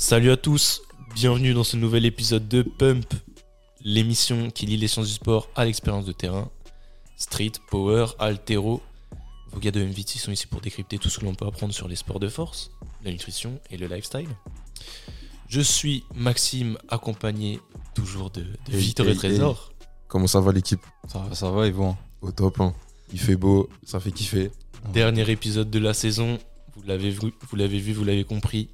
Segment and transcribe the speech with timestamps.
[0.00, 0.82] Salut à tous,
[1.12, 3.12] bienvenue dans ce nouvel épisode de Pump,
[3.82, 6.52] l'émission qui lie les sciences du sport à l'expérience de terrain.
[7.16, 8.80] Street, power, altéro.
[9.50, 11.88] Vos gars de MVT sont ici pour décrypter tout ce que l'on peut apprendre sur
[11.88, 12.70] les sports de force,
[13.04, 14.28] la nutrition et le lifestyle.
[15.48, 17.58] Je suis Maxime, accompagné
[17.92, 19.72] toujours de, de Hey, Victor hey, et Trésor.
[20.06, 20.80] Comment ça va l'équipe?
[21.08, 21.96] Ça va, ça va, ils vont.
[22.22, 22.72] Au top, hein.
[23.12, 24.52] Il fait beau, ça fait kiffer.
[24.92, 26.38] Dernier épisode de la saison,
[26.76, 28.68] vous l'avez vu, vous l'avez vu, vous l'avez compris.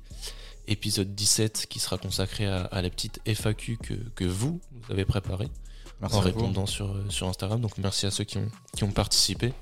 [0.67, 5.05] Épisode 17 qui sera consacré à, à la petite FAQ que, que vous, vous avez
[5.05, 5.49] préparée
[6.01, 6.27] Merci en vous.
[6.27, 7.61] répondant sur, euh, sur Instagram.
[7.61, 9.53] Donc merci à ceux qui ont, qui ont participé.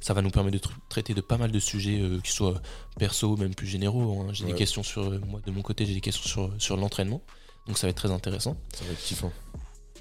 [0.00, 2.60] Ça va nous permettre de tr- traiter de pas mal de sujets, euh, qui soient
[2.98, 4.20] perso ou même plus généraux.
[4.20, 4.28] hein.
[4.32, 7.22] J'ai des questions sur, euh, moi de mon côté, j'ai des questions sur, sur l'entraînement.
[7.66, 8.56] Donc ça va être très intéressant.
[8.74, 9.32] Ça va être kiffant.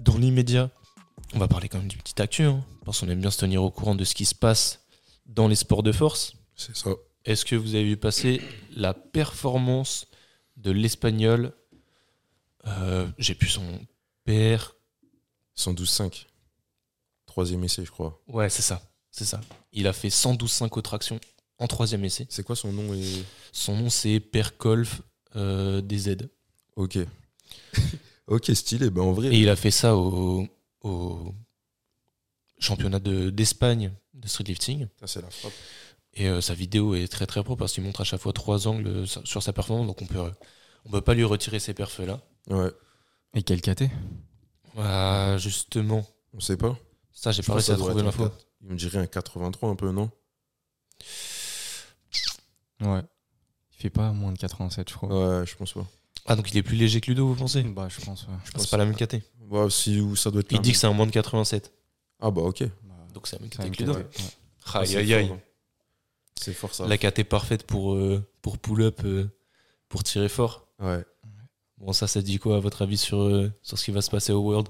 [0.02, 0.70] Dans l'immédiat,
[1.34, 3.64] on va parler quand même du petit actu, hein, parce qu'on aime bien se tenir
[3.64, 4.82] au courant de ce qui se passe
[5.28, 6.34] dans les sports de force.
[6.56, 6.90] C'est ça.
[7.26, 8.42] Est-ce que vous avez vu passer
[8.76, 10.08] la performance
[10.58, 11.54] de l'espagnol
[12.68, 13.64] euh, J'ai plus son
[14.26, 14.76] PR.
[15.58, 16.26] 112,5.
[17.26, 18.22] Troisième essai, je crois.
[18.28, 18.82] Ouais, c'est ça.
[19.12, 19.40] C'est ça.
[19.72, 21.20] Il a fait 112,5 aux tractions
[21.60, 22.26] en troisième essai.
[22.30, 23.24] C'est quoi son nom et...
[23.52, 25.02] Son nom, c'est Perkolf
[25.36, 26.18] euh, DZ.
[26.76, 26.98] Ok.
[28.28, 28.90] ok, stylé.
[28.90, 30.48] Ben en vrai, Et il a fait ça au,
[30.82, 31.34] au
[32.60, 34.88] championnat de- d'Espagne de, streetlifting.
[35.00, 35.54] ça c'est la frappe.
[36.16, 38.68] Et euh, sa vidéo est très très pro parce qu'il montre à chaque fois trois
[38.68, 39.88] angles euh, sur sa performance.
[39.88, 40.20] Donc on peut,
[40.86, 42.22] on peut pas lui retirer ces perfs là.
[42.50, 42.70] Ouais,
[43.34, 43.86] Et quel KT
[44.78, 46.78] Ah, justement, on sait pas.
[47.12, 48.24] ça j'ai pas réussi à trouver l'info.
[48.30, 48.38] 4.
[48.62, 50.10] Il me dirait un 83 un peu, non?
[52.82, 53.02] Ouais.
[53.72, 55.10] Il fait pas moins de 87, je crois.
[55.40, 55.86] Ouais, je pense pas.
[56.26, 57.64] Ah donc il est plus léger que Ludo, vous pensez?
[57.64, 58.34] Bah, je pense, ouais.
[58.46, 59.16] Je Ah, pense C'est pas la même KT.
[59.50, 61.74] Ouais, si, ou ça doit être Il dit que c'est un moins de 87.
[62.22, 62.64] Ah bah ok.
[62.84, 63.94] Bah, Donc c'est la même KT que Ludo.
[63.96, 64.08] ouais.
[64.74, 65.34] Ah, Aïe aïe aïe.
[66.44, 66.88] C'est fort ça.
[66.88, 69.28] La KT parfaite pour, euh, pour pull-up, euh,
[69.90, 70.68] pour tirer fort.
[70.80, 71.04] Ouais.
[71.78, 74.10] Bon ça, ça dit quoi à votre avis sur, euh, sur ce qui va se
[74.10, 74.68] passer au World?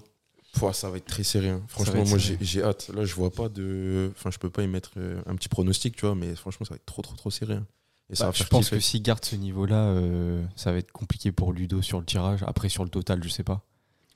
[0.53, 1.49] Pouah, ça va être très serré.
[1.49, 1.63] hein.
[1.67, 2.89] Franchement, moi j'ai j'ai hâte.
[2.93, 4.11] Là, je vois pas de.
[4.15, 4.91] Enfin, je peux pas y mettre
[5.25, 7.55] un petit pronostic, tu vois, mais franchement, ça va être trop, trop, trop serré.
[7.55, 7.65] hein.
[8.11, 10.91] Et ça Bah, va je pense que s'il garde ce niveau-là, euh, ça va être
[10.91, 12.43] compliqué pour Ludo sur le tirage.
[12.45, 13.63] Après, sur le total, je sais pas.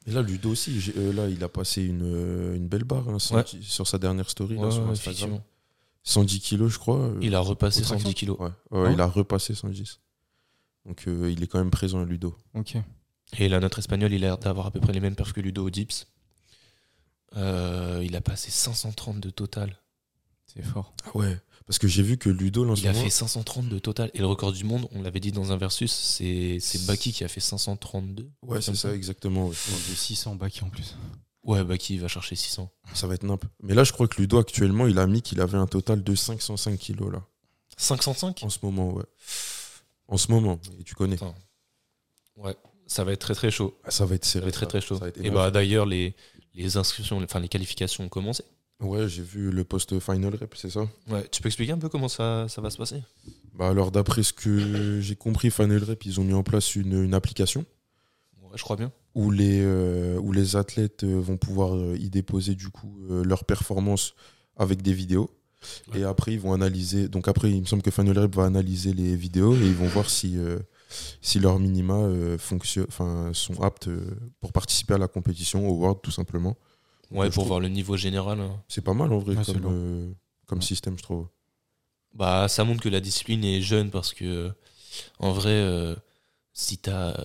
[0.05, 3.19] Et là, Ludo aussi, euh, là, il a passé une, une belle barre hein, Ouais.
[3.19, 5.41] 110 sur sa dernière story là, sur ouais, Instagram.
[6.07, 6.23] Effectivement.
[6.27, 6.97] 110 kilos, je crois.
[6.99, 8.05] euh, Il a repassé aux tractions.
[8.09, 8.37] 110 kilos.
[8.39, 9.99] Ouais, ouais, Ah il a repassé 110.
[10.85, 12.35] Donc, euh, il est quand même présent, Ludo.
[12.53, 12.77] Ok.
[13.39, 15.41] Et là, notre espagnol, il a l'air d'avoir à peu près les mêmes perfs que
[15.41, 16.07] Ludo au dips.
[17.35, 19.77] Euh, il a passé 530 de total.
[20.45, 20.93] C'est fort.
[21.05, 21.37] Ah ouais.
[21.65, 24.09] Parce que j'ai vu que Ludo, ce Il a moment- fait 530 de total.
[24.13, 27.25] Et le record du monde, on l'avait dit dans un versus, c'est c'est Baki qui
[27.25, 28.31] a fait 532.
[28.43, 29.47] Ouais, c'est ça, exactement.
[29.47, 29.55] ouais.
[29.87, 30.95] Il est 600 bacs en plus.
[31.47, 32.69] Ouais, Baki il va chercher 600.
[32.93, 33.43] Ça va être nimp.
[33.63, 36.13] Mais là, je crois que Ludo, actuellement, il a mis qu'il avait un total de
[36.15, 37.23] 505 kilos, là.
[37.77, 39.05] 505 En ce moment, ouais.
[40.07, 41.17] En ce moment, et tu connais.
[42.35, 43.77] Ouais, ça va être très très chaud.
[43.83, 44.43] Ah, ça va être Ça serré.
[44.43, 44.97] va être très très chaud.
[44.97, 46.15] Ça Et bah d'ailleurs, les,
[46.53, 48.43] les inscriptions, enfin les qualifications ont commencé.
[48.79, 51.89] Ouais, j'ai vu le post final rep, c'est ça Ouais, tu peux expliquer un peu
[51.89, 53.01] comment ça, ça va se passer?
[53.53, 57.03] Bah alors, d'après ce que j'ai compris, Final Rep, ils ont mis en place une,
[57.03, 57.65] une application
[58.51, 58.91] Ouais, je crois bien.
[59.15, 63.45] où les, euh, où les athlètes euh, vont pouvoir euh, y déposer du coup leurs
[63.45, 64.13] performances
[64.57, 65.29] avec des vidéos.
[65.91, 65.99] Ouais.
[65.99, 67.07] Et après, ils vont analyser.
[67.09, 69.87] Donc après, il me semble que Final Rep va analyser les vidéos et ils vont
[69.87, 70.59] voir si, euh,
[71.21, 72.37] si leurs minima euh,
[72.87, 73.89] enfin, sont aptes
[74.39, 76.55] pour participer à la compétition, au World tout simplement.
[77.09, 78.39] Ouais, pour trouve- voir le niveau général.
[78.39, 78.61] hein.
[78.67, 80.11] C'est pas mal en vrai comme, euh,
[80.45, 80.63] comme Ouais.
[80.65, 81.27] système, je trouve.
[82.13, 84.51] Bah, ça montre que la discipline est jeune parce que,
[85.19, 85.95] en vrai, euh,
[86.53, 87.15] si t'as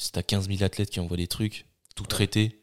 [0.00, 2.04] si t'as 15 000 athlètes qui envoient des trucs, tout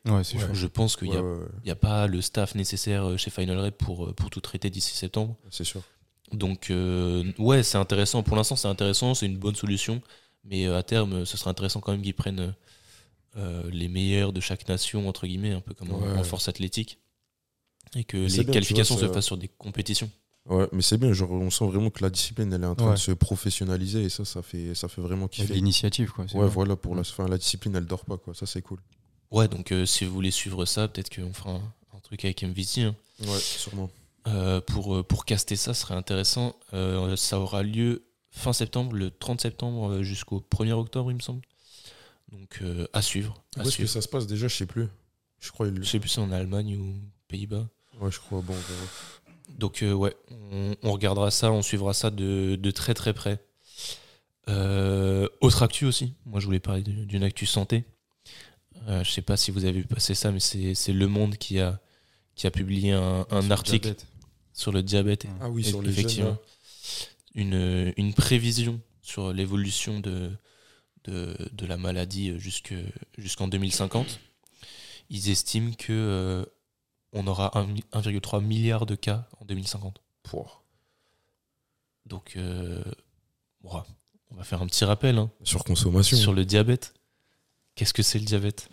[0.05, 0.53] Ouais, chaud.
[0.53, 3.17] je pense qu'il n'y a, ouais, ouais, il y a pas le staff nécessaire euh,
[3.17, 5.35] chez Final Rep pour, euh, pour tout traiter d'ici septembre.
[5.51, 5.81] c'est sûr.
[6.33, 8.23] Donc, euh, ouais, c'est intéressant.
[8.23, 10.01] Pour l'instant, c'est intéressant, c'est une bonne solution.
[10.43, 12.53] Mais à terme, ce serait intéressant quand même qu'ils prennent
[13.37, 16.17] euh, les meilleurs de chaque nation, entre guillemets, un peu comme en- Ouais.
[16.17, 16.99] en force athlétique.
[17.95, 20.09] Et que les bien, qualifications vois, se fassent sur des compétitions.
[20.49, 22.87] Ouais, mais c'est bien, genre, on sent vraiment que la discipline, elle est en train
[22.87, 22.93] Ouais.
[22.93, 25.53] de se professionnaliser et ça, ça fait, ça fait vraiment kiffer.
[25.53, 26.23] l'initiative, quoi.
[26.25, 26.47] Ouais, vrai.
[26.47, 28.33] voilà, pour la, fin, la discipline, elle dort pas, quoi.
[28.33, 28.79] Ça, c'est cool.
[29.29, 32.41] Ouais, donc euh, si vous voulez suivre ça, peut-être qu'on fera un, un truc avec
[32.43, 32.83] MVT.
[32.83, 32.95] hein.
[33.27, 33.89] Ouais, sûrement.
[34.27, 36.55] Euh, pour, euh, pour caster ça, ce serait intéressant.
[36.73, 41.41] Euh, ça aura lieu fin septembre, le 30 septembre jusqu'au 1er octobre, il me semble.
[42.31, 43.41] Donc euh, à suivre.
[43.57, 44.47] à Où est-ce que ça se passe déjà?
[44.47, 44.87] Je sais plus.
[45.39, 45.67] Je crois.
[45.67, 45.81] Il...
[45.83, 46.95] Je sais plus si c'est en Allemagne ou
[47.27, 47.67] Pays-Bas.
[48.01, 48.41] Ouais, je crois.
[48.41, 48.87] Bon, on verra.
[49.49, 50.15] Donc euh, ouais,
[50.51, 53.43] on, on regardera ça, on suivra ça de, de très très près.
[54.49, 57.83] Euh, autre actu aussi, moi je voulais parler d'une actu santé.
[58.87, 61.59] Euh, je sais pas si vous avez vu passer ça, mais c'est Le Monde qui
[61.59, 61.79] a,
[62.35, 63.95] qui a publié un, un Sur le article
[64.53, 65.25] sur le diabète.
[65.41, 66.37] Ah oui, Et- sur les effectivement.
[67.35, 70.31] Une, une prévision sur l'évolution de,
[71.03, 72.73] de, de la maladie jusque-
[73.17, 74.19] jusqu'en 2050.
[75.09, 76.45] Ils estiment que euh,
[77.13, 80.01] on aura un mi- 1,3 milliard de cas en 2050.
[80.23, 80.63] Pouah.
[82.05, 82.83] Donc, euh,
[83.63, 86.17] on va faire un petit rappel hein, Surconsommation.
[86.17, 86.93] sur le diabète.
[87.75, 88.69] Qu'est-ce que c'est le diabète?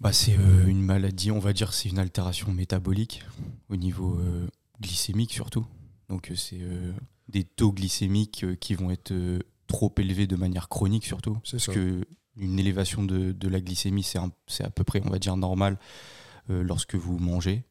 [0.00, 3.22] Bah, c'est euh, une maladie, on va dire, c'est une altération métabolique
[3.68, 4.48] au niveau euh,
[4.80, 5.66] glycémique surtout.
[6.08, 6.92] Donc c'est euh,
[7.28, 9.38] des taux glycémiques qui vont être euh,
[9.68, 11.38] trop élevés de manière chronique surtout.
[11.44, 11.72] C'est Parce ça.
[11.74, 12.04] que
[12.36, 15.36] une élévation de, de la glycémie, c'est un- c'est à peu près, on va dire,
[15.36, 15.78] normal
[16.48, 17.64] lorsque vous mangez.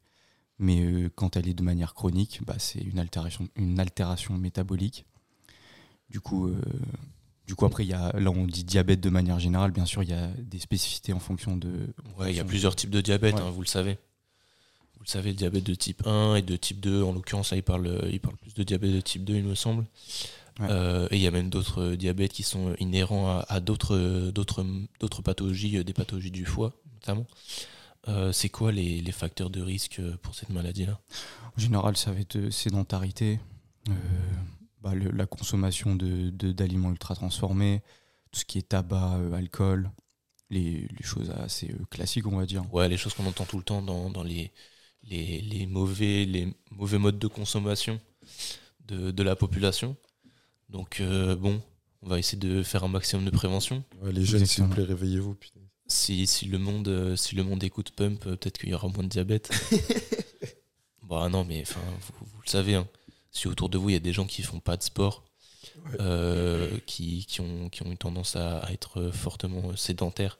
[0.58, 5.06] Mais euh, quand elle est de manière chronique, bah, c'est une altération, une altération métabolique.
[6.08, 6.60] Du coup, euh,
[7.46, 9.72] du coup après, il y a, là, on dit diabète de manière générale.
[9.72, 11.70] Bien sûr, il y a des spécificités en fonction de.
[12.18, 13.40] Ouais, il y a plusieurs types de diabète, Ouais.
[13.40, 13.98] hein, vous le savez.
[14.98, 17.56] Vous le savez, le diabète de type 1 et de type 2, en l'occurrence, là,
[17.56, 19.84] il parle, il parle plus de diabète de type 2, il me semble.
[20.60, 20.66] Ouais.
[20.70, 23.96] Euh, et il y a même d'autres euh, diabètes qui sont inhérents à, à d'autres,
[23.96, 24.64] euh, d'autres,
[25.00, 27.26] d'autres pathologies, euh, des pathologies du foie, notamment.
[28.08, 31.00] Euh, c'est quoi les, les facteurs de risque euh, pour cette maladie-là?
[31.56, 33.38] En général, ça va être euh, sédentarité,
[33.88, 33.92] euh,
[34.80, 37.80] bah, le- la consommation de, de- d'aliments ultra transformés,
[38.32, 39.90] tout ce qui est tabac, euh, alcool,
[40.50, 42.64] les, les choses assez classiques, on va dire.
[42.74, 44.50] Ouais, les choses qu'on entend tout le temps dans, dans les,
[45.04, 48.00] les, les mauvais, les mauvais modes de consommation
[48.86, 49.96] de, de la population.
[50.68, 51.62] Donc, euh, bon,
[52.02, 53.84] on va essayer de faire un maximum de prévention.
[54.02, 55.34] Ouais, les jeunes, s'il vous plaît, réveillez-vous.
[55.36, 55.60] putain.
[55.92, 58.88] Si, si, le, monde, euh, si le monde écoute Pump, euh, peut-être qu'il y aura
[58.88, 59.50] moins de diabète.
[61.02, 62.88] bah non, mais enfin, vous, vous le savez, hein.
[63.30, 65.24] si autour de vous, il y a des gens qui font pas de sport,
[65.86, 65.96] Ouais.
[66.00, 70.38] euh, qui, qui, ont, qui ont une tendance à, à être fortement sédentaires,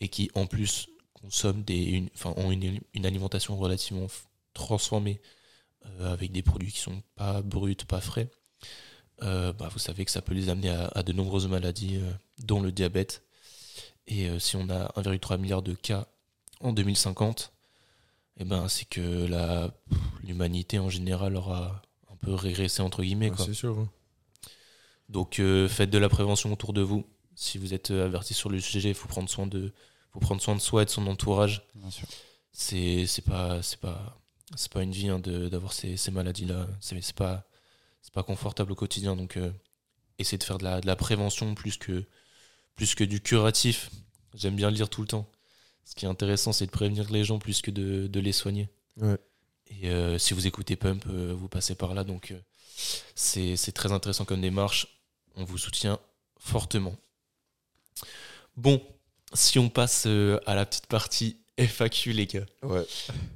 [0.00, 4.06] et qui en plus consomment des, une, ont une, une alimentation relativement
[4.54, 5.20] transformée,
[5.86, 8.30] euh, avec des produits qui sont pas bruts, pas frais,
[9.22, 12.00] euh, bah, vous savez que ça peut les amener à, à de nombreuses maladies,
[12.38, 13.22] dont le diabète.
[14.06, 16.06] Et euh, si on a 1,3 milliard de cas
[16.60, 17.52] en 2050,
[18.38, 19.70] eh ben, c'est que la-
[20.22, 23.30] l'humanité en général aura un peu régressé entre guillemets.
[23.30, 23.46] Ouais, quoi.
[23.46, 23.78] c'est sûr.
[23.78, 23.88] hein.
[25.08, 27.04] Donc euh, faites de la prévention autour de vous.
[27.34, 29.72] Si vous êtes euh, averti sur le sujet, il faut prendre soin de,
[30.12, 31.66] faut prendre soin de soi et de son entourage.
[31.74, 32.06] Bien sûr.
[32.52, 34.18] C'est c'est pas c'est pas
[34.56, 36.66] c'est pas une vie hein, de- d'avoir ces, ces maladies là.
[36.80, 37.44] C'est c'est pas
[38.02, 39.16] c'est pas confortable au quotidien.
[39.16, 39.50] Donc euh,
[40.18, 42.04] essayez de faire de la, de la prévention plus que
[42.76, 43.90] plus que du curatif.
[44.34, 45.30] J'aime bien le dire tout le temps.
[45.84, 48.68] Ce qui est intéressant, c'est de prévenir les gens plus que de, de les soigner.
[48.96, 49.18] Ouais.
[49.66, 52.04] Et euh, si vous écoutez Pump, euh, vous passez par là.
[52.04, 52.40] Donc, euh,
[53.14, 54.86] c'est très intéressant comme démarche.
[55.36, 55.98] On vous soutient
[56.38, 56.96] fortement.
[58.56, 58.82] Bon,
[59.32, 62.84] si on passe à la petite partie FAQ, les gars, Ouais.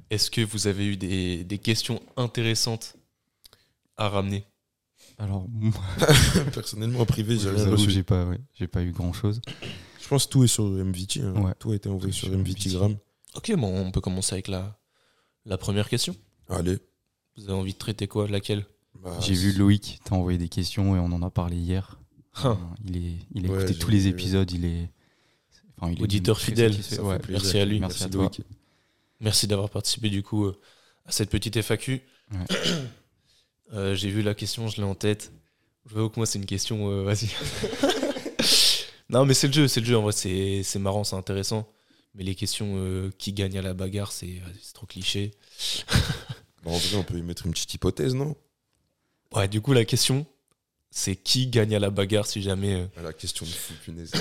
[0.09, 2.95] est-ce que vous avez eu des, des questions intéressantes
[3.97, 4.43] à ramener?
[5.19, 5.73] Alors, moi,
[6.53, 7.91] Personnellement, en privé, j'ai rien reçu.
[7.91, 9.41] j'ai pas, ouais, j'ai pas eu grand chose.
[10.01, 11.21] Je pense que tout est sur MVT.
[11.21, 11.33] hein.
[11.41, 11.51] Ouais.
[11.59, 12.95] Tout a été envoyé sur sur MVT Gram.
[13.35, 14.79] Ok, bon, on peut commencer avec la,
[15.45, 16.15] la première question.
[16.47, 16.79] Allez.
[17.37, 18.65] Vous avez envie de traiter quoi Laquelle?
[19.03, 21.99] Bah, j'ai vu Loïc, t'as envoyé des questions et on en a parlé hier.
[22.43, 24.09] Hein, Euh, Il, est, il a Ouais, écouté tous les vu.
[24.09, 24.89] épisodes, il est.
[25.77, 26.95] Enfin, il est Auditeur fidèle, satisfait.
[26.95, 27.41] ça Ouais, fait plaisir.
[27.43, 27.79] merci à lui.
[27.79, 28.23] Merci à Merci toi.
[28.23, 28.41] Loïc.
[29.21, 30.57] Merci d'avoir participé du coup euh,
[31.05, 32.01] à cette petite FAQ.
[32.31, 32.37] Ouais.
[33.73, 35.31] Euh, J'ai vu la question, je l'ai en tête.
[35.87, 37.29] Je vois que moi c'est une question, euh, vas-y.
[39.09, 41.67] non mais c'est le jeu, c'est le jeu en vrai, c'est c'est marrant, c'est intéressant.
[42.15, 44.41] Mais les questions euh, qui gagne à la bagarre, c'est
[44.73, 45.31] trop cliché.
[46.61, 48.35] Bah, en vrai, on peut y mettre une petite hypothèse, non?
[49.33, 50.25] Ouais, du coup la question,
[50.91, 52.73] c'est qui gagne à la bagarre si jamais...
[52.81, 54.11] euh, Ah, La question de fou, punaise.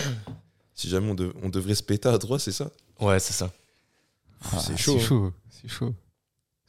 [0.73, 2.71] si jamais on, dev- on devrait se péter à droite, c'est ça?
[3.01, 3.53] Ouais, c'est ça.
[4.53, 5.09] Ah, C'est chaud, C'est hein.
[5.09, 5.33] chaud.
[5.51, 5.95] C'est chaud.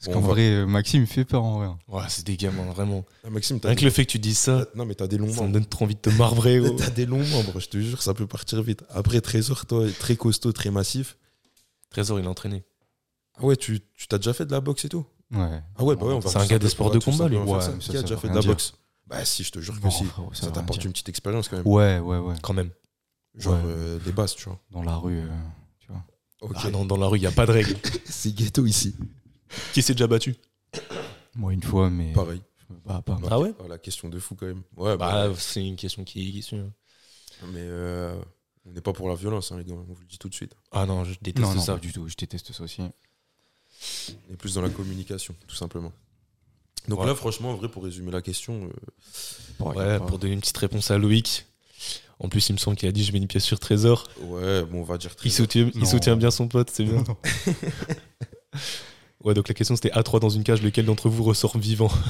[0.02, 1.66] Parce Bon, qu'en vrai, euh, Maxime fait peur en vrai.
[1.66, 1.78] hein.
[1.88, 3.04] Ouais, c'est des gamins, vraiment.
[3.22, 3.84] Ah, Maxime, t'as Rien que des...
[3.84, 5.52] le fait que tu dises ça, Non, mais t'as des longs ça me membres.
[5.52, 6.58] donne trop envie de te marbrer.
[6.60, 6.70] gros.
[6.70, 8.82] T'as des longs membres, je te jure, ça peut partir vite.
[8.88, 11.18] Après, Trésor, toi, est très costaud, très massif.
[11.90, 12.64] Trésor, il est entraîné.
[13.36, 15.04] Ah ouais, tu tu t'as déjà fait de la boxe et tout?
[15.32, 15.62] Ouais.
[15.76, 17.36] Ah ouais, bah ouais, on va C'est un gars des sports de combat, lui.
[17.36, 17.72] Ouais, ça.
[17.78, 18.50] Qui a déjà fait de la dire.
[18.52, 18.72] boxe?
[19.06, 20.04] Bah si, je te jure que si.
[20.04, 21.66] frérot, ça t'apporte une petite expérience quand même.
[21.66, 22.34] Ouais, ouais, ouais.
[22.42, 22.70] Quand même.
[23.34, 24.58] Genre euh, des bases, tu vois.
[24.70, 25.26] Dans la rue, euh,
[25.78, 26.02] tu vois.
[26.40, 26.56] Ok.
[26.64, 27.76] Ah non, dans la rue, il n'y a pas de règle.
[28.04, 28.94] C'est ghetto ici.
[29.72, 30.36] Qui s'est déjà battu
[31.34, 32.12] Moi, une fois, mais.
[32.12, 32.42] Pareil.
[32.84, 33.02] pas.
[33.30, 34.62] Ah ouais Oh, La question de fou quand même.
[34.76, 36.56] Ouais, bah, Bah, c'est une question qui, qui suit.
[36.56, 36.72] hein.
[37.52, 38.20] mais euh,
[38.66, 39.74] on n'est pas pour la violence, hein, les gars.
[39.74, 40.54] On vous le dit tout de suite.
[40.72, 41.74] Ah non, je déteste Non, non, ça.
[41.74, 42.06] pas du tout.
[42.08, 42.82] Je déteste ça aussi.
[42.82, 45.92] On est plus dans la communication, tout simplement.
[46.88, 47.06] Donc Ouais.
[47.06, 50.90] là, franchement, en vrai, pour résumer la question, euh, Ouais, pour donner une petite réponse
[50.90, 51.46] à Loïc.
[52.18, 54.06] En plus, il me semble qu'il a dit je mets une pièce sur Trésor.
[54.20, 55.36] ouais, bon, on va dire Il Trésor.
[55.38, 57.02] soutient, il soutient bien son pote, c'est bien.
[59.24, 61.90] ouais, donc la question c'était A3 dans une cage, lequel d'entre vous ressort vivant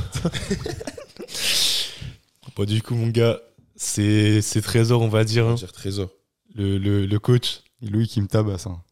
[2.56, 3.40] Bon, du coup, mon gars,
[3.76, 5.56] C'est c'est Trésor, on va dire, On va hein.
[5.56, 6.10] dire trésor.
[6.54, 7.62] le, le, le coach.
[7.80, 8.66] Louis qui me tabasse.
[8.66, 8.82] Hein.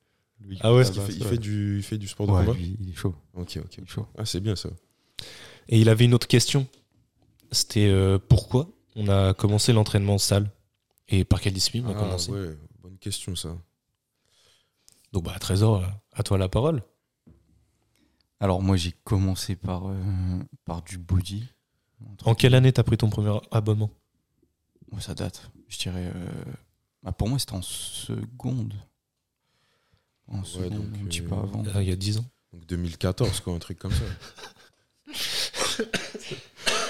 [0.42, 2.44] Louis Ah ouais, Il tabasse, fait, il fait du, il fait du sport de Ouais,
[2.46, 3.14] combat lui, il est chaud.
[3.34, 3.74] Ok, ok.
[3.78, 4.06] Il est chaud.
[4.16, 4.70] Ah, c'est bien ça.
[5.68, 6.66] Et il avait une autre question.
[7.50, 10.50] C'était euh, pourquoi on a commencé l'entraînement en salle
[11.08, 12.30] et par quelle discipline on a Ah, commencé?
[12.32, 13.56] ouais, bonne question ça.
[15.12, 15.84] Donc bah Trésor,
[16.14, 16.82] à toi la parole.
[18.40, 19.96] Alors moi j'ai commencé par, euh,
[20.64, 21.44] par du body.
[22.24, 23.90] En quelle année t'as pris ton premier abonnement
[24.92, 25.50] Ouais, ça date.
[25.68, 26.10] Je dirais.
[26.14, 26.28] euh,
[27.02, 28.74] bah, pour moi c'était en seconde.
[30.28, 31.62] En seconde, donc, un petit euh, peu avant.
[31.74, 32.24] Ah, Il y a 10 ans.
[32.52, 34.04] Donc 2014, quoi, un truc comme ça.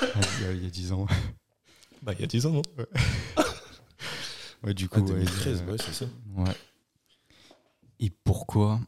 [0.01, 1.07] Ouais, il, y a, il y a 10 ans.
[2.03, 2.63] Bah il y a 10 ans, non
[4.63, 6.05] Ouais, du Ah, coup, ouais, 2013, euh, ouais, c'est ça.
[6.37, 6.55] Ouais.
[8.01, 8.81] Et pourquoi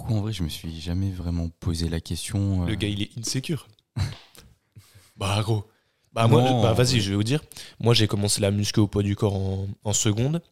[0.00, 3.02] Pourquoi en vrai je me suis jamais vraiment posé la question Le euh, gars il
[3.02, 3.68] est insécure.
[5.16, 5.64] bah gros.
[6.12, 7.42] Bah moi, Non, bah vas-y, je vais vous dire.
[7.78, 10.42] Moi j'ai commencé la muscu au poids du corps en, en seconde.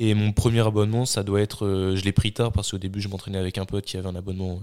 [0.00, 1.64] Et mon premier abonnement, ça doit être.
[1.64, 4.08] euh, je l'ai pris tard parce qu'au début je m'entraînais avec un pote qui avait
[4.08, 4.60] un abonnement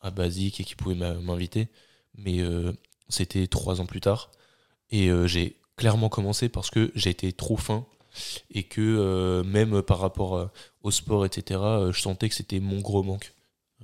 [0.00, 1.68] à basique et qui pouvait m'inviter.
[2.16, 2.72] Mais euh,
[3.08, 4.30] c'était trois ans plus tard.
[4.90, 7.86] Et euh, j'ai clairement commencé parce que été trop fin.
[8.50, 10.46] Et que euh, même par rapport euh,
[10.82, 13.33] au sport, etc., euh, je sentais que c'était mon gros manque.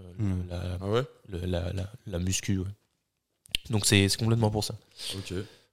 [0.00, 0.49] Euh, Hmm.
[0.49, 1.02] la, Ah ouais?
[1.28, 2.59] le- la, la, la muscu.
[2.59, 2.66] ouais.
[3.71, 4.75] Donc c'est c'est complètement pour ça.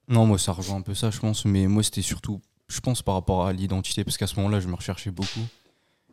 [0.08, 1.44] Non, moi ça rejoint un peu ça, je pense.
[1.44, 4.68] Mais moi c'était surtout, je pense, par rapport à l'identité, parce qu'à ce moment-là, je
[4.68, 5.40] me recherchais beaucoup.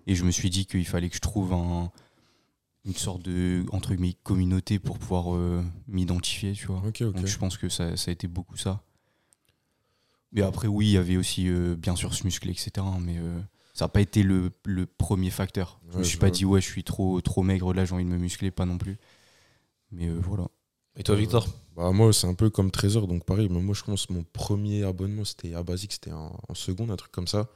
[0.08, 1.92] Et je me suis dit qu'il fallait que je trouve un,
[2.86, 6.82] une sorte de entre guillemets, communauté pour pouvoir euh, m'identifier, tu vois.
[7.14, 8.82] Donc je pense que ça, ça a été beaucoup ça.
[10.32, 12.72] Mais après, oui, il y avait aussi, euh, bien sûr, se muscler, etc.
[12.86, 13.40] hein, mais euh,
[13.75, 15.82] ça n'a pas été le, le premier facteur.
[15.94, 16.32] Je me Ouais, suis pas vois.
[16.32, 18.79] dit, ouais, je suis trop, trop maigre, là, j'ai envie de me muscler, pas non
[18.79, 18.98] plus.
[19.91, 20.48] Mais euh, voilà.
[20.98, 23.84] Et toi, Victor Bah moi c'est un peu comme Trésor, donc pareil, mais moi je
[23.84, 27.27] pense que mon premier abonnement c'était à Basique, c'était en, en seconde, un truc comme
[27.27, 27.50] ça.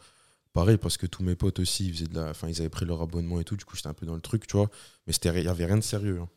[0.54, 2.32] Pareil parce que tous mes potes aussi, ils faisaient de la.
[2.32, 4.22] Enfin, ils avaient pris leur abonnement et tout, du coup j'étais un peu dans le
[4.22, 4.70] truc, tu vois.
[5.08, 6.20] Mais c'était il y avait rien de sérieux.
[6.22, 6.30] hein.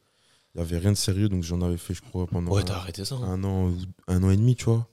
[0.54, 2.76] Il y avait rien de sérieux, donc j'en avais fait, je crois, pendant Ouais, t'as
[2.76, 3.16] arrêté ça.
[3.16, 3.32] hein.
[3.32, 3.76] un an ou
[4.08, 4.88] un an et demi, tu vois.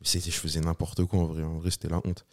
[0.00, 1.42] Mais c'était, je faisais n'importe quoi en vrai.
[1.44, 2.26] En vrai, c'était la honte.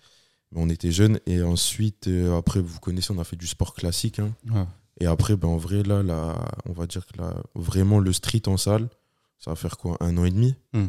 [0.51, 3.74] Mais on était jeunes et ensuite, euh, après, vous connaissez, on a fait du sport
[3.75, 4.20] classique.
[4.20, 4.34] hein.
[4.50, 4.65] Ouais.
[5.00, 8.48] Et après, ben, en vrai, là, là, on va dire que là, vraiment le street
[8.48, 8.89] en salle,
[9.38, 10.56] ça va faire quoi Un an et demi?
[10.74, 10.88] Hmm.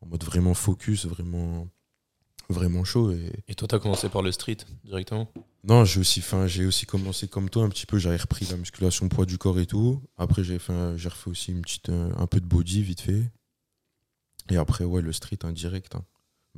[0.00, 1.68] En mode vraiment focus, vraiment,
[2.48, 3.10] vraiment chaud.
[3.12, 3.30] Et...
[3.46, 5.30] Et toi, t'as commencé par le street directement?
[5.64, 7.98] Non, j'ai aussi, fin, j'ai aussi commencé comme toi un petit peu.
[7.98, 10.00] J'avais repris la musculation poids du corps et tout.
[10.16, 13.02] Après, j'ai fait, un- j'ai refait aussi une petite, euh, un peu de body vite
[13.02, 13.30] fait.
[14.50, 15.94] Et après, ouais, le street indirect.
[15.94, 16.04] hein.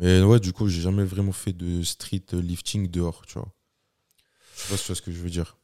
[0.00, 3.48] Mais ouais, du coup, j'ai jamais vraiment fait de street lifting dehors, tu vois.
[4.56, 5.56] Je sais pas si tu vois ce que je veux dire.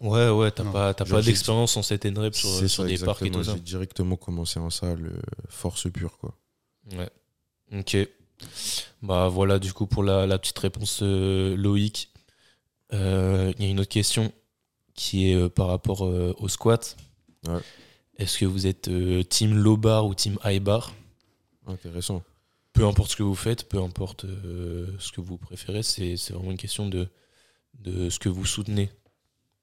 [0.00, 3.22] Ouais, ouais, t'as pas, pas d'expérience en set and rep sur, sur ça, des parcs
[3.22, 3.54] et tout ça.
[3.54, 6.34] J'ai directement commencé en salle, euh, force pure, quoi.
[6.92, 7.10] Ouais.
[7.72, 7.96] Ok.
[9.02, 12.10] Bah voilà, du coup, pour la, la petite réponse euh, Loïc,
[12.92, 14.32] euh, il y a une autre question
[14.94, 16.96] qui est euh, par rapport euh, au squat.
[17.46, 17.60] Ouais.
[18.18, 20.92] Est-ce que vous êtes euh, team low bar ou team high bar?
[21.66, 22.22] Intéressant.
[22.76, 26.32] Peu importe ce que vous faites, peu importe euh, ce que vous préférez, c'est c'est
[26.34, 27.08] vraiment une question de,
[27.78, 28.90] de ce que vous soutenez.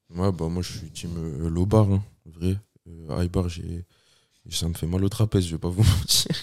[0.09, 2.57] Ouais, bah moi je suis team euh, low bar, hein, vrai.
[2.87, 3.85] Euh, high bar, j'ai,
[4.49, 6.35] ça me fait mal au trapèze, je vais pas vous mentir.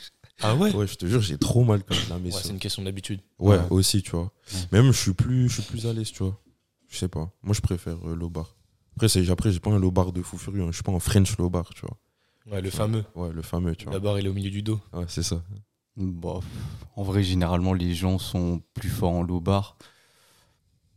[0.43, 2.33] Ah ouais, Ouais, je te jure, j'ai trop mal quand mets.
[2.33, 3.21] Ouais, C'est une question d'habitude.
[3.39, 3.67] Ouais, Ouais.
[3.71, 4.33] aussi, tu vois.
[4.55, 4.61] Ouais.
[4.73, 6.41] Même je suis plus, je suis plus à l'aise, tu vois.
[6.89, 7.31] Je sais pas.
[7.43, 8.57] Moi, je préfère euh, low bar.
[8.97, 10.63] Après, c'est, après, j'ai pas un low bar de fou furieux.
[10.63, 10.69] hein.
[10.71, 11.97] Je suis pas en French low bar, tu vois.
[12.47, 13.05] Ouais, le fameux.
[13.15, 13.95] Ouais, le fameux, tu vois.
[13.95, 14.81] La barre, il est au milieu du dos.
[14.93, 15.43] Ouais, c'est ça.
[16.01, 16.41] Bon,
[16.97, 19.77] en vrai, généralement, les gens sont plus forts en low bar.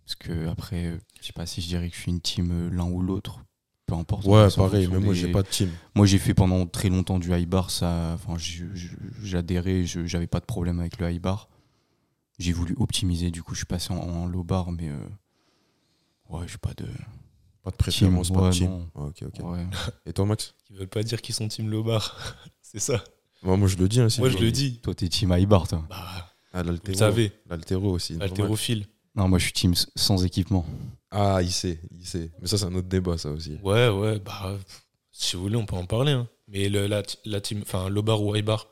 [0.05, 2.51] Parce que après, euh, je sais pas si je dirais que je suis une team
[2.51, 3.39] euh, l'un ou l'autre.
[3.85, 4.25] Peu importe.
[4.27, 4.87] Ouais, pareil.
[4.89, 5.69] Mais moi, des- j'ai pas de team.
[5.95, 7.69] Moi, j'ai fait pendant très longtemps du high bar.
[7.69, 8.35] Ça, enfin,
[9.21, 11.49] j'adhérais, j'avais pas de problème avec le high bar.
[12.39, 14.97] J'ai voulu optimiser, du coup, je suis passé en, en low bar, mais euh,
[16.29, 16.85] ouais, j'ai pas de.
[17.63, 18.69] Pas de préférence, Team, pas ouais, de team.
[18.69, 18.89] non.
[18.95, 19.51] Ouais, ok, ok.
[19.51, 19.65] Ouais.
[20.05, 20.53] Et toi, Max?
[20.65, 22.17] Qui veulent pas dire qu'ils sont team low bar.
[22.61, 23.03] c'est ça?
[23.43, 23.99] Moi, moi, je le dis.
[23.99, 24.79] Hein, si Moi, je le dis.
[24.81, 25.83] Toi, t'es team high bar, toi.
[25.89, 28.13] Bah, Ah, vous savez, L'altéro aussi.
[28.13, 28.29] normal.
[28.29, 28.85] haltérophile.
[29.15, 30.65] Non, moi, je suis team sans équipement.
[31.11, 32.31] Ah, il sait, il sait.
[32.41, 33.57] Mais ça, c'est un autre débat, ça aussi.
[33.63, 34.57] Ouais, ouais, bah,
[35.11, 36.11] si vous voulez, on peut en parler.
[36.13, 36.27] hein.
[36.47, 38.67] Mais le, la, la team, enfin, low bar ou high bar,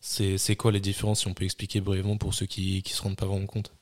[0.00, 3.02] c'est c'est quoi les différences si on peut expliquer brièvement pour ceux qui qui se
[3.02, 3.72] rendent pas vraiment compte?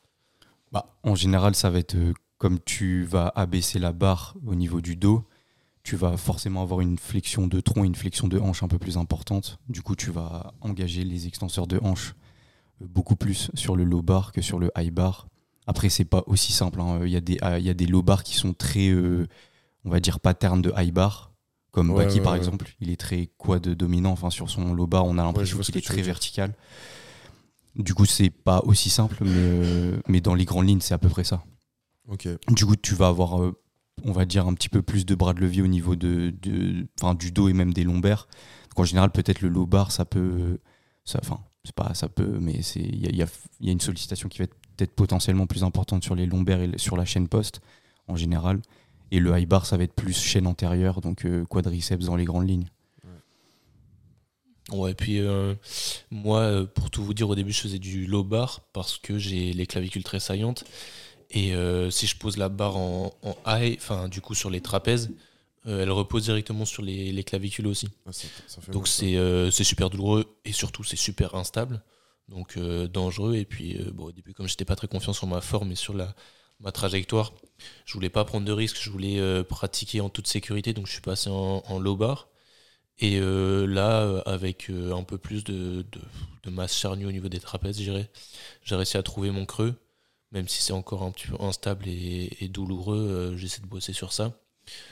[0.70, 4.80] Bah, en général, ça va être euh, comme tu vas abaisser la barre au niveau
[4.80, 5.24] du dos,
[5.82, 8.78] tu vas forcément avoir une flexion de tronc et une flexion de hanche un peu
[8.78, 9.58] plus importante.
[9.68, 12.14] Du coup, tu vas engager les extenseurs de hanche
[12.80, 15.26] euh, beaucoup plus sur le low bar que sur le high bar.
[15.66, 16.80] Après, c'est pas aussi simple.
[16.80, 17.00] hein.
[17.04, 19.26] Il y, a des- ah, il y a des low bars qui sont très, euh,
[19.84, 21.30] on va dire, pattern de high bar.
[21.72, 22.38] Comme Ouais, Baki, ouais, par ouais.
[22.38, 24.10] exemple, il est très quad dominant.
[24.12, 26.54] Enfin, sur son low bar, on a l'impression qu'il est très vertical.
[27.76, 30.98] Du coup, c'est pas aussi simple, mais, euh, mais dans les grandes lignes, c'est à
[30.98, 31.42] peu près ça.
[32.08, 32.28] Ok.
[32.50, 33.58] Du coup, tu vas avoir, euh,
[34.04, 37.30] on va dire, un petit peu plus de bras de levier au niveau de, du
[37.32, 38.26] dos et même des lombaires.
[38.76, 40.58] En général, peut-être le low bar, ça peut.
[41.04, 44.56] ça- Enfin, c'est pas ça peut, mais il y a une sollicitation qui va être
[44.76, 47.60] peut-être potentiellement plus importante sur les lombaires et sur la chaîne poste,
[48.08, 48.60] en général.
[49.10, 52.24] Et le high bar, ça va être plus chaîne antérieure, donc euh, quadriceps dans les
[52.24, 52.66] grandes lignes.
[54.70, 55.54] Ouais, et puis euh,
[56.10, 59.18] moi, euh, pour tout vous dire, au début, je faisais du low bar parce que
[59.18, 60.64] j'ai les clavicules très saillantes.
[61.32, 64.60] Et euh, si je pose la barre en, en high, enfin, du coup, sur les
[64.60, 65.10] trapèzes,
[65.66, 67.88] euh, elle repose directement sur les, les clavicules aussi.
[68.06, 71.82] Ah, ça- ça fait Donc c'est euh, c'est super douloureux et surtout c'est super instable,
[72.28, 73.36] donc dangereux.
[73.36, 75.94] Et puis bon, au début, comme j'étais pas très confiant sur ma forme et sur
[75.94, 76.14] la,
[76.60, 77.32] ma trajectoire,
[77.86, 81.00] je voulais pas prendre de risques, je voulais pratiquer en toute sécurité, donc je suis
[81.00, 82.28] passé en, en low bar.
[82.98, 86.00] Et euh, là, euh, avec euh, un peu plus de, de,
[86.44, 89.74] de masse charnue au niveau des trapèzes, j'ai réussi à trouver mon creux,
[90.32, 93.92] même si c'est encore un petit peu instable et, et douloureux, euh, j'essaie de bosser
[93.92, 94.32] sur ça.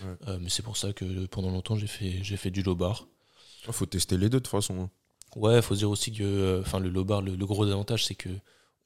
[0.02, 0.16] Ouais.
[0.28, 3.06] Euh, mais c'est pour ça que pendant longtemps, j'ai fait, j'ai fait du low bar.
[3.68, 4.80] Ah, faut tester les deux de toute façon.
[4.82, 4.90] hein.
[5.36, 8.04] Ouais, faut se dire aussi que euh, enfin le low bar, le, le gros avantage,
[8.04, 8.30] c'est que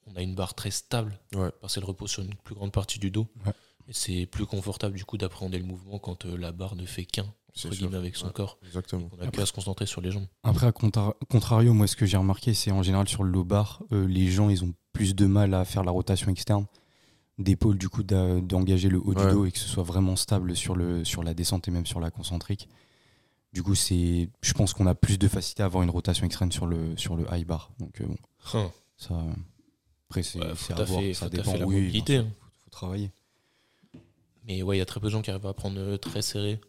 [0.07, 1.49] on a une barre très stable Ouais.
[1.61, 3.27] parce qu'elle repose sur une plus grande partie du dos.
[3.45, 3.53] Ouais.
[3.87, 7.05] Et c'est plus confortable du coup d'appréhender le mouvement quand euh, la barre ne fait
[7.05, 7.25] qu'un
[7.57, 7.69] entre sûr.
[7.71, 8.33] guillemets avec son Ouais.
[8.33, 8.57] corps.
[8.65, 9.09] Exactement.
[9.17, 10.25] On a qu'à se concentrer sur les jambes.
[10.43, 13.43] Après, à contra- contrario, moi, ce que j'ai remarqué, c'est en général sur le low
[13.43, 16.65] bar, euh, les gens, ils ont plus de mal à faire la rotation externe
[17.37, 19.25] d'épaule, du coup, d'engager le haut Ouais.
[19.25, 21.85] du dos et que ce soit vraiment stable sur, le, sur la descente et même
[21.85, 22.69] sur la concentrique.
[23.53, 26.51] Du coup, c'est, je pense qu'on a plus de facilité à avoir une rotation externe
[26.51, 27.71] sur le, sur le high bar.
[27.79, 28.17] Donc, euh, bon,
[28.53, 28.71] Hein.
[28.97, 29.15] ça.
[30.09, 30.79] Après, c'est Ouais, à voir.
[31.01, 31.53] taffer- Ça faut dépend.
[31.53, 32.27] la Oui, mobilité, hein.
[32.39, 33.11] faut, faut travailler.
[34.47, 36.21] Mais ouais, il y a très peu de gens qui arrivent à prendre euh, très
[36.21, 36.59] serré.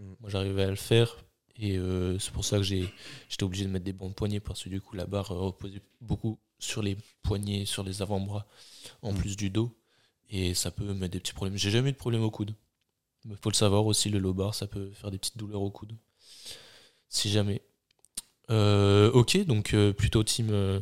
[0.00, 0.04] Mm.
[0.20, 1.16] Moi, j'arrivais à le faire.
[1.62, 4.68] Et euh, c'est pour ça que j'étais obligé de mettre des bandes poignets parce que
[4.70, 8.46] du coup, la barre euh, reposait beaucoup sur les poignets, sur les avant-bras,
[9.02, 9.16] en Mm.
[9.16, 9.76] plus du dos.
[10.30, 11.56] Et ça peut mettre des petits problèmes.
[11.58, 12.54] J'ai jamais eu de problème au coude.
[13.28, 15.70] Il faut le savoir aussi, le low bar, ça peut faire des petites douleurs au
[15.70, 15.92] coude.
[17.08, 17.60] Si jamais.
[18.50, 20.80] Euh, ok, donc euh, plutôt team,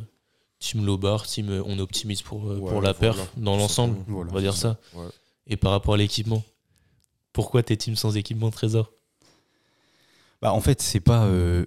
[0.59, 3.97] team low bar, team on optimise pour, Ouais, pour la perf voilà, dans tout l'ensemble.
[4.07, 4.31] Voilà.
[4.31, 4.79] On va dire ça.
[4.93, 5.07] Ouais.
[5.47, 6.43] Et par rapport à l'équipement,
[7.33, 8.91] pourquoi t'es team sans équipement Trésor?
[10.41, 11.25] Bah, en fait, c'est pas.
[11.25, 11.65] euh,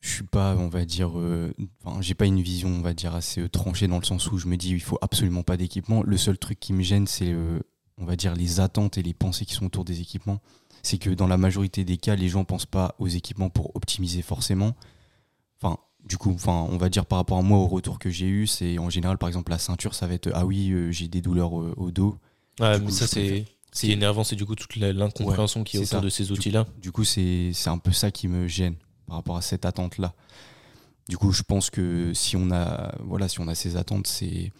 [0.00, 1.18] je suis pas, on va dire.
[1.18, 1.52] euh,
[2.00, 4.46] j'ai pas une vision, on va dire, assez euh, tranchée dans le sens où je
[4.46, 6.02] me dis, il faut absolument pas d'équipement.
[6.02, 7.58] Le seul truc qui me gêne, c'est, euh,
[7.98, 10.40] on va dire, les attentes et les pensées qui sont autour des équipements.
[10.82, 14.22] C'est que dans la majorité des cas, les gens pensent pas aux équipements pour optimiser
[14.22, 14.76] forcément.
[15.60, 15.76] Enfin,
[16.08, 18.46] du coup, enfin, on va dire par rapport à moi, au retour que j'ai eu,
[18.46, 21.20] c'est en général, par exemple, la ceinture, ça va être ah oui, euh, j'ai des
[21.20, 22.16] douleurs euh, au dos.
[22.60, 25.62] Ouais, mais coup, ça c'est préfère- ce qui est énervant, c'est du coup toute l'incompréhension
[25.64, 26.04] qui est c'est autour ça.
[26.04, 26.66] de ces outils-là.
[26.80, 28.74] Du coup, c'est c'est un peu ça qui me gêne
[29.06, 30.14] par rapport à cette attente-là.
[31.08, 34.52] Du coup, je pense que si on a, voilà, si on a ces attentes, c'est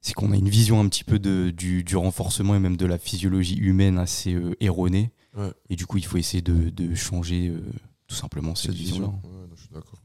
[0.00, 2.86] c'est qu'on a une vision un petit peu de, du, du renforcement et même de
[2.86, 5.10] la physiologie humaine assez euh, erronée.
[5.36, 5.52] Ouais.
[5.70, 7.60] Et du coup, il faut essayer de, de changer euh,
[8.06, 9.08] tout simplement cette Cette vision-là.
[9.08, 9.20] vision.
[9.30, 9.98] Ouais, non, je suis d'accord.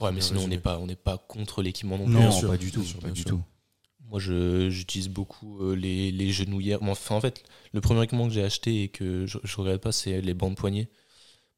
[0.00, 0.56] Ouais, mais sinon on résumé.
[0.56, 2.12] n'est pas on n'est pas contre l'équipement non plus.
[2.14, 3.30] Non, Bien sûr, pas du tout, bien sûr, pas bien du sûr.
[3.30, 3.42] tout.
[4.12, 6.82] Moi, j'utilise beaucoup euh, les, les genouillères.
[6.84, 9.92] Enfin, en fait, le premier équipement que j'ai acheté et que je, je regrette pas,
[9.92, 10.88] c'est les bandes poignées.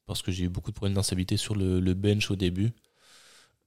[0.07, 2.73] Parce que j'ai eu beaucoup de problèmes d'instabilité sur le, le bench au début.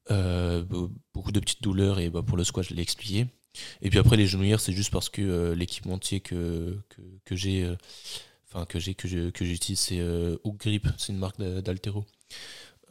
[0.10, 3.28] Euh, be- beaucoup de petites douleurs et bah, pour le squat, je l'ai expliqué.
[3.82, 7.70] Et puis après, les genouillères, c'est juste parce que euh, l'équipementier que, que, que j'ai,
[8.50, 10.02] enfin que j'ai que que j'utilise, c'est
[10.44, 12.06] Hook Grip, c'est une marque d'a- d'altéro.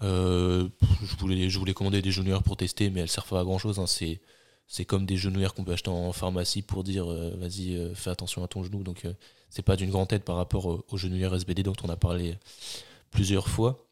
[0.02, 0.68] Euh,
[1.04, 3.58] je voulais je voulais commander des genouillères pour tester, mais elles servent pas à grand
[3.58, 3.80] chose.
[3.88, 4.20] C'est
[4.68, 8.10] c'est comme des genouillères qu'on peut acheter en pharmacie pour dire euh, vas-y euh, fais
[8.10, 8.82] attention à ton genou.
[8.82, 9.12] Donc euh,
[9.50, 12.36] c'est pas d'une grande aide par rapport aux, genouillères SBD dont on a parlé
[13.10, 13.86] plusieurs fois.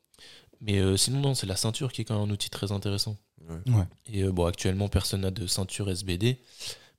[0.60, 3.16] Mais sinon non c'est la ceinture qui est quand même un outil très intéressant.
[3.48, 3.74] Ouais.
[3.74, 3.84] Ouais.
[4.06, 6.38] et bon actuellement personne n'a de ceinture SBD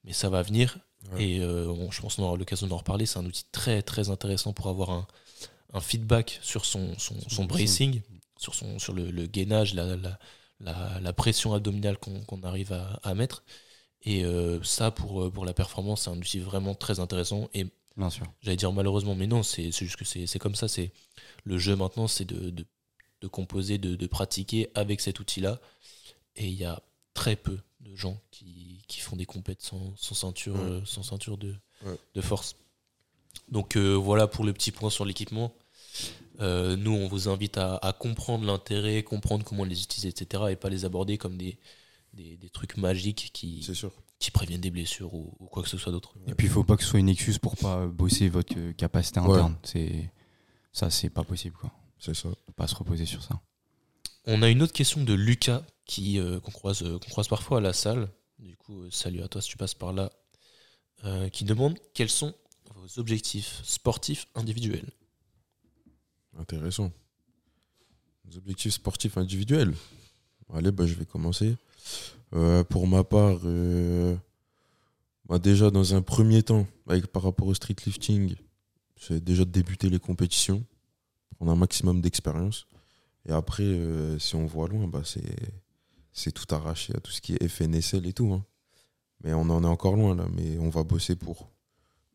[0.04, 0.78] mais ça va venir.
[1.14, 1.24] Ouais.
[1.24, 3.06] et on- je pense qu'on aura l'occasion d'en reparler.
[3.06, 5.08] C'est un outil très très intéressant pour avoir un,
[5.74, 8.02] un feedback sur son, son, son bracing
[8.38, 10.20] sur, son, sur le, le gainage la, la,
[10.60, 13.44] la, la pression abdominale qu'on qu'on arrive à, à mettre
[14.06, 17.50] et euh, ça, pour, euh, pour la performance, c'est un outil vraiment très intéressant.
[17.54, 17.66] Et
[17.98, 18.26] Bien sûr.
[18.42, 20.68] j'allais dire malheureusement, mais non, c'est c'est juste que c'est c'est comme ça.
[20.68, 20.92] C'est
[21.44, 22.66] Le jeu maintenant, c'est de, de,
[23.22, 25.60] de composer, de, de pratiquer avec cet outil-là.
[26.36, 26.82] Et il y a
[27.14, 30.62] très peu de gens qui, qui font des compètes sans, sans ceinture, Ouais.
[30.62, 31.96] euh, sans ceinture de, Ouais.
[32.16, 32.56] de force.
[33.50, 35.54] Donc euh, voilà pour le petit point sur l'équipement.
[36.42, 40.44] Euh, nous, on vous invite à, à comprendre l'intérêt, comprendre comment les utiliser, etc.
[40.52, 41.58] Et pas les aborder comme des,
[42.16, 43.92] des, des trucs magiques qui, C'est sûr.
[44.20, 46.16] qui préviennent des blessures ou, ou quoi que ce soit d'autre.
[46.28, 49.20] Et puis, il faut pas que ce soit une excuse pour pas bosser votre capacité
[49.20, 49.32] Ouais.
[49.32, 49.58] interne.
[49.64, 50.12] C'est
[50.72, 51.72] ça, c'est pas possible quoi.
[52.00, 52.30] C'est ça.
[52.46, 53.40] Faut pas se reposer sur ça.
[54.26, 57.60] On a une autre question de Lucas qui euh, qu'on croise, euh, qu'on croise parfois
[57.60, 58.10] à la salle.
[58.40, 60.12] Du coup, euh, salut à toi si tu passes par là.
[61.04, 62.34] Euh, qui demande quels sont
[62.74, 64.90] vos objectifs sportifs individuels?
[66.38, 66.92] Intéressant.
[68.28, 69.74] Les objectifs sportifs individuels?
[70.54, 71.58] Allez, bah, je vais commencer.
[72.34, 74.16] Euh, pour ma part, euh,
[75.28, 78.36] bah, déjà dans un premier temps, avec, par rapport au street lifting,
[78.98, 80.64] c'est déjà de débuter les compétitions,
[81.36, 82.68] prendre un maximum d'expérience.
[83.28, 87.34] Et après, euh, si on voit loin, bah, c'est, tout arraché à tout ce qui
[87.34, 88.32] est FNSL et tout.
[88.34, 88.46] hein.
[89.24, 91.50] Mais on en est encore loin là, mais on va bosser pour.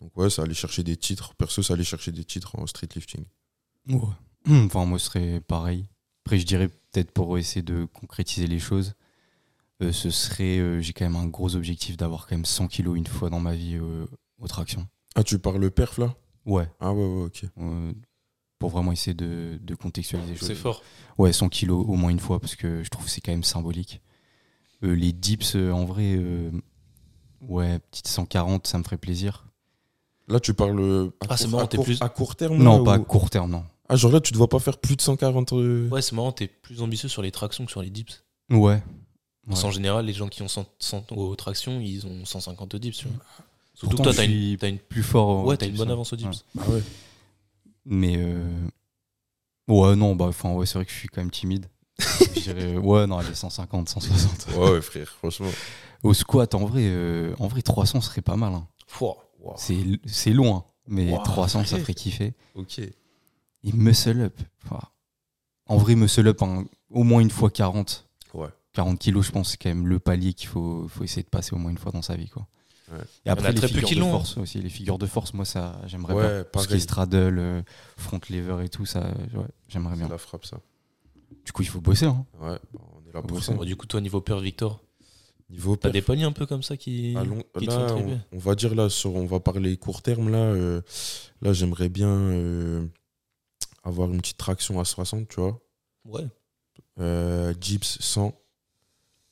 [0.01, 1.35] Donc ouais, ça aller chercher des titres.
[1.35, 3.25] Perso, ça aller chercher des titres en street lifting.
[3.89, 4.01] Ouais.
[4.49, 5.87] Enfin, moi, ce serait pareil.
[6.25, 8.95] Après, je dirais peut-être pour essayer de concrétiser les choses,
[9.83, 12.97] euh, ce serait, euh, j'ai quand même un gros objectif d'avoir quand même 100 kilos
[12.99, 14.07] une fois dans ma vie euh,
[14.41, 14.87] aux tractions.
[15.15, 16.15] Ah, tu parles perf là?
[16.47, 16.69] Ouais.
[16.81, 17.45] Ah ouais, ouais, ok.
[17.59, 17.93] euh,
[18.59, 20.49] pour vraiment essayer de, de contextualiser les choses.
[20.49, 20.83] C'est fort.
[21.17, 23.45] Ouais, 100 kilos au moins une fois parce que je trouve que c'est quand même
[23.45, 24.03] symbolique.
[24.83, 26.51] Euh, les dips, en vrai, euh,
[27.43, 29.47] ouais, petite 140, ça me ferait plaisir.
[30.29, 32.79] Là, tu parles à, Ah, c'est court, marrant, à court- plus- à court terme Non,
[32.79, 33.65] là, pas à ou- court terme, non.
[33.93, 35.53] Ah, genre là, tu ne dois pas faire plus de 140.
[35.53, 38.23] euh, Ouais, c'est marrant, t'es plus ambitieux sur les tractions que sur les dips.
[38.51, 38.81] Ouais.
[39.49, 39.69] Parce Ouais.
[39.69, 42.97] qu'en général, les gens qui ont 100, 100 aux tractions, ils ont 150 dips.
[42.99, 43.17] Tu vois.
[43.75, 45.45] Surtout Pourtant, que toi, t'as une, une, Plus fort.
[45.45, 45.93] ouais, t'as une bonne hein.
[45.95, 46.45] avance aux dips.
[46.55, 46.63] Ouais.
[46.67, 46.83] Ah ouais.
[47.85, 48.49] Mais euh,
[49.69, 51.67] ouais, non, bah, enfin, ouais, c'est vrai que je suis quand même timide.
[52.83, 54.57] ouais, non, allez, 150, 160.
[54.57, 55.49] Ouais, ouais, frère, franchement.
[56.03, 58.53] Au squat, en vrai, euh, en vrai 300 serait pas mal.
[58.55, 58.67] hein.
[59.57, 62.35] C'est c'est loin, mais Wow, 300, ça ferait kiffer.
[62.55, 62.81] Ok.
[63.65, 64.39] Et muscle up.
[65.67, 68.09] En vrai, muscle up, hein, au moins une fois 40.
[68.35, 68.49] Ouais.
[68.73, 71.55] 40 kilos, je pense, c'est quand même le palier qu'il faut, faut essayer de passer
[71.55, 72.29] au moins une fois dans sa vie.
[72.29, 72.47] Quoi.
[72.93, 72.99] Ouais.
[73.27, 74.13] Et après, les très peu figures de hein.
[74.13, 74.61] force aussi.
[74.61, 76.45] Les figures de force, moi, ça, j'aimerais Ouais, bien.
[76.53, 77.63] Tout ce qui est straddle, euh,
[77.97, 79.01] front lever et tout, ça,
[79.35, 80.09] ouais, j'aimerais C'est bien.
[80.09, 80.59] la frappe, ça.
[81.45, 82.07] Du coup, il faut bosser.
[82.07, 82.25] Hein.
[82.41, 83.55] Ouais, bah, on est là pour ça.
[83.55, 84.81] Du coup, toi, niveau peur, Victor,
[85.51, 87.97] Niveau t'as des paliers un peu comme ça qui, à long- qui là,
[88.31, 90.39] on, va dire là, sur, on va parler court terme là.
[90.39, 90.81] euh,
[91.43, 92.87] là, j'aimerais bien euh,
[93.83, 95.61] avoir une petite traction à 60, tu vois.
[96.05, 96.27] Ouais.
[96.99, 98.33] Euh, dips 100,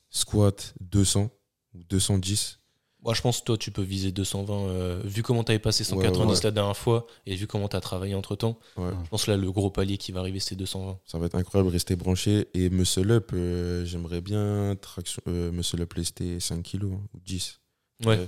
[0.09, 1.29] squat 200
[1.75, 2.59] ou 210.
[3.01, 4.53] Moi, je pense que toi, tu peux viser 220.
[4.67, 6.43] euh, vu comment t'avais passé 190 Ouais, ouais.
[6.43, 8.91] la dernière fois et vu comment t'as travaillé entre temps, Ouais.
[9.05, 10.99] je pense que là, le gros palier qui va arriver, c'est 220.
[11.05, 12.49] Ça va être incroyable, rester branché.
[12.53, 17.19] Et muscle up, euh, j'aimerais bien traction, euh, muscle up lester 5 kilos hein, ou
[17.21, 17.61] 10.
[18.05, 18.27] Ouais.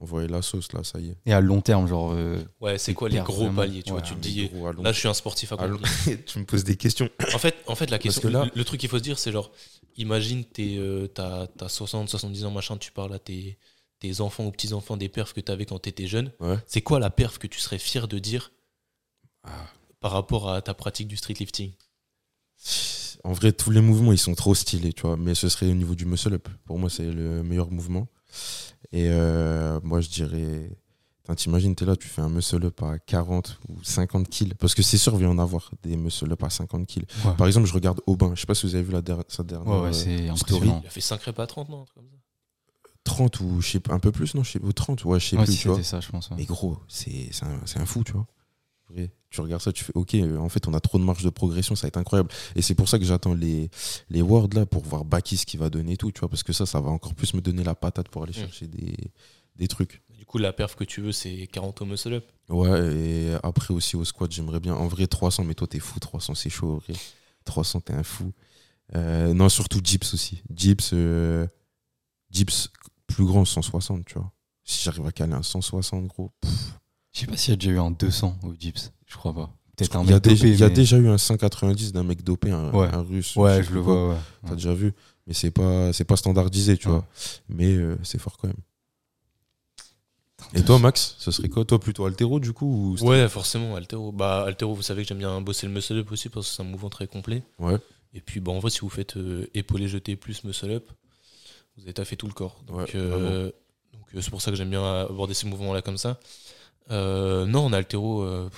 [0.00, 1.16] Envoyer la sauce là, ça y est.
[1.26, 2.12] Et à long terme, genre.
[2.12, 3.56] euh, Ouais, c'est quoi les gros vraiment.
[3.62, 6.22] paliers Tu vois, tu te dis, gros, là, je suis un sportif à long- accompli.
[6.26, 7.08] tu me poses des questions.
[7.34, 9.18] En fait, en fait, la question, que là- le, le truc qu'il faut se dire,
[9.18, 9.50] c'est genre,
[9.96, 13.58] imagine, t'es, euh, t'as, t'as 60, 70 ans, machin, tu parles à tes,
[13.98, 16.32] tes enfants ou petits-enfants des perfs que t'avais quand t'étais jeune.
[16.40, 16.56] Ouais.
[16.66, 18.52] C'est quoi la perf que tu serais fier de dire
[19.44, 19.66] Ah.
[20.00, 21.72] par rapport à ta pratique du street lifting
[23.24, 25.18] En vrai, tous les mouvements, ils sont trop stylés, tu vois.
[25.18, 26.48] Mais ce serait au niveau du muscle up.
[26.64, 28.08] Pour moi, c'est le meilleur mouvement.
[28.92, 30.70] Et euh, moi, je dirais.
[31.36, 34.54] T'imagines, t'es là, tu fais un muscle up à 40 ou 50 kills.
[34.56, 37.04] Parce que c'est sûr, il va y en avoir des muscle up à 50 kills.
[37.24, 37.36] Ouais.
[37.36, 38.32] Par exemple, je regarde Aubin.
[38.34, 39.68] Je sais pas si vous avez vu la der- sa dernière.
[39.72, 40.72] Ouais, ouais, euh, c'est story.
[40.82, 42.16] Il a fait 5 repas à 30, non un truc comme ça
[43.04, 45.28] 30 ou je sais pas, un peu plus, non je sais, Ou 30, ouais, je
[45.28, 45.82] sais Ouais, plus, si tu vois.
[45.84, 46.30] ça, je pense.
[46.30, 46.36] ouais.
[46.38, 48.26] Mais gros, c'est c'est un, c'est un fou, tu vois.
[49.30, 51.30] Tu regardes ça, tu fais, ok, euh, en fait, on a trop de marge de
[51.30, 52.30] progression, ça va être incroyable.
[52.56, 53.70] Et c'est pour ça que j'attends les,
[54.08, 56.42] les words là pour voir Baki ce qu'il va donner et tout, tu vois, parce
[56.42, 58.34] que ça, ça va encore plus me donner la patate pour aller Mm.
[58.34, 58.96] chercher des,
[59.54, 60.02] des trucs.
[60.18, 62.24] Du coup, la perf que tu veux, c'est 40 au muscle up.
[62.48, 64.74] Ouais, et après aussi au squat, j'aimerais bien.
[64.74, 66.98] En vrai, 300, mais toi, t'es fou, 300, c'est chaud, vrai.
[67.44, 68.32] 300, t'es un fou.
[68.96, 70.42] Euh, non, surtout Dips aussi.
[70.50, 71.46] Dips, euh,
[73.06, 74.32] plus grand, 160, tu vois.
[74.64, 76.32] Si j'arrive à caler un 160, gros.
[76.40, 76.79] pff.
[77.12, 78.92] Je sais pas s'il y a déjà eu un 200 au dips.
[79.06, 79.50] Je crois pas.
[79.76, 81.18] Peut-être un Il y a, mec déjà, dopé, il y a mais- déjà eu un
[81.18, 82.88] 190 d'un mec dopé, un, Ouais.
[82.92, 83.34] un russe.
[83.36, 84.16] Ouais, sais je le vois, ouais.
[84.42, 84.56] T'as Ouais.
[84.56, 84.92] déjà vu.
[85.26, 86.94] Mais c'est pas, c'est pas standardisé, tu Ouais.
[86.94, 87.06] vois.
[87.48, 88.56] Mais euh, c'est fort quand même.
[90.54, 91.64] Et toi, Max, ce serait quoi?
[91.64, 94.10] Toi, plutôt altéro, du coup ou Ouais, forcément, Altero.
[94.10, 96.62] Bah, Altero, vous savez que j'aime bien bosser le muscle up aussi parce que c'est
[96.62, 97.42] un mouvement très complet.
[97.58, 97.76] Ouais.
[98.14, 100.90] Et puis, bah, en vrai, si vous faites euh, épaulé jeté plus muscle up,
[101.76, 102.58] vous avez taffé tout le corps.
[102.66, 103.52] Donc, Ouais, euh,
[103.92, 106.18] donc euh, c'est pour ça que j'aime bien aborder ces mouvements-là comme ça.
[106.90, 108.50] Euh, non, en altéro, euh,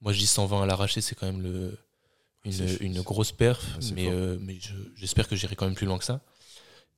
[0.00, 1.78] moi je dis 120 à l'arraché, c'est quand même le,
[2.80, 6.04] une, grosse perf, mais, euh, mais je- j'espère que j'irai quand même plus loin que
[6.04, 6.20] ça.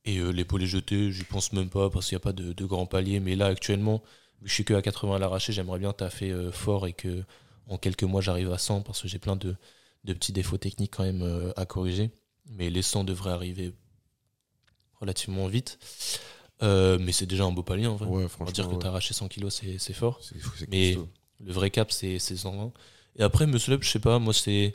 [0.04, 2.64] Et euh, l'épaulé jeté, j'y pense même pas parce qu'il n'y a pas de, de
[2.64, 3.20] grand palier.
[3.20, 4.02] Mais là, actuellement,
[4.44, 7.24] je suis que à 80 à l'arraché, j'aimerais bien taffer fort et que
[7.68, 9.56] en quelques mois j'arrive à 100 parce que j'ai plein de,
[10.04, 12.10] de petits défauts techniques quand même à corriger.
[12.46, 13.74] Mais les 100 devraient arriver
[15.00, 15.78] relativement vite.
[16.62, 18.06] Euh, mais c'est déjà un beau palier en vrai.
[18.08, 18.78] Ouais, On va dire que ouais.
[18.78, 20.18] tu as arraché 100 kilos, c'est c'est fort.
[20.22, 21.08] C'est c'est Mais- costaud.
[21.42, 22.70] Le vrai cap, c'est c'est 120.
[23.18, 24.74] Et après, muscle up, je sais pas, moi, c'est.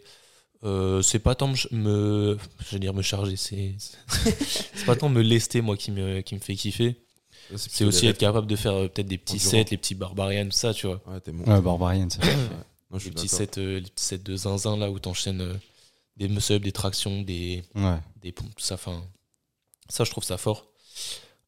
[0.64, 3.76] Euh, c'est pas tant me, me je veux dire me charger, c'est
[4.08, 6.96] c'est pas tant me lester moi qui me qui me fait kiffer.
[7.56, 10.52] C'est aussi être capable de faire euh, peut-être des petits sets, les petits barbarians, tout
[10.52, 11.02] ça, tu vois.
[11.06, 11.44] Ouais, t'es bon.
[11.44, 12.22] Ouais, Barbarian, ça.
[12.90, 15.54] Non, je Les petits sets, euh, les petits sets de zinzin là où t'enchaînes euh,
[16.18, 18.00] des muscle-ups, des tractions, des Ouais.
[18.24, 18.76] des pompes, tout ça.
[18.76, 19.04] Enfin,
[19.90, 20.66] ça, je trouve ça fort.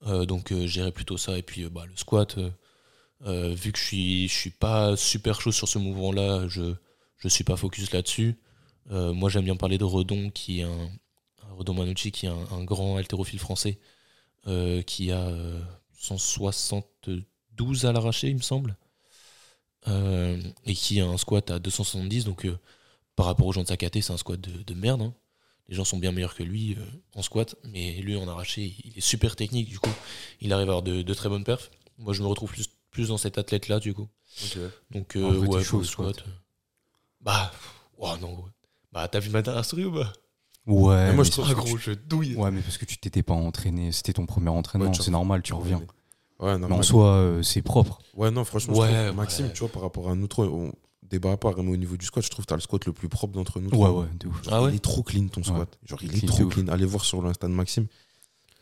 [0.05, 1.37] Euh, donc, euh, j'irai plutôt ça.
[1.37, 2.37] Et puis, euh, bah, le squat,
[3.21, 6.75] vu que je suis, suis pas super chaud sur ce mouvement-là, je
[7.17, 8.37] je suis pas focus là-dessus.
[8.91, 10.89] Moi, j'aime bien parler de Redon, qui est un,
[11.49, 13.79] Redon Manucci, qui est un, grand haltérophile français,
[14.85, 15.61] qui a euh,
[15.97, 18.77] 172 à l'arraché, il me semble,
[19.87, 22.25] et qui a un squat à 270.
[22.25, 22.47] Donc,
[23.15, 25.01] par rapport aux gens de sa caté, c'est un squat de, de merde.
[25.01, 25.13] hein.
[25.69, 28.97] Les gens sont bien meilleurs que lui euh, en squat, mais lui en arraché, il
[28.97, 29.67] est super technique.
[29.67, 29.89] Du coup,
[30.39, 31.69] il arrive à avoir de, de très bonnes perfs.
[31.97, 34.07] Moi, je me retrouve plus, plus dans cet athlète-là, du coup.
[34.43, 34.57] Ok.
[34.91, 36.15] Donc, euh, En vrai, ouais, chaud squat.
[36.15, 36.27] squat.
[36.27, 36.31] euh,
[37.21, 37.51] Bah,
[37.97, 38.45] oh non, gros.
[38.93, 40.13] Bah, t'as vu ma dernière story ou pas?
[40.65, 42.35] Ouais, Mais moi, mais je trouve Ah, gros, je douille.
[42.35, 45.11] Ouais, mais parce que tu t'étais pas entraîné, c'était ton premier entraînement, Ouais, tu c'est
[45.11, 45.79] normal, tu reviens.
[46.39, 46.79] Ouais, Mais normal.
[46.79, 47.99] en soi, euh, c'est propre.
[48.15, 49.53] Ouais, non, franchement, je Ouais, trouve- Maxime, ouais.
[49.53, 50.71] tu vois, par rapport à nous trois, on
[51.09, 53.09] débat pas vraiment au niveau du squat, je trouve que t'as le squat le plus
[53.09, 53.69] propre d'entre nous.
[53.69, 54.43] Ouais, ouais, de ouf.
[54.43, 55.77] Genre, Ah ouais Il est trop clean ton squat.
[55.85, 56.53] Genre, il est Clean trop ouf.
[56.53, 56.67] clean.
[56.67, 57.87] Allez voir sur l'insta de Maxime.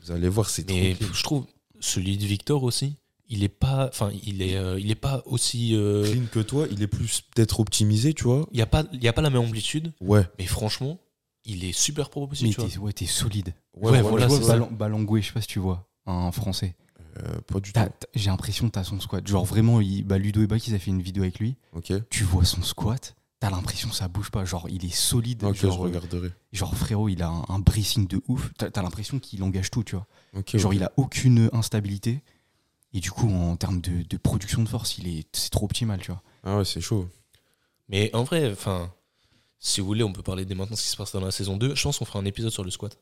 [0.04, 1.08] Vous allez voir, c'est trop Mais clean.
[1.14, 1.46] je trouve
[1.80, 2.96] celui de Victor aussi,
[3.28, 5.76] il est pas, enfin, il est, euh, il est pas aussi.
[5.76, 8.48] euh, Clean que toi, il est plus peut-être optimisé, tu vois.
[8.52, 10.24] Il y a pas, il y a pas la même amplitude, Ouais.
[10.38, 11.00] mais franchement,
[11.44, 12.44] il est super propre aussi.
[12.44, 12.70] Mais tu vois.
[12.70, 13.54] t'es ouais, t'es solide.
[13.76, 14.54] Ouais, voilà, tu vois, c'est ça.
[14.54, 16.76] Balan- Balangoué, je sais pas si tu vois, un français.
[17.18, 17.80] Euh, pas du tout.
[18.14, 19.26] J'ai l'impression que t'as son squat.
[19.26, 21.56] Genre vraiment, il, bah, Ludo et Bak, ils a fait une vidéo avec lui.
[21.74, 21.94] Ok.
[22.10, 24.44] Tu vois son squat, t'as l'impression que ça bouge pas.
[24.46, 25.44] Genre, il est solide.
[25.44, 26.30] Ok, genre, je regarderai.
[26.52, 28.52] genre, frérot, il a un, un bracing de ouf.
[28.58, 30.08] T'as l'impression qu'il engage tout, tu vois.
[30.54, 32.22] Genre, il a aucune instabilité.
[32.94, 36.00] Et du coup, en termes de, de production de force, il est, c'est trop optimal,
[36.00, 36.22] tu vois.
[36.44, 37.10] Ah ouais, c'est chaud.
[37.90, 38.92] Mais en vrai, enfin,
[39.60, 41.32] si vous voulez, on peut parler dès maintenant de ce qui se passe dans la
[41.32, 41.76] saison 2.
[41.76, 42.98] Je pense qu'on fera un épisode sur le squat.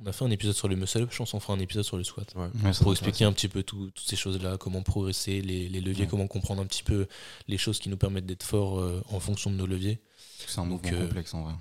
[0.00, 1.82] On a fait un épisode sur le muscle up, je pense qu'on fera un épisode
[1.84, 2.32] sur le squat.
[2.36, 2.48] Ouais.
[2.64, 5.80] Ouais, ça Pour expliquer un petit peu tout- toutes ces choses-là, comment progresser, les, les
[5.80, 6.08] leviers, Ouais.
[6.08, 7.06] comment comprendre un petit peu
[7.48, 9.98] les choses qui nous permettent d'être forts euh, en fonction de nos leviers.
[10.46, 11.54] C'est un Donc, mouvement euh, complexe en vrai.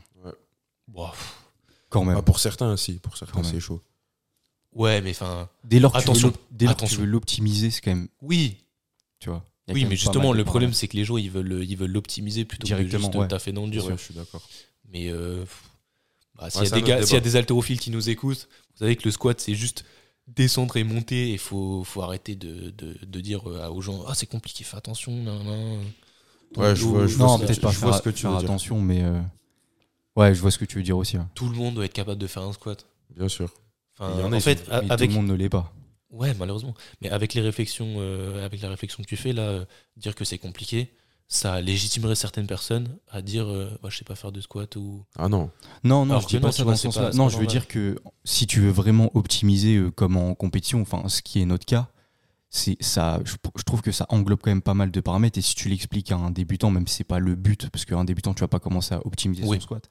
[1.89, 2.17] Quand même.
[2.17, 2.93] Ah, pour certains, si.
[2.93, 3.82] Pour certains, c'est chaud.
[4.73, 7.06] ouais, mais enfin, Dès lors que tu veux attention, l'op- dès lors que tu veux
[7.06, 8.58] l'optimiser, c'est quand même, oui,
[9.19, 9.43] tu vois.
[9.69, 12.65] oui, mais justement, le problème, c'est que les gens, ils veulent ils veulent l'optimiser plutôt
[12.67, 13.28] Directement, que juste ouais.
[13.28, 13.86] taffer dans le dur.
[13.86, 14.47] Ouais, je suis d'accord.
[14.89, 15.43] Mais euh,
[16.38, 19.04] bah, s'il Ouais, y, a des y a haltérophiles qui nous écoutent, vous savez que
[19.06, 19.86] le squat, c'est juste
[20.28, 21.32] descendre et monter.
[21.32, 24.78] Il faut, faut arrêter de, de, de dire euh, aux gens Ah, c'est compliqué, fais
[24.78, 25.12] attention.
[25.23, 25.80] nan, nan.
[26.56, 28.32] Ouais, je vois- je Non, peut-être tu- pas je vois faire, ce que tu faire
[28.32, 28.45] veux dire.
[28.45, 29.19] attention, mais euh,
[30.15, 31.17] ouais, je vois ce que tu veux dire aussi.
[31.17, 31.23] ouais.
[31.36, 32.86] Tout le monde doit être capable de faire un squat.
[33.15, 33.52] Bien sûr.
[34.00, 35.73] Enfin, en fait, Mais avec, tout le monde ne l'est pas.
[36.12, 36.73] ouais, malheureusement.
[37.02, 39.65] Mais avec les réflexions, euh, avec la réflexion que tu fais là, euh,
[39.97, 40.91] dire que c'est compliqué,
[41.30, 45.04] ça légitimerait certaines personnes à dire euh, bah, je sais pas faire de squat ou.
[45.18, 45.50] Ah non.
[45.84, 47.44] Non, non, Alors je dis pas ça dans ce pas- c'est Non, pas je veux
[47.44, 47.48] normal.
[47.48, 51.46] dire que si tu veux vraiment optimiser euh, comme en compétition, enfin, ce qui est
[51.46, 51.90] notre cas,
[52.50, 53.20] c'est ça.
[53.26, 55.38] Je, je trouve que ça englobe quand même pas mal de paramètres.
[55.38, 58.06] Et si tu l'expliques à un débutant, même si c'est pas le but, parce qu'un
[58.06, 59.58] débutant, tu vas pas commencer à optimiser Oui.
[59.58, 59.90] son squat.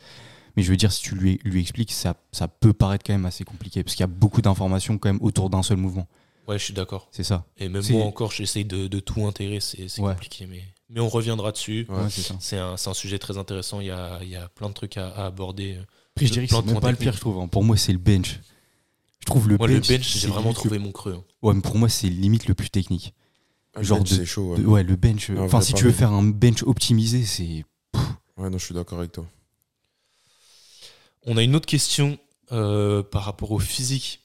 [0.56, 3.26] Mais je veux dire, si tu lui, lui expliques, ça, ça peut paraître quand même
[3.26, 6.08] assez compliqué, parce qu'il y a beaucoup d'informations quand même autour d'un seul mouvement.
[6.48, 7.08] Ouais, je suis d'accord.
[7.10, 7.44] C'est ça.
[7.58, 10.14] Et même moi encore, j'essaye de, de tout intégrer, c'est c'est Ouais.
[10.14, 10.46] compliqué.
[10.46, 11.86] Mais, mais on reviendra dessus.
[11.88, 12.08] Ouais.
[12.40, 13.80] C'est un, c'est un sujet très intéressant.
[13.80, 15.78] Il y a, il y a plein de trucs à, à aborder.
[16.14, 17.38] Après, je dirais que c'est même pas le pire, je trouve.
[17.40, 17.48] hein.
[17.48, 18.40] Pour moi, c'est le bench.
[19.20, 19.88] Je trouve le Moi, bench.
[19.88, 21.14] le bench, j'ai vraiment trouvé le- mon creux.
[21.18, 21.24] hein.
[21.42, 23.12] Ouais, mais pour moi, c'est limite le plus technique.
[23.74, 24.52] Ah, Genre bench, de- c'est chaud.
[24.54, 24.58] Ouais.
[24.58, 25.30] De- ouais, le bench.
[25.38, 27.64] Enfin, si tu veux faire un bench optimisé, c'est.
[28.36, 29.26] Ouais, non, je suis d'accord avec toi.
[31.24, 32.18] On a une autre question
[32.52, 34.20] euh, par rapport au physique.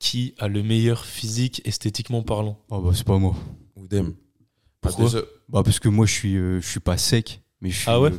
[0.00, 2.58] Qui a le meilleur physique esthétiquement parlant?
[2.70, 3.36] Oh, bah, c'est pas moi.
[3.76, 4.14] Oudem.
[4.82, 7.78] Pourquoi Ah, Bah, parce que moi, je suis, euh, je suis pas sec, mais je
[7.78, 8.18] suis Ah ouais euh,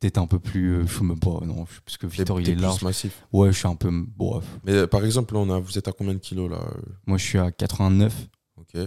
[0.00, 0.74] peut-être un peu plus.
[0.76, 1.66] euh, je sais même pas, non.
[1.84, 2.82] Parce que Victor, il est large.
[2.82, 3.26] massif.
[3.32, 3.90] Ouais, je suis un peu.
[4.16, 4.40] Bon.
[4.64, 6.60] Mais par exemple, là, on a, vous êtes à combien de kilos là
[7.06, 8.28] Moi, je suis à 89.
[8.56, 8.80] Ok.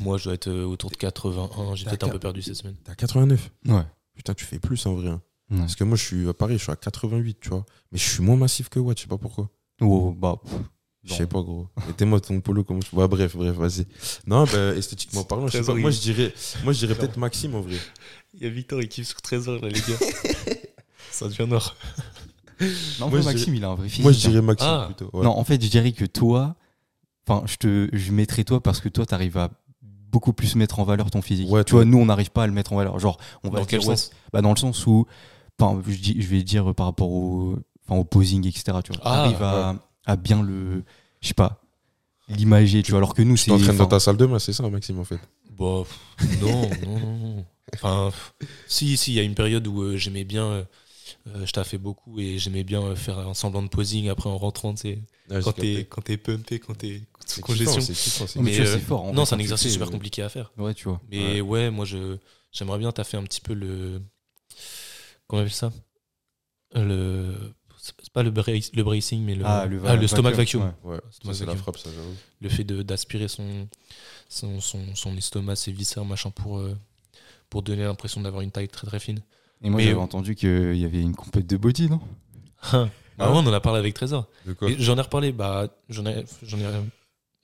[0.00, 1.74] Moi, je dois être autour de 81.
[1.76, 2.74] J'ai peut-être un peu perdu cette semaine.
[2.84, 3.82] T'es à 89 Ouais.
[4.14, 5.08] Putain, tu fais plus en vrai.
[5.10, 5.22] hein.
[5.50, 5.58] Ouais.
[5.58, 7.64] Parce que moi, je suis à Paris, je suis à 88, tu vois.
[7.92, 9.50] Mais je suis moins massif que Watt, je sais pas pourquoi.
[9.80, 10.40] Oh, bah.
[11.04, 11.68] Je sais pas, gros.
[11.86, 12.96] Mettez-moi ton polo comme je.
[12.96, 13.86] Ouais, bref, bref, vas-y.
[14.26, 15.74] Non, bah, esthétiquement parlant, je sais pas.
[15.74, 16.32] Moi, je dirais,
[16.64, 17.76] moi, je dirais peut-être Maxime en vrai.
[18.34, 19.98] Il y a Victor, il kiffe sur Trésor, là, les gars.
[21.10, 21.76] Ça devient nord.
[23.00, 24.02] Non, moi, Maxime, il a un vrai physique.
[24.04, 24.30] Moi, je hein.
[24.30, 24.84] dirais Maxime Ah.
[24.86, 25.10] plutôt.
[25.16, 25.24] ouais.
[25.24, 26.56] Non, en fait, je dirais que toi.
[27.26, 29.50] Enfin, je te, je mettrais toi parce que toi, t'arrives à
[29.82, 31.50] beaucoup plus mettre en valeur ton physique.
[31.50, 32.98] Ouais, tu vois, nous, on n'arrive pas à le mettre en valeur.
[32.98, 35.06] Genre, on va Dans quel sens bah, Dans le sens où,
[35.58, 38.78] enfin, je, dis- je vais dire par rapport au, enfin, au posing, etc.
[38.84, 40.82] Tu vois, Ah, à, à bien le,
[41.20, 41.60] je sais pas,
[42.28, 42.82] l'imager.
[42.82, 43.50] Tu vois, alors que nous, Tu c'est.
[43.50, 45.18] t'entraînes dans ta salle de main, c'est ça, Maxime, en fait.
[45.58, 45.84] Bah,
[46.40, 47.46] non, non, non, non.
[47.74, 48.12] Enfin,
[48.66, 50.64] si, si, il y a une période où euh, j'aimais bien euh,
[51.28, 54.36] euh, je taffais beaucoup et j'aimais bien euh, faire un semblant de posing après en
[54.38, 54.98] rentrant, tu sais,
[55.30, 58.42] Ouais, quand t'es quand t'es pumpé, quand t'es sous C'est congestion.
[58.42, 59.06] Mais euh, fort.
[59.14, 60.52] Non, fait, c'est un exercice super compliqué à faire.
[60.58, 61.00] Ouais, tu vois.
[61.10, 62.18] Mais ouais, moi, je
[62.52, 64.02] j'aimerais bien taffer un petit peu le.
[65.26, 65.72] Comment on appelle ça?
[66.74, 67.34] Le.
[67.84, 70.62] C'est pas le, brace- le bracing, mais le, Ah, le, ah, le stomach vacuum.
[70.84, 70.92] ouais.
[70.92, 71.62] Ouais, Stomach ça, c'est la vacuum.
[71.62, 71.90] frappe, ça.
[72.40, 73.68] Le fait d'aspirer son,
[74.28, 76.74] son, son, son estomac, ses viscères, machin, pour, euh,
[77.50, 79.20] pour donner l'impression d'avoir une taille très très fine.
[79.62, 82.00] Et moi, j'avais entendu qu'il y avait une compète de body, non?
[82.72, 84.28] Ah, ouais, on en a parlé avec Trésor.
[84.78, 86.64] J'en ai reparlé, bah, j'en ai, j'en ai,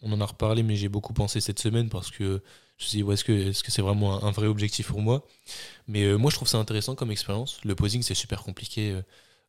[0.03, 2.43] on en a reparlé, mais j'ai beaucoup pensé cette semaine parce que
[2.79, 4.89] je me suis dit, ouais, est-ce que est-ce que c'est vraiment un, un vrai objectif
[4.89, 5.27] pour moi?
[5.89, 7.61] Mais euh, moi, je trouve ça intéressant comme expérience.
[7.65, 9.01] Le posing, c'est super compliqué.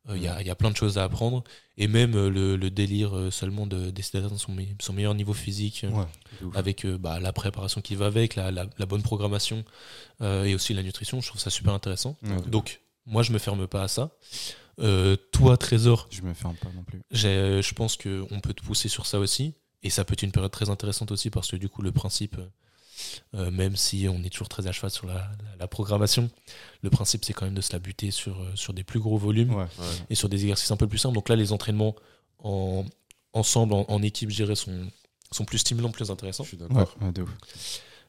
[0.10, 1.44] Euh, euh, Il y, a, il y a plein de choses à apprendre.
[1.78, 5.14] Et même euh, le, le délire euh, seulement de- d'essayer d'atteindre son, me- son meilleur
[5.16, 6.50] niveau physique, euh, Ouais.
[6.56, 9.64] avec euh, bah, la préparation qui va avec, la, la- la bonne programmation
[10.22, 11.22] euh, et aussi la nutrition.
[11.22, 12.18] Je trouve ça super intéressant.
[12.24, 12.42] Ouais.
[12.48, 14.12] Donc, moi, je me ferme pas à ça.
[14.80, 17.02] Euh, toi, Trésor, Je me ferme pas non plus.
[17.12, 19.54] j'ai- je pense qu'on peut te pousser sur ça aussi.
[19.84, 22.38] Et ça peut être une période très intéressante aussi parce que du coup, le principe,
[23.36, 26.30] euh, même si on est toujours très à cheval sur la, la- la programmation,
[26.82, 29.18] le principe, c'est quand même de se la buter sur, euh, sur des plus gros
[29.18, 29.64] volumes Ouais.
[29.80, 29.86] Ouais.
[30.10, 31.16] et sur des exercices un peu plus simples.
[31.16, 31.96] Donc là, les entraînements
[32.40, 32.86] en,
[33.34, 34.88] ensemble, en, en équipe, je dirais, sont,
[35.32, 36.44] sont plus stimulants, plus Je intéressants.
[36.44, 36.96] suis Ouais, d'accord.
[37.02, 37.30] ouais, de ouf.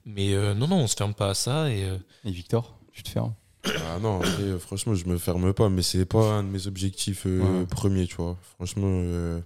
[0.05, 1.71] Mais euh, non, non, on se ferme pas à ça.
[1.71, 3.35] Et, euh, Et Victor, tu te fermes?
[3.65, 7.23] Ah non, après, franchement, je me ferme pas, mais c'est pas un de mes objectifs
[7.27, 7.67] euh, Ouais.
[7.67, 8.37] premiers, tu vois.
[8.57, 8.87] Franchement.
[8.89, 9.41] euh,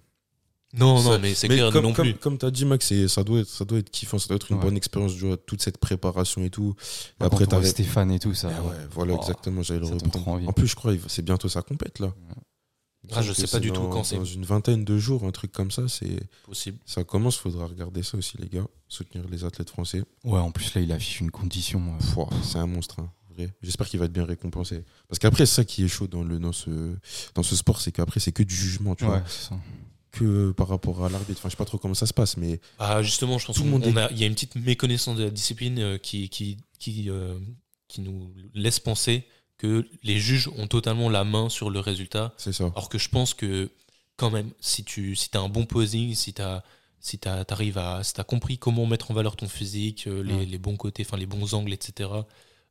[0.76, 2.14] Non, ça- non, mais c'est clair, comme, non comme, plus.
[2.18, 4.50] comme tu as dit, Max, ça doit, être, ça doit être kiffant, ça doit être
[4.50, 4.64] une Ouais.
[4.64, 6.74] bonne expérience, tu vois, toute cette préparation et tout.
[6.78, 7.66] Et Après, après, t'avais.
[7.68, 8.50] Stéphane et tout, ça.
[8.56, 10.10] Ah ouais, voilà, Oh, exactement, j'allais le reprendre.
[10.10, 10.46] trop envie.
[10.46, 12.12] En plus, je crois, c'est bientôt sa compète, là.
[13.12, 14.16] Ah, je sais pas du tout quand c'est.
[14.16, 16.78] Dans une vingtaine de jours, un truc comme ça, c'est possible.
[16.84, 18.66] ça commence, faudra regarder ça aussi, les gars.
[18.88, 20.02] Soutenir les athlètes français.
[20.24, 21.80] Ouais, en plus, là, il affiche une condition.
[22.18, 23.54] euh, c'est un monstre, hein, vrai.
[23.62, 24.84] J'espère qu'il va être bien récompensé.
[25.08, 26.70] Parce qu'après, c'est ça qui est chaud dans, le, dans, ce,
[27.36, 29.58] dans ce sport, c'est qu'après, c'est que du jugement, tu Ouais, vois.
[30.18, 31.38] Que par rapport à l'arbitre.
[31.40, 33.64] Enfin, je sais pas trop comment ça se passe, mais Ah, justement, je pense Tout
[33.64, 35.98] le qu'on- monde on a- il y a une petite méconnaissance de la discipline euh,
[35.98, 37.38] qui, qui, qui, euh,
[37.88, 39.24] qui nous laisse penser
[39.58, 42.34] que les juges ont totalement la main sur le résultat.
[42.36, 42.64] c'est ça.
[42.74, 43.70] Alors que je pense que,
[44.16, 46.42] quand même, si tu si as un bon posing, si tu
[47.00, 50.34] si t'as- t'arrives à si t'as compris comment mettre en valeur ton physique, euh, les,
[50.34, 50.44] Ouais.
[50.46, 52.10] les bons côtés, enfin les bons angles, etc.,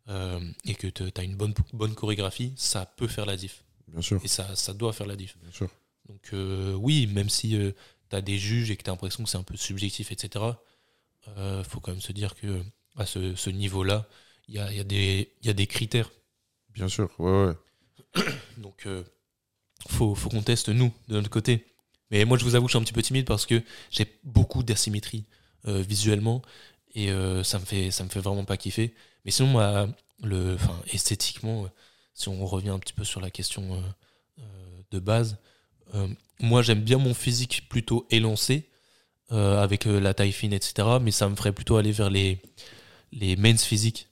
[0.09, 3.63] euh, et que tu as une bonne, bonne chorégraphie, ça peut faire la diff.
[3.87, 4.19] Bien sûr.
[4.23, 5.37] Et ça, ça doit faire la diff.
[5.41, 5.69] Bien sûr.
[6.07, 7.49] Donc euh, oui, même si
[8.09, 10.61] tu as des juges et que tu as l'impression que c'est un peu subjectif, etc.,
[11.37, 12.63] euh, faut quand même se dire que
[12.97, 14.07] à ce, ce niveau-là,
[14.47, 16.11] il y a, il y, a des- il y a des critères.
[16.73, 17.09] Bien sûr.
[17.19, 18.23] Ouais, ouais.
[18.57, 19.03] Donc euh,
[19.89, 21.65] faut, faut qu'on teste nous, de notre côté.
[22.11, 24.19] Mais moi, je vous avoue que je suis un petit peu timide parce que j'ai
[24.23, 25.25] beaucoup d'asymétrie
[25.67, 26.41] euh, visuellement
[26.93, 28.93] et euh, ça, me fait, ça me fait vraiment pas kiffer.
[29.25, 29.87] Mais sinon, moi,
[30.23, 31.69] le, enfin, esthétiquement, euh,
[32.13, 33.81] si on revient un petit peu sur la question euh,
[34.39, 34.43] euh,
[34.91, 35.37] de base, euh,
[36.39, 38.69] moi, j'aime bien mon physique plutôt élancé
[39.31, 40.99] euh, avec euh, la taille fine, etc.
[40.99, 42.41] Mais ça me ferait plutôt aller vers les,
[43.13, 44.07] les men's physiques.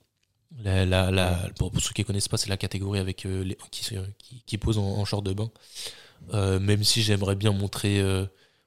[0.63, 3.57] La, la, la- pour, ceux qui ne connaissent pas, c'est la catégorie avec euh, les,
[3.71, 3.85] qui,
[4.19, 5.51] qui, qui pose en, en short de bain.
[6.33, 8.25] Euh, même si j'aimerais bien montrer, euh,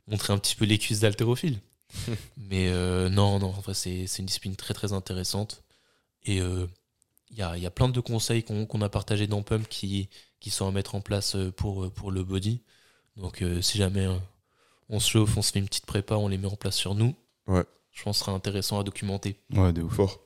[0.09, 1.59] montrer un petit peu les cuisses d'haltérophile.
[2.37, 5.63] Mais euh, non, non, en vrai, c'est une discipline très très intéressante.
[6.25, 6.67] Et euh,
[7.31, 10.09] il y, a, y a plein de conseils qu'on qu'on a partagés dans Pump qui,
[10.41, 12.63] qui sont à mettre en place euh, pour, euh, pour le body.
[13.17, 14.17] Donc euh, si jamais euh,
[14.89, 16.95] on se chauffe, on se fait une petite prépa, on les met en place sur
[16.95, 17.15] nous.
[17.47, 17.65] Ouais.
[17.93, 19.41] Je pense que ce sera intéressant à documenter.
[19.55, 19.95] Ouais, de ouf.
[19.95, 20.21] Fort.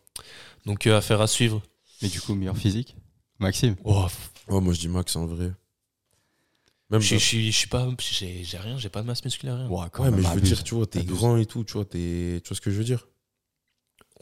[0.66, 1.62] Donc euh, affaire à suivre.
[2.02, 2.96] Mais du coup, meilleur physique?
[3.38, 3.76] Maxime?
[3.84, 4.06] Oh,
[4.48, 5.52] Oh, moi, je dis Max en vrai.
[6.90, 9.56] Même je dans- suis- je suis pas, j'ai j'ai rien, j'ai pas de masse musculaire.
[9.56, 9.68] rien.
[9.68, 11.74] Ouais, quand Ouais, même, mais je veux dire, tu vois, t'es grand et tout, tu
[11.74, 12.40] vois, t'es...
[12.42, 13.06] tu vois ce que je veux dire?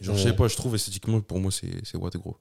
[0.00, 2.36] Genre, je sais pas, je trouve esthétiquement, pour moi, c'est c'est what, gros.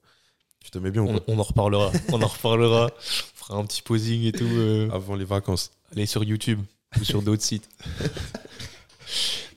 [0.62, 1.90] Tu te mets bien On, on en reparlera.
[2.08, 2.90] on en reparlera.
[2.94, 4.44] On fera un petit posing et tout.
[4.44, 5.70] euh, Avant les vacances.
[5.92, 6.60] Allez sur YouTube
[7.00, 7.68] ou sur d'autres sites.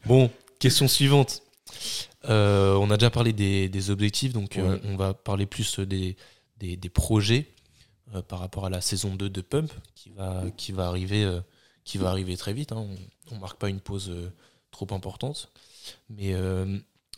[0.06, 1.44] Bon, question suivante.
[2.26, 6.16] Euh, on a déjà parlé des, des objectifs, donc euh, on va parler plus des,
[6.58, 7.48] des, des projets
[8.14, 11.40] euh, par rapport à la saison 2 de Pump qui va, qui va, arriver,
[11.84, 12.72] qui va arriver très vite.
[12.72, 12.88] hein.
[13.32, 14.12] On ne marque pas une pause
[14.72, 15.52] trop importante.
[16.10, 16.34] Mais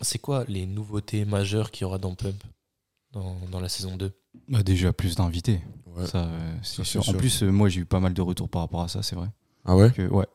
[0.02, 2.42] c'est quoi les nouveautés majeures qu'il y aura dans Pump
[3.12, 4.12] dans, dans la saison 2
[4.50, 5.62] Bah, déjà, plus d'invités.
[5.96, 6.08] Ouais.
[6.08, 7.08] Ça, euh, c'est sûr.
[7.08, 9.16] En plus, euh, moi, j'ai eu pas mal de retours par rapport à ça, c'est
[9.16, 9.30] vrai.
[9.66, 9.92] Ah ouais?
[9.92, 10.26] Que, ouais.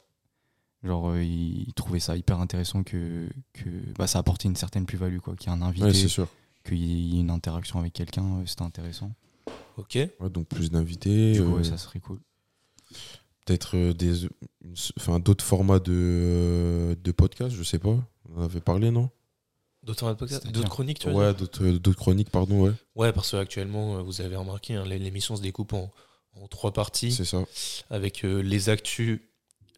[0.85, 3.69] Genre, euh, ils, trouvaient ça hyper intéressant que, que
[3.99, 5.35] bah, ça apportait une certaine plus-value, quoi.
[5.35, 6.29] Qu'il y ait un invité, Ouais, c'est sûr.
[6.65, 9.11] qu'il y ait une interaction avec quelqu'un, euh, c'était intéressant.
[9.77, 9.95] Ok.
[9.97, 11.33] Ouais, donc plus d'invités.
[11.33, 12.21] Du coup, euh, ouais, ça serait cool.
[13.45, 17.97] Peut-être euh, des, une- enfin, d'autres formats de, euh, de podcast, je sais pas.
[18.31, 19.11] On en avait parlé, non?
[19.89, 22.73] D'autres chroniques, tu veux Ouais, d'autres euh, d'autres chroniques, pardon, ouais.
[22.95, 25.91] Ouais, parce que actuellement, euh, vous avez remarqué, hein, l'é- l'émission se découpe en,
[26.35, 27.45] en trois parties C'est ça.
[27.91, 29.21] avec euh, les actus,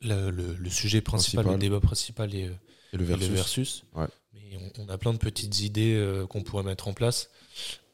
[0.02, 1.52] le, le- le sujet principal, Principal.
[1.54, 2.50] le débat principal et,
[2.92, 3.84] Et le et le versus.
[3.94, 4.06] Ouais.
[4.34, 7.30] Mais on, on a plein de petites idées euh, qu'on pourrait mettre en place.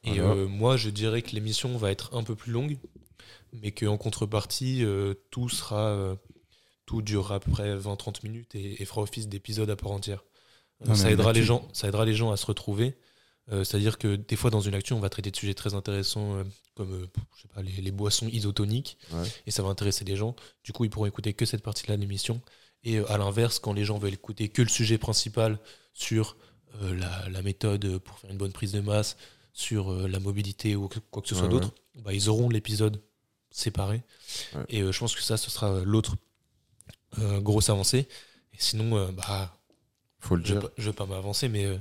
[0.05, 0.31] Et Voilà.
[0.31, 2.79] euh, moi, je dirais que l'émission va être un peu plus longue,
[3.53, 4.85] mais qu'en contrepartie,
[5.31, 6.17] tout sera.
[6.87, 10.23] tout durera à peu près 20-30 minutes et, et fera office d'épisode à part entière.
[10.85, 12.97] Non, ça, aidera les gens, ça aidera les gens à se retrouver.
[13.53, 16.35] Euh, C'est-à-dire que des fois, dans une action, on va traiter de sujets très intéressants
[16.37, 17.07] euh, comme euh,
[17.37, 19.27] je sais pas, les, les boissons isotoniques Ouais.
[19.47, 20.35] et ça va intéresser les gens.
[20.65, 22.41] Du coup, ils pourront écouter que cette partie-là de l'émission.
[22.85, 25.59] Et euh, à l'inverse, quand les gens veulent écouter que le sujet principal
[25.95, 26.37] sur
[26.83, 29.17] euh, la, la méthode pour faire une bonne prise de masse,
[29.55, 31.73] sur euh, la mobilité ou quoi que ce soit Ouais, d'autre,
[32.05, 33.01] bah, ils auront l'épisode
[33.51, 34.03] séparé.
[34.55, 34.63] Ouais.
[34.69, 36.17] Et euh, je pense que ça, ce sera l'autre
[37.19, 38.09] euh, grosse avancée.
[38.53, 39.57] Et sinon, euh, bah,
[40.21, 40.71] Faut le je ne dire.
[40.79, 41.79] vais pas m'avancer, mais euh,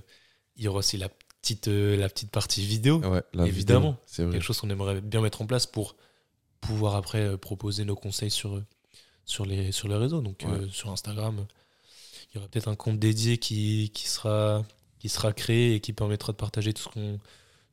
[0.55, 3.91] il y aura aussi la petite, euh, la petite partie vidéo Ouais, la Évidemment.
[3.91, 4.33] vidéo, C'est vrai.
[4.33, 5.95] quelque chose qu'on aimerait bien mettre en place pour
[6.61, 8.61] pouvoir après euh, proposer nos conseils sur,
[9.25, 10.21] sur, les, sur les réseaux.
[10.21, 11.45] Donc euh, sur Instagram,
[12.31, 14.63] il y aura peut-être un compte dédié qui, qui, sera,
[14.99, 17.19] qui sera créé et qui permettra de partager tout ce qu'on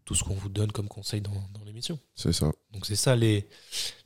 [0.05, 1.97] tout ce qu'on vous donne comme conseil dans, dans l'émission.
[2.17, 3.49] C'est ça, Donc c'est ça les,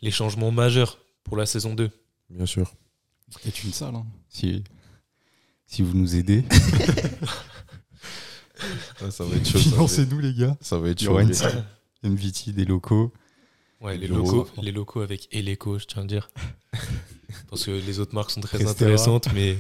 [0.03, 1.91] les changements majeurs pour la saison 2.
[2.29, 2.75] bien sûr.
[3.43, 3.95] C'est une salle.
[3.95, 4.07] hein.
[4.29, 4.63] Si,
[5.67, 6.45] si vous nous aidez,
[9.11, 9.59] ça va être chaud.
[9.59, 10.57] financez-nous les gars.
[10.61, 11.19] Ça va être chaud.
[12.03, 13.13] MVT, des locaux.
[13.81, 16.31] Ouais, les locaux, les locaux avec Eleco, je tiens à dire.
[17.51, 18.73] Parce que les autres marques sont très Prestera.
[18.73, 19.59] intéressantes, mais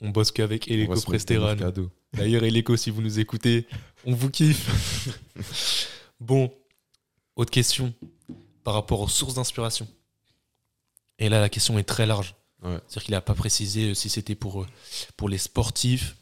[0.00, 1.54] on bosse qu'avec Eleco Prestera.
[2.14, 3.66] D'ailleurs, Eleco, si vous nous écoutez,
[4.04, 5.08] on vous kiffe.
[6.20, 6.52] bon,
[7.36, 7.92] autre question
[8.64, 9.86] par rapport aux sources d'inspiration.
[11.18, 12.34] Et là, la question est très large.
[12.62, 12.78] Ouais.
[12.86, 14.66] C'est-à-dire qu'il n'a pas précisé euh, si c'était pour, euh,
[15.16, 16.16] pour les sportifs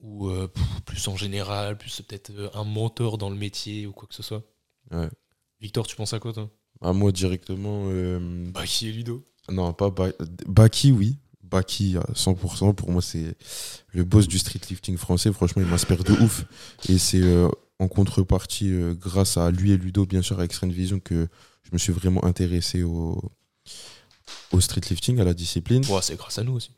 [0.00, 0.48] ou euh,
[0.84, 4.42] plus en général, plus peut-être un mentor dans le métier ou quoi que ce soit.
[4.90, 5.08] Ouais.
[5.60, 6.50] Victor, tu penses à quoi, toi?
[6.80, 7.84] Ah, moi, directement.
[7.88, 9.24] euh, Bah, qui est Ludo?
[9.48, 10.12] Non, pas Ba-
[10.46, 11.18] Baki, oui.
[11.42, 12.74] Baki à 100%.
[12.74, 13.36] Pour moi, c'est
[13.92, 15.32] le boss du street lifting français.
[15.32, 16.44] Franchement, il m'inspire de ouf.
[16.88, 17.48] Et c'est euh,
[17.78, 21.28] en contrepartie, grâce à lui et Ludo, bien sûr, avec Strain Vision, que
[21.62, 23.22] je me suis vraiment intéressé au,
[24.52, 25.84] au street lifting, à la discipline.
[25.86, 26.70] Ouais, C'est grâce à nous aussi.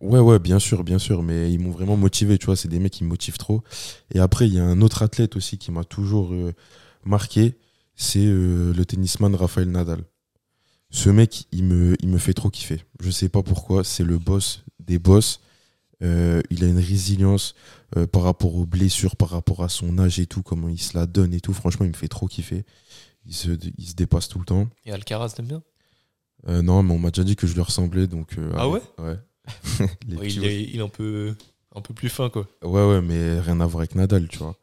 [0.00, 1.22] Ouais, ouais, bien sûr, bien sûr.
[1.22, 2.56] Mais ils m'ont vraiment motivé, tu vois.
[2.56, 3.62] C'est des mecs qui me motivent trop.
[4.14, 6.54] Et après, il y a un autre athlète aussi qui m'a toujours euh,
[7.04, 7.58] marqué.
[7.96, 10.04] C'est euh, le tennisman Rafael Nadal.
[10.90, 12.82] Ce mec, il me, il me fait trop kiffer.
[13.00, 13.84] Je sais pas pourquoi.
[13.84, 15.40] C'est le boss des boss.
[16.02, 17.54] Euh, il a une résilience
[18.12, 21.06] par rapport aux blessures, par rapport à son âge et tout, comment il se la
[21.06, 21.52] donne et tout.
[21.52, 22.64] Franchement, il me fait trop kiffer.
[23.26, 24.68] Il se, il se dépasse tout le temps.
[24.86, 25.62] Et Alcaraz, t'aimes bien?
[26.48, 28.06] Euh, non, mais on m'a déjà dit que je lui ressemblais.
[28.06, 28.80] Donc, euh, Ah Ouais.
[28.98, 29.16] Ouais,
[30.08, 31.34] petits il, est, il est un peu,
[31.74, 32.46] un peu plus fin, quoi.
[32.62, 34.56] Ouais, ouais, mais rien à voir avec Nadal, tu vois.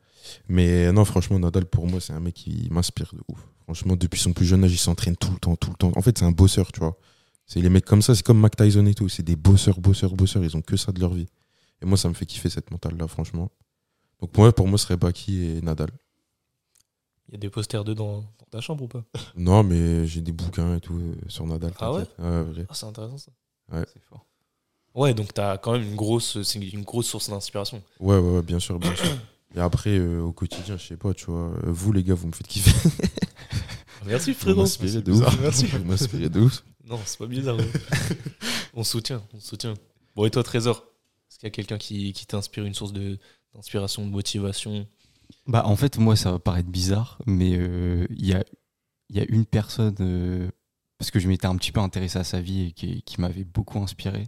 [0.49, 3.39] Mais non, franchement, Nadal, pour moi, c'est un mec qui m'inspire de ouf.
[3.63, 5.91] Franchement, depuis son plus jeune âge, il s'entraîne tout le temps, tout le temps.
[5.95, 6.97] En fait, c'est un bosseur, tu vois.
[7.45, 9.09] C'est les mecs comme ça, c'est comme Mac Tyson et tout.
[9.09, 10.43] C'est des bosseurs, bosseurs, bosseurs.
[10.43, 11.27] Ils ont que ça de leur vie.
[11.81, 13.51] Et moi, ça me fait kiffer cette mentale-là, franchement.
[14.21, 15.89] Donc, pour moi, pour moi, ce serait Baki et Nadal.
[17.29, 19.03] Il y a des posters dedans dans ta chambre ou pas?
[19.35, 21.73] Non, mais j'ai des bouquins et tout euh, sur Nadal.
[21.79, 22.03] Ah ouais?
[22.19, 22.65] Ouais.
[22.69, 23.31] Ah, c'est intéressant ça.
[23.71, 24.25] C'est fort.
[24.95, 27.83] Ouais, donc t'as quand même une grosse, c'est une grosse source d'inspiration.
[27.99, 29.05] Ouais, ouais, ouais, bien sûr, bien sûr.
[29.55, 31.51] Et après, euh, au quotidien, je sais pas, tu vois.
[31.51, 32.71] euh, Vous, les gars, vous me faites kiffer.
[34.05, 34.63] Merci frérot.
[34.63, 35.41] de ouf.
[35.41, 35.65] Merci.
[35.67, 36.63] Vous m'inspirez de ouf.
[36.85, 37.57] Non, c'est pas bizarre.
[37.57, 37.69] ouais.
[38.73, 39.73] on soutient, on soutient.
[40.15, 40.83] Bon, et toi, Trésor?
[41.29, 43.19] Est-ce qu'il y a quelqu'un qui, qui t'inspire une source de-
[43.53, 44.87] d'inspiration, de, motivation?
[45.47, 48.43] Bah, en fait, moi, ça va paraître bizarre, mais euh, il y, a,
[49.09, 50.49] y a une personne, euh,
[50.97, 53.45] parce que je m'étais un petit peu intéressé à sa vie et qui, qui m'avait
[53.45, 54.27] beaucoup inspiré,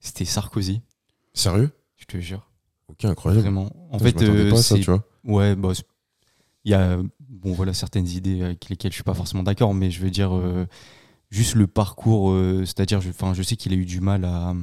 [0.00, 0.80] c'était Sarkozy,
[1.34, 1.70] Sérieux?
[1.96, 2.50] Je te jure.
[2.88, 3.42] Ok, incroyable.
[3.42, 3.70] Vraiment.
[3.92, 5.04] En fait, euh, pas à ça, tu vois.
[5.24, 5.72] Ouais, bah,
[6.64, 9.90] il y a bon, voilà, certaines idées avec lesquelles je suis pas forcément d'accord, mais
[9.90, 10.32] je veux dire,
[11.30, 12.34] juste le parcours,
[12.64, 14.54] c'est-à-dire, je sais qu'il a eu du mal à.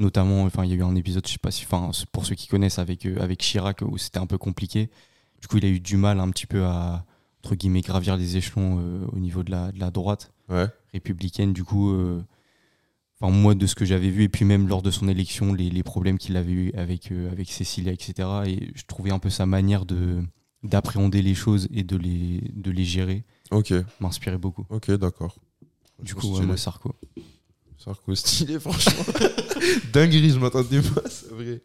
[0.00, 2.34] Notamment, enfin, il y a eu un épisode, je sais pas si, enfin, pour ceux
[2.34, 4.90] qui connaissent, avec, euh, avec Chirac, où c'était un peu compliqué.
[5.40, 7.04] Du coup, il a eu du mal un petit peu à,
[7.44, 10.66] entre guillemets, gravir les échelons euh, au niveau de la, de la droite Ouais.
[10.94, 11.52] républicaine.
[11.52, 12.24] Du coup, euh,
[13.20, 15.68] enfin, moi, de ce que j'avais vu, et puis même lors de son élection, les,
[15.70, 18.26] les problèmes qu'il avait eu avec, avec Cécilia, etc.
[18.46, 20.22] Et je trouvais un peu sa manière de
[20.62, 24.66] d'appréhender les choses et de les, de les gérer Ok, m'inspirait beaucoup.
[24.68, 25.34] ok, d'accord.
[26.02, 26.94] Du coup, ouais, moi, Sarko.
[27.82, 29.04] Sarko stylé, franchement.
[29.92, 31.62] Dinguerie, je m'attendais pas, c'est vrai.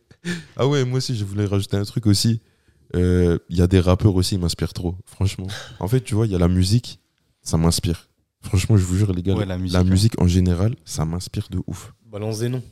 [0.56, 2.42] Ah ouais, moi aussi, je voulais rajouter un truc aussi.
[2.96, 5.48] Euh, Il y a des rappeurs aussi, ils m'inspirent trop, franchement.
[5.80, 7.00] En fait, tu vois, il y a la musique,
[7.42, 8.10] ça m'inspire.
[8.42, 11.60] Franchement, je vous jure, les gars, Ouais, la, la musique, en général, ça m'inspire de
[11.68, 11.94] ouf.
[12.06, 12.64] Balance des noms.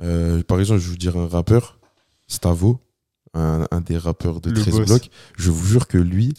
[0.00, 1.78] Euh, par exemple, je vais vous dire un rappeur,
[2.28, 2.80] Stavo,
[3.34, 4.86] un, un des rappeurs de Le 13 boss.
[4.86, 5.10] blocs.
[5.36, 6.32] Je vous jure que lui,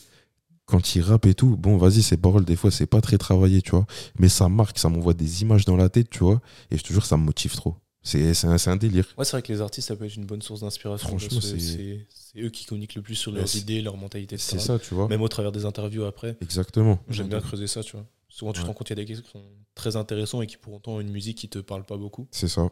[0.65, 3.61] quand il rappe et tout, bon, vas-y, ses paroles, des fois, c'est pas très travaillé,
[3.61, 3.85] tu vois.
[4.19, 6.41] Mais ça marque, ça m'envoie des images dans la tête, tu vois.
[6.71, 7.75] Et je te jure, ça me motive trop.
[8.05, 9.05] C'est un, délire.
[9.17, 11.07] Ouais, c'est vrai que les artistes, ça peut être une bonne source d'inspiration.
[11.07, 12.05] Franchement, c'est-
[12.37, 14.37] eux qui communiquent le plus sur leurs idées, leur mentalité.
[14.37, 15.07] C'est ça, tu vois.
[15.07, 16.37] Même au travers des interviews après.
[16.41, 16.99] Exactement.
[17.09, 18.05] J'aime bien creuser ça, tu vois.
[18.27, 18.67] Souvent, tu te Ouais.
[18.67, 19.43] rends compte qu'il y a des gars qui sont
[19.75, 22.27] très intéressants et qui pour autant ont une musique qui te parle pas beaucoup.
[22.31, 22.67] C'est ça.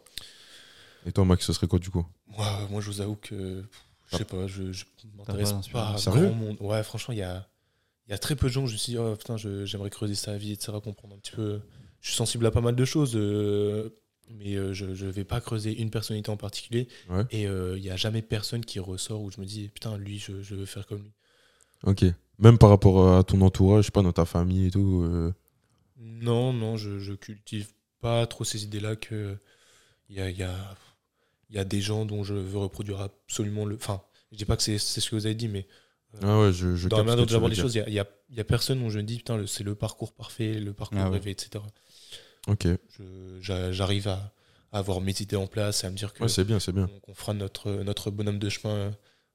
[1.05, 2.05] Et toi, Max, ce serait quoi, du coup?
[2.27, 3.63] Moi, moi je vous avoue que
[4.11, 4.85] je sais pas, je, je
[5.17, 6.57] m'intéresse pas pas, à grand monde.
[6.59, 7.47] Ouais, franchement, il y a,
[8.07, 9.89] il y a très peu de gens où je me suis dit, oh putain, j'aimerais
[9.89, 11.61] creuser sa vie, etc., comprendre un petit peu.
[12.01, 13.89] Je suis sensible à pas mal de choses, euh,
[14.29, 16.87] mais euh, je, je vais pas creuser une personnalité en particulier.
[17.09, 17.25] Ouais.
[17.31, 20.17] Et euh, il y a jamais personne qui ressort où je me dis, putain, lui,
[20.19, 21.11] je, je veux faire comme lui.
[21.83, 22.05] Ok.
[22.39, 25.03] Même par rapport à ton entourage, je sais pas, dans ta famille et tout.
[25.03, 25.31] euh,
[25.97, 29.37] Non, non, je, je cultive pas trop ces idées-là que
[30.09, 30.75] il y a, y, a,
[31.51, 33.75] y a des gens dont je veux reproduire absolument le.
[33.75, 35.67] Enfin, je dis pas que c'est ce que vous avez dit, mais
[36.21, 38.89] Ah ouais, je, je dans la manière veux les choses, il y a, personne dont
[38.89, 41.17] je me dis, putain, c'est le parcours parfait, le parcours Ah ouais.
[41.17, 41.63] rêvé, etc.
[42.47, 42.67] Ok.
[43.41, 44.33] J'arrive à,
[44.71, 46.71] à avoir mes idées en place et à me dire que Ouais, c'est bien, c'est
[46.71, 46.89] bien.
[47.01, 48.91] qu'on fera notre, notre bonhomme de chemin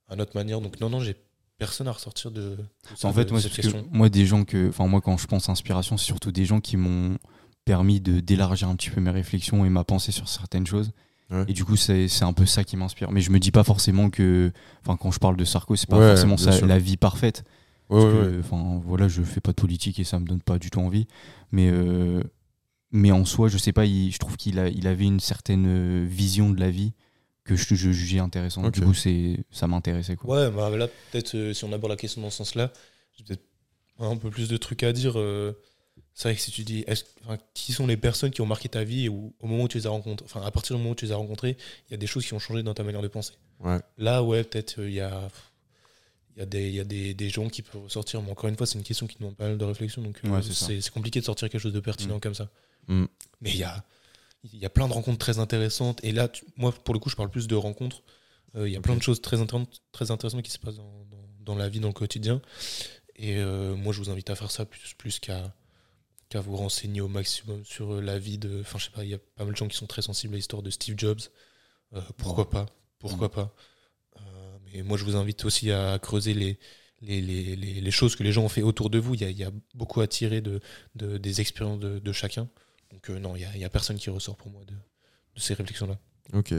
[0.09, 0.61] à notre manière.
[0.61, 1.17] Donc, non, non, j'ai
[1.59, 2.59] personne à ressortir de, de
[2.97, 5.27] ça, En fait, de moi, cette que moi, des gens que, enfin, moi, quand je
[5.27, 7.19] pense inspiration, c'est surtout des gens qui m'ont
[7.65, 10.93] permis de d'élargir un petit peu mes réflexions et ma pensée sur certaines choses.
[11.31, 11.45] Ouais.
[11.49, 13.11] Et du coup, c'est c'est un peu ça qui m'inspire.
[13.11, 14.53] Mais je me dis pas forcément que,
[14.83, 17.45] enfin, quand je parle de Sarko, c'est pas Ouais, forcément ça, la vie parfaite.
[17.89, 18.39] Ouais, Parce ouais, que, ouais.
[18.41, 21.07] enfin, voilà, je fais pas de politique et ça me donne pas du tout envie.
[21.53, 22.23] Mais, euh,
[22.93, 25.67] mais en soi, je sais pas, il- je trouve qu'il a, il avait une certaine
[25.67, 26.93] euh, vision de la vie
[27.45, 28.73] que je, je jugeais intéressante.
[28.73, 30.37] Du coup, c'est, ça m'intéressait, quoi.
[30.37, 32.73] Ouais, bah là, peut-être, euh, si on aborde la question dans ce sens-là,
[33.17, 33.45] j'ai peut-être
[34.01, 35.15] un peu plus de trucs à dire.
[35.19, 35.53] euh,
[36.19, 38.71] c'est vrai que si tu dis, est-ce- enfin, qui sont les personnes qui ont marqué
[38.71, 40.81] ta vie et où, au moment où tu les as rencontrées, enfin, à partir du
[40.81, 41.59] moment où tu les as rencontrées,
[41.89, 43.35] il y a des choses qui ont changé dans ta manière de penser.
[43.61, 43.79] Ouais.
[43.99, 45.29] Là, ouais, peut-être, euh, il y a,
[46.35, 48.23] il y a, des, il y a des, des gens qui peuvent ressortir.
[48.23, 50.01] Mais encore une fois, c'est une question qui demande pas mal de réflexion.
[50.01, 50.67] Donc, euh, Ouais, c'est ça.
[50.67, 52.21] c'est c'est compliqué de sortir quelque chose de pertinent Mm.
[52.21, 52.49] comme ça.
[52.89, 53.05] Mm.
[53.43, 53.85] Mais il y a,
[54.45, 56.03] il y a plein de rencontres très intéressantes.
[56.03, 58.03] Et là, tu- moi, pour le coup, je parle plus de rencontres.
[58.55, 61.05] Euh, Il y a plein de choses très intéressantes, très intéressantes qui se passent dans,
[61.11, 62.41] dans- dans la vie, dans le quotidien.
[63.17, 65.55] Et euh, moi, je vous invite à faire ça plus, plus qu'à
[66.37, 68.61] qu'à vous renseigner au maximum sur euh, la vie de.
[68.61, 70.35] Enfin, je sais pas, il y a pas mal de gens qui sont très sensibles
[70.35, 71.21] à l'histoire de Steve Jobs.
[71.95, 72.67] Euh, pourquoi pas?
[72.99, 73.55] Pourquoi pas?
[74.19, 76.59] Euh, Mais moi, je vous invite aussi à creuser les,
[77.01, 79.15] les, les, les- les choses que les gens ont fait autour de vous.
[79.15, 80.61] Il y a, il y a beaucoup à tirer de,
[80.95, 82.49] de- des expériences de, de chacun.
[82.93, 85.99] Donc, euh, non, il n'y a, personne qui ressort pour moi de, de ces réflexions-là.
[86.33, 86.55] Ok.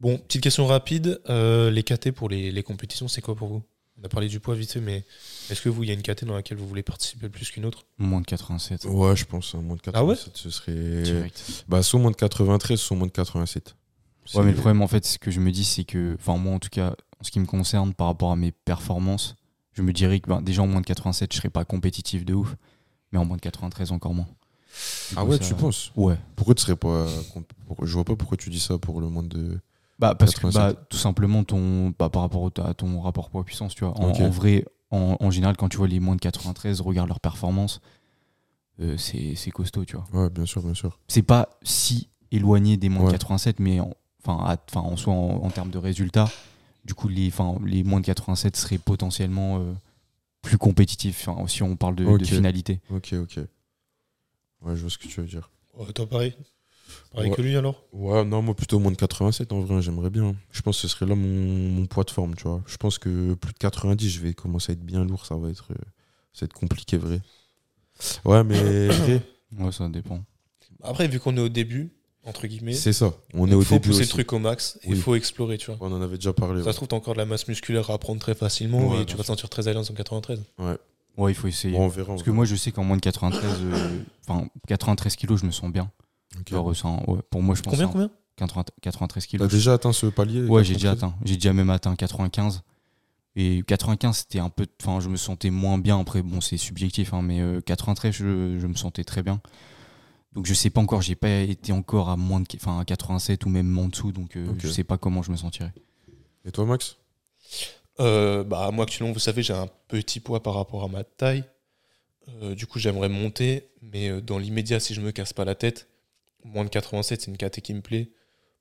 [0.00, 1.20] Bon, petite question rapide.
[1.28, 3.62] Les KT pour les, les compétitions, c'est quoi pour vous?
[4.04, 5.02] On a parlé du poids vite fait, mais
[5.48, 7.64] est-ce que vous, il y a une KT dans laquelle vous voulez participer plus qu'une
[7.64, 7.86] autre?
[7.96, 8.84] Moins de 87.
[8.84, 10.32] Ouais, je pense, hein, moins de 87, Ah ouais?
[10.34, 11.02] ce serait.
[11.02, 11.64] Direct.
[11.68, 13.74] Bah, soit moins de 93, soit moins de 87.
[14.34, 16.52] Ouais, mais le problème, en fait, ce que je me dis, c'est que, enfin, moi,
[16.52, 19.36] en tout cas, en ce qui me concerne, par rapport à mes performances,
[19.72, 22.34] je me dirais que ben, déjà en moins de 87, je serais pas compétitif de
[22.34, 22.56] ouf,
[23.10, 24.26] mais en moins de 93, encore moins.
[24.26, 25.92] Du Ah coup, ouais, ça- tu penses?
[25.96, 26.18] Ouais.
[26.36, 27.06] Pourquoi tu serais pas.
[27.82, 29.58] Je vois pas pourquoi tu dis ça pour le moins de.
[29.98, 30.60] Bah, parce que 87.
[30.76, 33.96] bah, tout simplement, ton, bah, par rapport à ton rapport poids-puissance, tu vois.
[33.98, 37.80] En, vrai, en, en général, quand tu vois les moins de 93, regarde leur performance,
[38.80, 40.04] euh, c'est c'est costaud, tu vois.
[40.12, 40.98] Ouais, bien sûr, bien sûr.
[41.06, 43.12] C'est pas si éloigné des moins Ouais.
[43.12, 46.28] de 87, mais en, enfin, enfin, en soi, en, en termes de résultats,
[46.84, 49.72] du coup, les, enfin, les moins de 87 seraient potentiellement euh,
[50.42, 52.80] plus compétitifs, si on parle de, finalité.
[52.90, 53.38] Ok, ok.
[54.62, 55.50] Ouais, je vois ce que tu veux dire.
[55.78, 56.34] Ouais, Toi, pareil
[57.12, 57.36] Pareil Ouais.
[57.36, 60.34] que lui alors Ouais, non, moi plutôt moins de 87 en vrai, j'aimerais bien.
[60.50, 62.62] Je pense que ce serait là mon, mon poids de forme, tu vois.
[62.66, 65.48] Je pense que plus de 90, je vais commencer à être bien lourd, ça va
[65.50, 65.76] être, euh,
[66.32, 67.20] ça va être compliqué, vrai.
[68.24, 68.88] Ouais, mais
[69.58, 70.20] Ouais, ça dépend.
[70.82, 71.92] Après, vu qu'on est au début,
[72.26, 73.12] entre guillemets, c'est ça.
[73.34, 74.08] On est il au faut début pousser aussi.
[74.08, 75.00] le truc au max et il Oui.
[75.00, 75.76] faut explorer, tu vois.
[75.80, 76.60] On en avait déjà parlé.
[76.60, 76.72] Ça ouais.
[76.72, 79.16] se trouve, t'as encore de la masse musculaire à apprendre très facilement Ouais, et tu
[79.16, 80.42] vas te sentir très à l'aise en 93.
[81.16, 81.76] Ouais, il faut essayer.
[81.76, 82.08] Bon, on verra.
[82.12, 85.46] on Parce que moi, je sais qu'en moins de 93, euh, enfin, 93 kilos, je
[85.46, 85.90] me sens bien.
[86.40, 86.50] Ok.
[86.50, 89.48] Genre, euh, c'est un- ouais, pour moi, je pense Combien, combien 80 93 T'as kilos.
[89.50, 90.96] déjà atteint ce palier Ouais, j'ai déjà 93?
[91.12, 91.26] atteint.
[91.26, 92.62] J'ai déjà même atteint 95.
[93.36, 94.66] Et 95, c'était un peu.
[94.82, 95.98] Enfin, je me sentais moins bien.
[96.00, 99.40] Après, bon, c'est subjectif, hein, mais euh, 93, je, je me sentais très bien.
[100.32, 101.00] Donc, je sais pas encore.
[101.02, 102.46] J'ai pas été encore à moins de.
[102.56, 104.12] Enfin, à 87 ou même en dessous.
[104.12, 104.56] Donc, euh, Ok.
[104.60, 105.72] je sais pas comment je me sentirais.
[106.44, 106.96] Et toi, Max?
[108.00, 111.44] Euh, bah, moi, actuellement, vous savez, j'ai un petit poids par rapport à ma taille.
[112.42, 115.54] Euh, du coup, j'aimerais monter, mais euh, dans l'immédiat, si je me casse pas la
[115.54, 115.88] tête,
[116.44, 118.10] moins de 87, c'est une caté qui me plaît.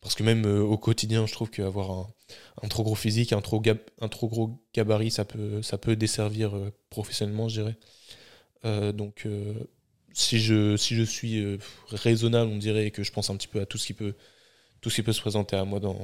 [0.03, 2.09] Parce que même euh, au quotidien, je trouve qu'avoir
[2.61, 7.47] un, trop gros physique, un trop, gros gabarit, ça peut, ça peut desservir euh, professionnellement,
[7.47, 7.77] je dirais.
[8.65, 9.27] Euh, donc,
[10.11, 11.57] si, je, si je suis
[11.89, 14.13] raisonnable, on dirait, et que je pense un petit peu à tout ce qui peut,
[14.81, 15.97] tout ce qui peut se présenter à moi dans,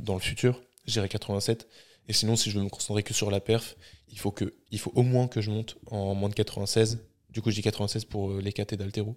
[0.00, 1.68] dans le futur, je dirais 87.
[2.08, 3.76] Et sinon, si je veux me concentrer que sur la perf,
[4.08, 6.98] il faut, que, il faut au moins que je monte en moins de 96.
[7.30, 9.16] Du coup, je dis 96 pour les KT d'Altero.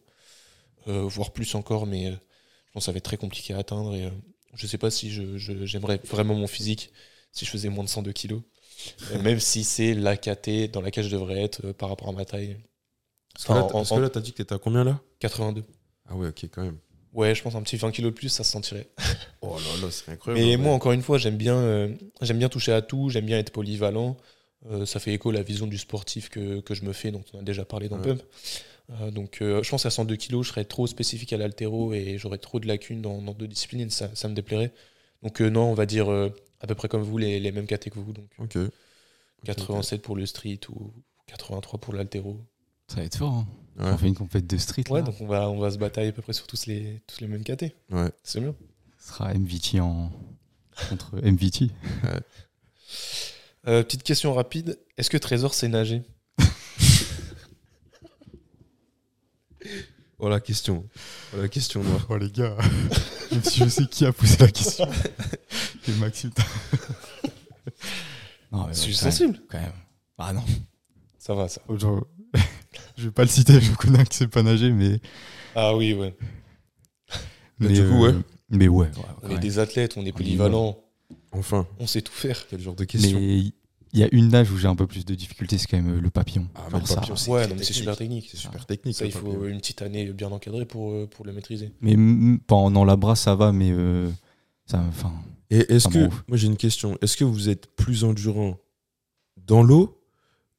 [0.88, 3.58] Euh, voire plus encore, mais euh, je pense que ça va être très compliqué à
[3.60, 3.94] atteindre.
[3.96, 4.10] Et euh,
[4.54, 6.92] je sais pas si je- je- j'aimerais vraiment mon physique
[7.32, 8.42] si je faisais moins de 102 kilos.
[9.24, 12.58] Même si c'est la KT dans laquelle je devrais être par rapport à ma taille.
[13.34, 15.00] Parce Enfin, en- parce que là, t'as dit que t'étais à combien là?
[15.20, 15.64] 82.
[16.08, 16.78] Ah ouais, ok, quand même.
[17.14, 18.88] Ouais, je pense un petit 20 kilos de plus, ça se sentirait.
[19.42, 20.44] Oh là là, c'est incroyable.
[20.46, 20.58] Mais ouais.
[20.58, 23.52] moi, encore une fois, j'aime bien, euh, j'aime bien toucher à tout, j'aime bien être
[23.52, 24.18] polyvalent.
[24.70, 27.24] Euh, ça fait écho à la vision du sportif que, que je me fais, dont
[27.34, 28.04] on a déjà parlé dans Ouais.
[28.16, 28.22] Pump.
[28.92, 32.18] Euh, donc, euh, je pense qu'à 102 kilos, je serais trop spécifique à l'altéro et
[32.18, 34.72] j'aurais trop de lacunes dans, dans deux disciplines, et ça, ça me déplairait.
[35.22, 36.30] Donc, euh, non, on va dire euh,
[36.60, 38.14] à peu près comme vous, les, les mêmes catés que vous.
[38.14, 38.56] Donc, Ok.
[38.58, 40.92] Ok, 87 pour le street ou
[41.28, 42.42] 83 pour l'altéro.
[42.88, 43.34] Ça va être fort.
[43.34, 43.48] hein.
[43.78, 43.92] Ouais.
[43.94, 44.84] On fait une compète de street.
[44.90, 45.06] Ouais, là.
[45.06, 47.28] donc on va, on va se batailler à peu près sur tous les, tous les
[47.28, 47.76] mêmes catés.
[47.92, 48.10] Ouais.
[48.24, 48.54] C'est bien.
[48.98, 50.12] Ce sera MVT en...
[50.90, 51.70] contre MVT.
[53.68, 54.80] Euh, petite question rapide.
[54.98, 56.02] Est-ce que Trésor sait nager?
[60.20, 60.86] Oh la question.
[61.34, 62.06] Oh la question noire.
[62.10, 62.56] Oh les gars,
[63.32, 64.88] même si je sais qui a posé la question.
[65.84, 66.32] C'est Maxime.
[68.52, 69.40] non, mais même, sensible.
[69.50, 69.72] quand même.
[70.18, 70.44] Ah non.
[71.18, 71.62] Ça va, ça.
[71.70, 72.06] Genre,
[72.98, 75.00] je vais pas le citer, je connais que c'est pas nager, mais.
[75.56, 76.16] Ah oui, ouais.
[77.60, 78.16] Mais du coup, ouais.
[78.50, 78.92] Mais ouais, ouais,
[79.22, 79.40] On est même.
[79.40, 80.78] des athlètes, on est polyvalents,
[81.32, 82.48] Enfin, on sait tout faire.
[82.48, 83.54] quel genre de question Mais
[83.94, 85.98] il y a une nage où j'ai un peu plus de difficultés, c'est quand même
[85.98, 86.48] euh, le papillon.
[86.56, 88.28] Ah, mais le papillon, c'est Ouais, super technique.
[88.30, 88.96] C'est super technique.
[88.96, 89.46] Ça, le il faut papillon.
[89.48, 91.72] une petite année bien encadrée pour, euh, pour le maîtriser.
[91.82, 91.96] Mais
[92.48, 94.10] pendant la brasse, ça va, mais euh,
[94.66, 95.12] ça, enfin,
[95.50, 98.58] Et est-ce que, moi j'ai une question, est-ce que vous êtes plus endurant
[99.48, 100.00] dans l'eau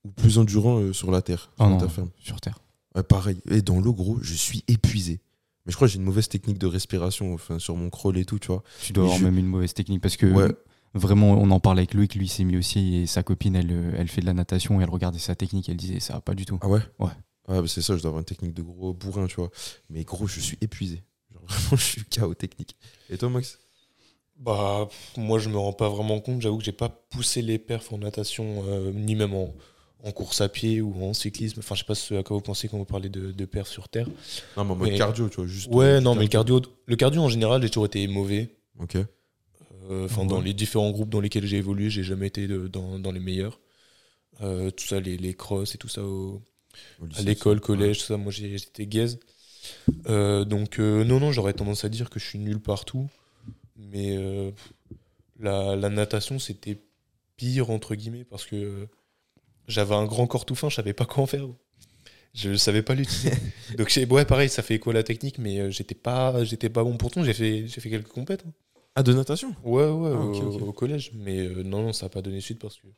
[0.04, 1.78] ou plus endurant euh, sur la terre, Ah sur la non.
[1.78, 2.10] terre ferme?
[2.18, 2.58] sur terre.
[2.96, 3.36] Ouais, pareil.
[3.50, 5.20] Et dans l'eau, gros, je suis épuisé.
[5.66, 8.24] Mais je crois que j'ai une mauvaise technique de respiration, enfin sur mon crawl et
[8.24, 8.64] tout, tu vois.
[8.82, 10.50] Tu dois avoir je- même une mauvaise technique parce que Ouais.
[10.94, 13.70] Vraiment, on en parle avec Loïc, lui il s'est mis aussi et sa copine, elle,
[13.70, 16.20] euh, elle fait de la natation et elle regardait sa technique, elle disait ça va
[16.20, 16.58] pas du tout.
[16.62, 16.80] Ah ouais?
[16.98, 17.10] Ouais.
[17.48, 19.50] Ah bah c'est ça, je dois avoir une technique de gros bourrin, tu vois.
[19.88, 21.02] Mais gros, je suis épuisé.
[21.32, 22.76] Genre vraiment, je suis KO technique.
[23.08, 23.58] Et toi, Max?
[24.38, 26.40] Bah, moi, je me rends pas vraiment compte.
[26.40, 29.52] J'avoue que j'ai pas poussé les perfs en natation, euh, ni même en,
[30.02, 31.58] en course à pied ou en cyclisme.
[31.60, 33.68] Enfin, je sais pas ce à quoi vous pensez quand vous parlez de, de perfs
[33.68, 34.06] sur terre.
[34.56, 35.68] Non, mais en mode Mais- cardio, tu vois, juste.
[35.70, 38.48] Ouais, euh, non, mais le cardio, le cardio en général, j'ai toujours été mauvais.
[38.78, 38.96] Ok.
[39.88, 42.98] Euh, Enfin, dans les différents groupes dans lesquels j'ai évolué, j'ai jamais été de- dans,
[42.98, 43.60] dans les meilleurs.
[44.42, 46.42] Euh, tout ça, les, les crosses et tout ça au,
[47.00, 49.20] Au à l'école, collège, tout ça, moi j'étais gaze.
[50.08, 53.08] Euh, donc non, non, j'aurais tendance à dire que je suis nul partout.
[53.76, 54.16] Mais
[55.38, 56.78] la, la natation, c'était
[57.36, 58.88] pire, entre guillemets, parce que
[59.68, 61.48] j'avais un grand corps tout fin, je savais pas quoi en faire.
[62.34, 63.36] Je savais pas l'utiliser.
[63.78, 66.96] donc ouais, pareil, ça fait écho à la technique, mais j'étais pas, j'étais pas bon.
[66.98, 68.44] Pourtant, j'ai fait, j'ai fait quelques compètes.
[68.46, 68.52] hein.
[68.96, 69.54] Ah, de natation?
[69.62, 70.18] Ouais, ouais, Ah,
[70.64, 71.12] au, collège.
[71.14, 72.88] Mais euh, non, non, ça n'a pas donné suite parce que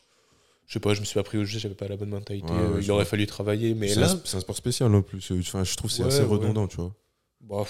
[0.67, 2.51] je sais pas, je me suis pas pris au jeu, j'avais pas la bonne mentalité.
[2.51, 3.75] Ouais, ouais, euh, il aurait fallu travailler.
[3.75, 5.31] Mais C'est là, un, c'est un sport spécial en plus.
[5.39, 6.27] Enfin, je trouve que c'est Ouais, assez ouais.
[6.29, 6.95] redondant, tu vois.
[7.41, 7.65] bah,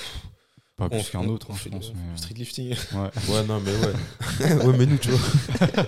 [0.76, 1.90] Pas plus qu'un autre, on hein, fait je pense.
[1.90, 2.70] du- mais- du street lifting.
[2.70, 3.10] Ouais.
[3.28, 4.64] Ouais, non, mais ouais.
[4.66, 5.84] ouais, mais nous, tu vois.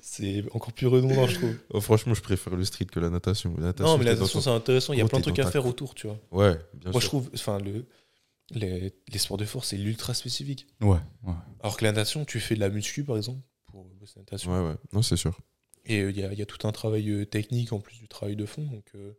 [0.00, 1.54] c'est encore plus redondant, je trouve.
[1.70, 3.54] Oh, franchement, je préfère le street que la natation.
[3.58, 4.92] La natation non, mais la natation, c'est intéressant.
[4.94, 6.18] Il y a plein de trucs à faire autour, tu vois.
[6.30, 7.08] Ouais, bien Moi, je sûr.
[7.08, 7.84] trouve, enfin, le,
[8.52, 10.66] les, les sports de force, c'est l'ultra spécifique.
[10.80, 11.34] Ouais, ouais.
[11.60, 14.52] Alors que la natation, tu fais de la muscu, par exemple, pour bosser la natation.
[14.52, 14.76] Ouais, ouais.
[14.92, 15.38] Non, c'est sûr.
[15.86, 17.98] Et euh, il y, a, il y a tout un travail euh, technique en plus
[17.98, 18.62] du travail de fond.
[18.62, 19.12] Donc, euh,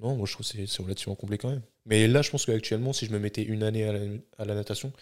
[0.00, 1.62] non, moi je trouve que c'est- relativement complet quand même.
[1.86, 4.00] Mais là, je pense qu'actuellement, si je me mettais une année à la,
[4.38, 4.92] à la natation,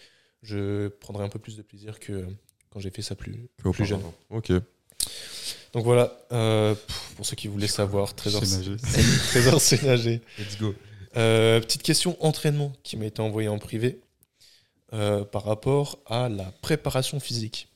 [0.43, 2.25] je prendrais un peu plus de plaisir que
[2.69, 4.01] quand j'ai fait ça plus, plus jeune.
[4.29, 4.51] Ok.
[5.73, 6.75] Donc voilà, euh,
[7.15, 8.75] pour ceux qui voulaient savoir, Trésor, C'est nager.
[9.29, 10.21] Trésor c'est nager.
[10.37, 10.75] Let's go.
[11.17, 14.01] Euh, petite question entraînement qui m'a été envoyée en privé
[14.93, 17.67] euh, par rapport à la préparation physique.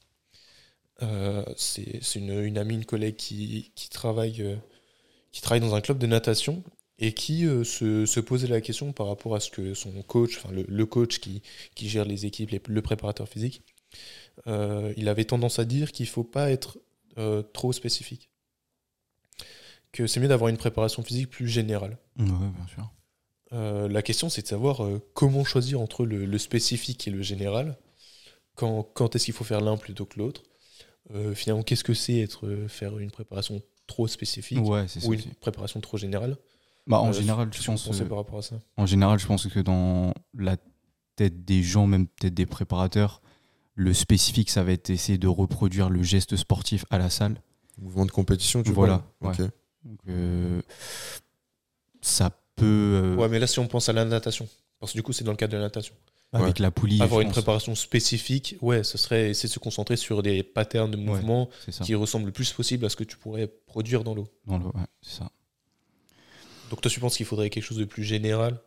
[1.01, 4.57] Euh, c'est une, amie, une collègue qui, travaille,
[5.31, 6.63] qui travaille dans un club de natation
[6.99, 10.85] et qui se, posait la question par rapport à ce que son coach, enfin le,
[10.85, 11.41] coach qui,
[11.75, 13.63] qui gère les équipes, les- le préparateur physique,
[14.45, 16.77] il avait tendance à dire qu'il ne faut pas être
[17.51, 18.29] trop spécifique.
[19.91, 21.97] Que c'est mieux d'avoir une préparation physique plus générale.
[22.17, 22.89] Ouais, bien sûr.
[23.55, 27.21] Euh, la question, c'est de savoir euh, comment choisir entre le, le spécifique et le
[27.21, 27.77] général.
[28.55, 30.43] Quand, quand est-ce qu'il faut faire l'un plutôt que l'autre?
[31.13, 35.07] Euh, Finalement, qu'est-ce que c'est être faire une préparation trop spécifique Ouais, c'est ça.
[35.07, 35.29] ou une aussi.
[35.39, 36.37] préparation trop générale?
[36.87, 37.87] Bah, en Euh, général, je pense.
[38.07, 38.55] par rapport à ça?
[38.77, 40.57] En général, je pense que dans la
[41.15, 43.21] tête des gens, même peut-être des préparateurs,
[43.75, 47.41] le spécifique, ça va être essayer de reproduire le geste sportif à la salle.
[47.77, 49.31] Mouvement de compétition, tu Voilà, vois.
[49.31, 49.41] ouais.
[49.45, 49.51] Ok.
[49.83, 50.61] Donc, euh,
[52.01, 52.65] ça peut.
[52.65, 54.47] euh, Ouais, mais là, si on pense à la natation,
[54.79, 55.93] parce que du coup, c'est dans le cadre de la natation.
[56.33, 57.01] avec la poulie.
[57.01, 60.97] Avoir une préparation spécifique, ouais, ce serait essayer de se concentrer sur des patterns de
[60.97, 61.49] mouvement
[61.85, 64.27] qui ressemblent le plus possible à ce que tu pourrais produire dans l'eau.
[64.45, 65.31] Dans le- ouais, c'est ça.
[66.69, 68.59] Donc toi, tu penses qu'il faudrait quelque chose de plus général?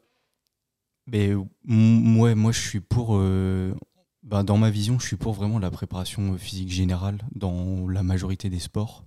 [1.06, 3.16] Mais ouais, moi je suis pour.
[3.16, 3.74] euh,
[4.22, 8.50] bah, dans ma vision, je suis pour vraiment la préparation physique générale dans la majorité
[8.50, 9.04] des sports.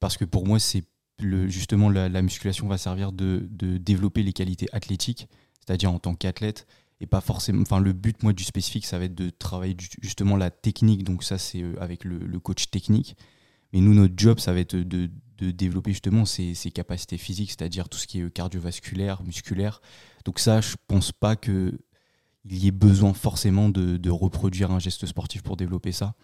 [0.00, 0.84] Parce que pour moi, c'est
[1.20, 5.28] justement la, la musculation va servir de, développer les qualités athlétiques,
[5.64, 6.66] c'est-à-dire en tant qu'athlète.
[7.00, 7.62] Et pas forcément.
[7.62, 11.04] Enfin, le but, moi, du spécifique, ça va être de travailler justement la technique.
[11.04, 13.16] Donc, ça, c'est euh, avec le, coach technique.
[13.72, 15.08] Mais nous, notre job, ça va être de,
[15.38, 19.80] développer justement ces, capacités physiques, c'est-à-dire tout ce qui est euh, cardiovasculaire, musculaire.
[20.24, 21.78] Donc ça, je pense pas que
[22.44, 26.14] il y ait besoin forcément de reproduire un geste sportif pour développer ça.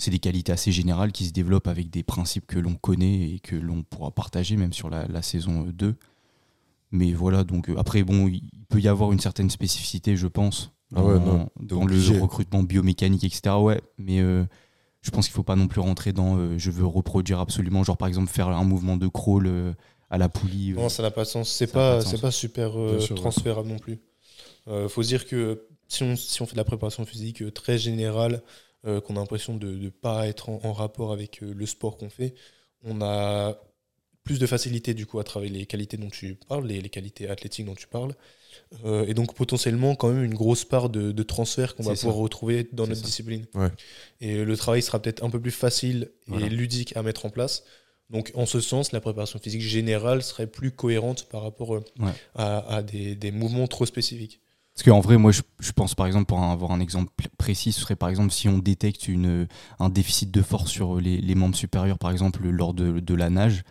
[0.00, 3.38] C'est des qualités assez générales qui se développent avec des principes que l'on connaît et
[3.40, 5.94] que l'on pourra partager même sur la, la saison 2.
[6.92, 10.72] Mais voilà, donc euh, après, bon, il peut y avoir une certaine spécificité, je pense,
[10.94, 12.14] Ah ouais, dans, non, t'es dans obligé.
[12.14, 13.54] le recrutement biomécanique, etc.
[13.60, 14.44] Ouais, mais euh,
[15.02, 17.96] je pense qu'il faut pas non plus rentrer dans euh, je veux reproduire absolument, genre
[17.96, 19.72] par exemple faire un mouvement de crawl euh,
[20.08, 20.72] à la poulie.
[20.72, 21.48] euh, Non, ça n'a pas de sens.
[21.50, 23.14] C'est pas pas, pas super euh, ouais.
[23.14, 24.00] transférable non plus.
[24.68, 27.50] Euh, faut se dire que si on, si on fait de la préparation physique euh,
[27.52, 28.42] très générale,
[28.86, 31.96] euh, qu'on a l'impression de ne pas être en, en rapport avec euh, le sport
[31.96, 32.34] qu'on fait,
[32.82, 33.58] on a
[34.24, 37.28] plus de facilité du coup à travailler les qualités dont tu parles, les, les qualités
[37.28, 38.14] athlétiques dont tu parles.
[38.84, 42.00] Euh, et donc potentiellement quand même une grosse part de, de transfert qu'on va ça.
[42.02, 43.06] pouvoir retrouver dans notre ça.
[43.06, 43.46] discipline.
[43.54, 43.68] Ouais.
[44.20, 46.48] Et le travail sera peut-être un peu plus facile et Voilà.
[46.48, 47.64] ludique à mettre en place.
[48.10, 51.82] Donc en ce sens, la préparation physique générale serait plus cohérente par rapport Ouais.
[52.34, 54.40] à, à des, des mouvements trop spécifiques.
[54.82, 57.70] Parce qu'en vrai, moi, je, je pense par exemple, pour avoir un exemple pl- précis,
[57.70, 59.46] ce serait par exemple si on détecte une,
[59.78, 63.28] un déficit de force sur les, les membres supérieurs, par exemple, lors de, de la
[63.28, 63.62] nage.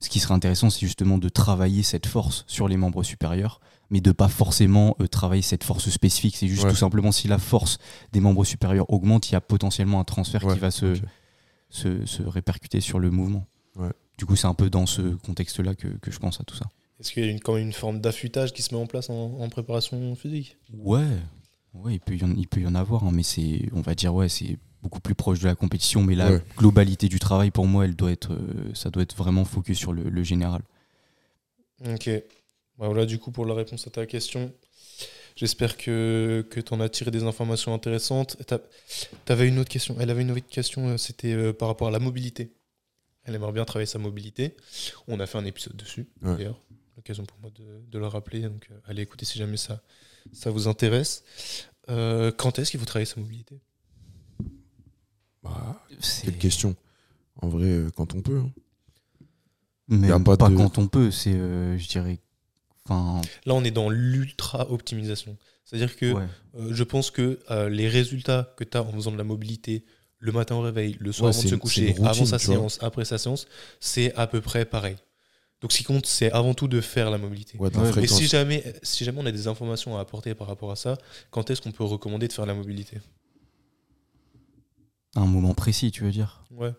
[0.00, 4.02] Ce qui serait intéressant, c'est justement de travailler cette force sur les membres supérieurs, mais
[4.02, 6.36] de pas forcément euh, travailler cette force spécifique.
[6.36, 6.70] C'est juste Ouais.
[6.70, 7.78] tout simplement si la force
[8.12, 11.02] des membres supérieurs augmente, il y a potentiellement un transfert Ouais, qui va se, ok.
[11.70, 13.46] se, se répercuter sur le mouvement.
[13.76, 13.88] Ouais.
[14.18, 16.66] Du coup, c'est un peu dans ce contexte-là que, que je pense à tout ça.
[17.00, 19.08] Est-ce qu'il y a une, quand même une forme d'affûtage qui se met en place
[19.10, 20.58] en, en préparation physique?
[20.72, 21.06] Ouais,
[21.74, 23.94] ouais, il peut y en, il peut y en avoir, hein, mais c'est, on va
[23.94, 26.02] dire, ouais, c'est beaucoup plus proche de la compétition.
[26.02, 26.42] Mais la Ouais.
[26.56, 29.92] globalité du travail, pour moi, elle doit être, euh, ça doit être vraiment focus sur
[29.92, 30.62] le, le général.
[31.86, 32.10] Ok.
[32.78, 34.52] Bah voilà du coup pour la réponse à ta question.
[35.36, 38.36] J'espère que, que tu en as tiré des informations intéressantes.
[39.26, 39.96] Tu avais une autre question.
[40.00, 42.52] Elle avait une autre question, euh, c'était euh, par rapport à la mobilité.
[43.24, 44.56] Elle aimerait bien travailler sa mobilité.
[45.08, 46.36] On a fait un épisode dessus, Ouais.
[46.36, 46.60] d'ailleurs.
[47.00, 48.42] L'occasion pour moi de, de le rappeler.
[48.42, 49.80] Donc, euh, allez écouter si jamais ça,
[50.34, 51.24] ça vous intéresse.
[51.88, 53.58] Euh, quand est-ce qu'il faut travailler sa mobilité?
[55.42, 56.76] Bah, C'est quelle question
[57.40, 58.38] En vrai, euh, quand on peut.
[58.40, 58.50] hein.
[59.88, 62.18] y a pas, pas de- quand on peut, c'est, euh, je dirais,
[62.84, 65.38] enfin, Là, on est dans l'ultra-optimisation.
[65.64, 66.26] C'est-à-dire que ouais.
[66.56, 69.86] Euh, je pense que euh, les résultats que tu as en faisant de la mobilité
[70.18, 72.36] le matin au réveil, le soir Ouais, avant de se une- coucher, une avant sa
[72.36, 72.38] vois.
[72.40, 73.46] séance, après sa séance,
[73.78, 74.96] c'est à peu près pareil.
[75.60, 77.58] Donc ce qui compte, c'est avant tout de faire la mobilité.
[77.58, 77.68] Ouais,
[78.02, 80.96] Et si jamais, si jamais on a des informations à apporter par rapport à ça,
[81.30, 82.98] quand est-ce qu'on peut recommander de faire la mobilité?
[85.16, 86.44] Un moment précis, tu veux dire?
[86.50, 86.72] Ouais,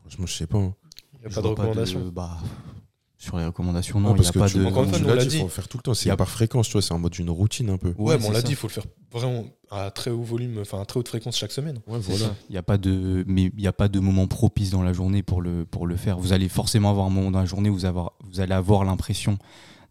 [0.00, 0.58] Franchement, je sais pas.
[0.58, 0.74] hein.
[1.14, 2.08] il n'y a Je pas de recommandation.
[2.08, 2.38] bah,
[3.22, 4.64] sur les recommandations, Non, non, il n'y parce a que pas tu, de.
[4.64, 5.92] Encore une fois, on l'a dit, faut le faire tout le temps.
[5.92, 7.94] Y C'est a- par fréquence, tu vois, c'est en mode une routine un peu.
[7.96, 10.80] Ouais, mais on l'a dit, il faut le faire vraiment à très haut volume, enfin
[10.80, 11.78] à très haute fréquence chaque semaine.
[11.86, 12.34] Ouais, ça.
[12.48, 14.92] Il n'y a pas de, mais il n'y a pas de moment propice dans la
[14.92, 16.18] journée pour le, pour le faire.
[16.18, 18.84] Vous allez forcément avoir un moment dans la journée où vous, avoir, vous allez avoir
[18.84, 19.38] l'impression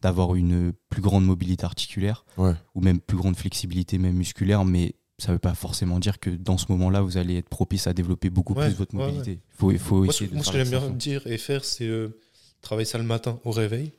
[0.01, 2.53] d'avoir une plus grande mobilité articulaire Ouais.
[2.75, 6.32] ou même plus grande flexibilité même musculaire, mais ça ne veut pas forcément dire que
[6.32, 9.39] dans ce moment-là, vous allez être propice à développer beaucoup Ouais, plus votre ouais, mobilité.
[9.51, 11.38] Il faut, il faut Moi, ce, essayer de moi, ce que j'aime bien dire et
[11.38, 12.17] faire, c'est euh,
[12.62, 13.91] travailler ça le matin au réveil.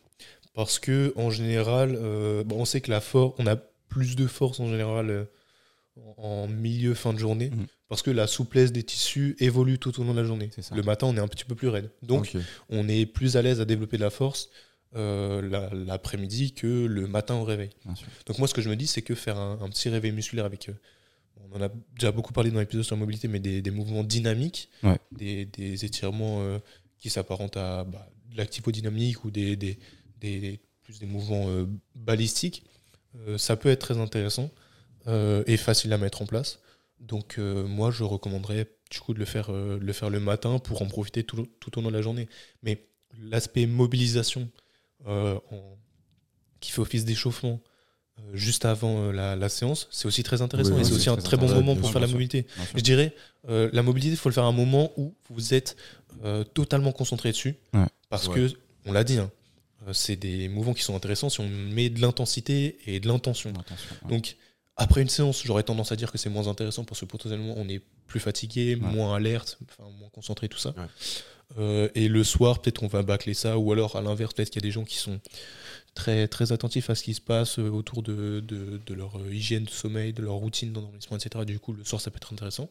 [0.55, 4.27] Parce que en général, euh, bon, on sait que la force, on a plus de
[4.27, 5.25] force en général euh,
[6.17, 7.51] en milieu, fin de journée.
[7.51, 7.67] Mhm.
[7.89, 10.51] Parce que la souplesse des tissus évolue tout au long de la journée.
[10.75, 11.91] Le matin, on est un petit peu plus raide.
[12.03, 12.35] Donc,
[12.71, 14.49] on est plus à l'aise à développer de la force
[14.95, 17.71] euh, la- l'après-midi que le matin au réveil.
[18.27, 20.45] Donc moi, ce que je me dis, c'est que faire un, un petit réveil musculaire
[20.47, 20.71] avec...
[21.51, 24.05] on en a déjà beaucoup parlé dans l'épisode sur la mobilité, mais des, des mouvements
[24.05, 24.99] dynamiques, Ouais.
[25.11, 26.59] des, des étirements euh,
[26.99, 29.79] qui s'apparentent à bah, de l'actifodynamique ou des, des,
[30.21, 32.65] des- plus des mouvements euh, balistiques,
[33.29, 34.51] euh, ça peut être très intéressant
[35.07, 36.59] euh, et facile à mettre en place.
[37.01, 40.87] Donc moi, je recommanderais du coup de le faire, le, faire le matin pour en
[40.87, 42.29] profiter tout, tout au long de la journée.
[42.63, 42.87] Mais
[43.21, 44.49] l'aspect mobilisation
[45.05, 45.41] en-
[46.61, 47.61] qui fait office d'échauffement
[48.35, 51.17] juste avant la, la séance, c'est aussi très intéressant Oui, et oui, c'est aussi un
[51.17, 52.47] très bon moment pour faire la mobilité.
[52.77, 53.15] Je dirais,
[53.49, 55.77] euh, la mobilité, il faut le faire à un moment où vous êtes
[56.25, 57.57] euh, totalement concentré dessus.
[57.75, 57.87] Ouais.
[58.13, 58.35] Parce Ouais.
[58.35, 58.51] que,
[58.87, 59.31] on l'a dit, hein,
[59.89, 63.53] euh, c'est des mouvements qui sont intéressants si on met de l'intensité et de l'intention.
[63.53, 64.09] Ouais.
[64.11, 64.37] Donc,
[64.77, 67.69] après une séance, j'aurais tendance à dire que c'est moins intéressant parce que potentiellement on
[67.69, 68.81] est plus fatigué, Ouais.
[68.95, 70.71] moins alerte, enfin, moins concentré, tout ça.
[70.77, 70.85] Ouais.
[71.59, 74.63] Euh, et le soir, peut-être qu'on va bâcler ça, ou alors à l'inverse, peut-être qu'il
[74.63, 75.21] y a des gens qui sont
[75.95, 79.65] très, très attentifs à ce qui se passe euh, autour de, de- de leur hygiène
[79.65, 81.45] de sommeil, de leur routine d'endormissement, etc.
[81.45, 82.69] Du coup, le soir, ça peut être intéressant.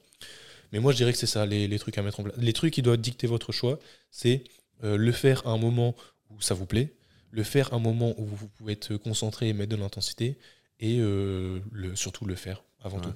[0.72, 2.36] Mais moi, je dirais que c'est ça, les, les trucs à mettre en place.
[2.38, 3.78] Les trucs qui doivent dicter votre choix,
[4.10, 4.44] c'est
[4.84, 5.96] euh, le faire à un moment
[6.30, 6.94] où ça vous plaît,
[7.32, 10.38] le faire à un moment où vous pouvez être concentré et mettre de l'intensité,
[10.80, 13.04] et euh, le, surtout le faire avant Ouais.
[13.04, 13.14] tout.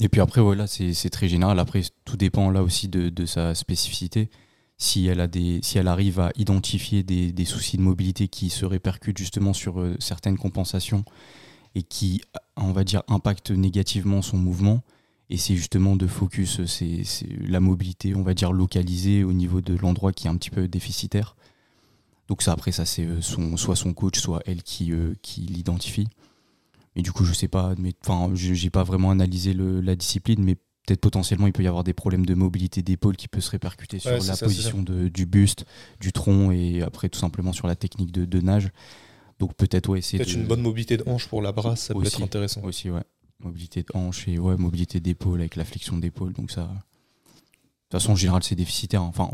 [0.00, 1.60] Et puis après, voilà, c'est c'est très général.
[1.60, 4.28] Après, tout dépend là aussi de, de sa spécificité.
[4.78, 8.50] Si elle, a des, si elle arrive à identifier des, des soucis de mobilité qui
[8.50, 11.04] se répercutent justement sur euh, certaines compensations
[11.76, 12.20] et qui,
[12.56, 14.82] on va dire, impactent négativement son mouvement,
[15.30, 17.02] et c'est justement de focus, c'est
[17.40, 20.68] la mobilité, on va dire, localisée au niveau de l'endroit qui est un petit peu
[20.68, 21.36] déficitaire.
[22.28, 25.40] Donc ça, après, ça, c'est euh, son, soit son coach, soit elle qui, euh, qui
[25.42, 26.06] l'identifie.
[26.96, 30.42] Et du coup, je sais pas, mais enfin, j'ai pas vraiment analysé le- la discipline,
[30.42, 30.56] mais
[30.86, 34.00] peut-être potentiellement il peut y avoir des problèmes de mobilité d'épaule qui peut se répercuter
[34.00, 35.64] sur Ouais, la ça, position de- du buste,
[36.00, 38.70] du tronc et après tout simplement sur la technique de, de nage.
[39.38, 41.94] Donc peut-être ouais, essayer Peut-être de une bonne mobilité de hanche pour la brasse, ça
[41.94, 42.62] peut être intéressant.
[42.64, 43.02] aussi ouais,
[43.44, 46.32] mobilité de hanche et ouais, mobilité d'épaule avec la flexion d'épaule.
[46.32, 49.02] Donc ça, de toute façon en général c'est déficitaire.
[49.02, 49.06] hein.
[49.08, 49.30] Enfin,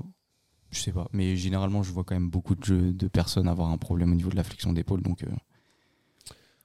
[0.71, 3.71] je sais pas, mais généralement je vois quand même beaucoup de, jeux- de personnes avoir
[3.71, 5.29] un problème au niveau de la flexion d'épaule, donc euh,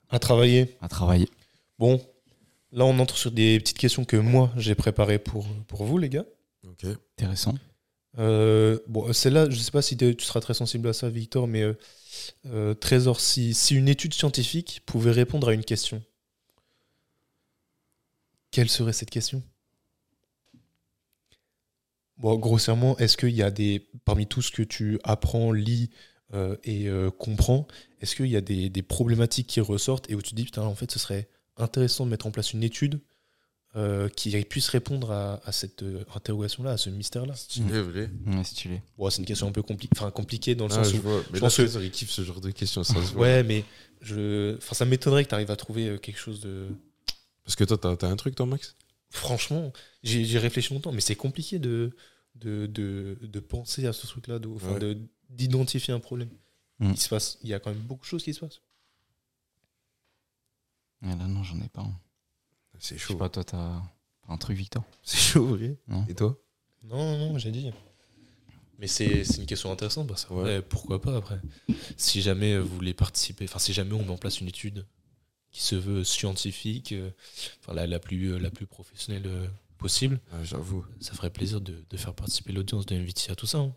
[0.10, 0.76] À travailler.
[0.82, 1.30] à travailler.
[1.80, 2.02] Bon,
[2.72, 6.10] là, on entre sur des petites questions que moi, j'ai préparées pour, pour vous, les
[6.10, 6.26] gars.
[6.68, 6.86] Ok.
[7.18, 7.56] Intéressant.
[8.20, 11.62] Euh, bon, celle-là, je sais pas si tu seras très sensible à ça, Victor, mais
[11.62, 11.74] euh,
[12.48, 16.04] euh, Trésor, si, si une étude scientifique pouvait répondre à une question,
[18.52, 19.41] quelle serait cette question?
[22.18, 25.89] Bon, grossièrement, est-ce qu'il y a des, parmi tout ce que tu apprends, lis
[26.34, 27.68] euh, et euh, comprends,
[27.99, 30.62] est-ce qu'il y a des, des problématiques qui ressortent et où tu te dis, putain,
[30.62, 31.28] en fait, ce serait
[31.58, 32.99] intéressant de mettre en place une étude
[33.76, 35.84] euh, qui puisse répondre à, à cette
[36.16, 37.34] interrogation-là, à ce mystère-là?
[37.36, 38.10] Stylé, vrai.
[38.28, 38.82] Ouais, stylé.
[38.97, 41.02] Bon, c'est une question un peu compli- compliquée dans le Ah, sens je où.
[41.02, 41.18] vois.
[41.18, 42.84] Mais je là, pense que- Trésor, il kiffe ce genre de questions.
[42.84, 43.22] Ça se voit.
[43.24, 43.64] Ouais, mais
[44.02, 46.68] je, enfin, ça m'étonnerait que tu arrives à trouver quelque chose de.
[47.44, 48.76] Parce que toi, t'as t'as un truc, toi, Max?
[49.10, 49.74] Franchement,
[50.04, 51.96] j'ai j'ai réfléchi longtemps, mais c'est compliqué de,
[52.36, 54.80] de, de, de penser à ce truc-là, de- enfin, Ouais.
[54.80, 54.98] de-
[55.30, 56.30] d'identifier un problème.
[56.80, 56.92] Mm.
[56.92, 58.62] Il, se passe, il y a quand même beaucoup de choses qui se passent.
[61.02, 61.82] Ouais, là, non, j'en ai pas.
[61.82, 62.00] un.
[62.80, 63.18] C'est Je sais chaud.
[63.18, 63.82] pas, toi, t'as
[64.28, 64.84] un truc, Victor?
[65.04, 65.78] C'est chaud, vrai.
[65.88, 66.06] Non.
[66.08, 66.38] Et toi?
[66.84, 67.72] Non, non, non, j'ai dit.
[68.80, 71.39] Mais c'est c'est une question intéressante, parce que, ouais, pourquoi pas après?
[71.98, 74.88] Si jamais vous voulez participer, enfin si jamais on met en place une étude
[75.52, 77.10] qui se veut scientifique, euh,
[77.60, 79.47] enfin la, la, plus, euh, la plus professionnelle euh,
[79.78, 80.86] possible, Ah, J'avoue.
[80.99, 83.58] ça ferait plaisir de, de faire participer l'audience de MVT à tout ça.
[83.60, 83.74] hein.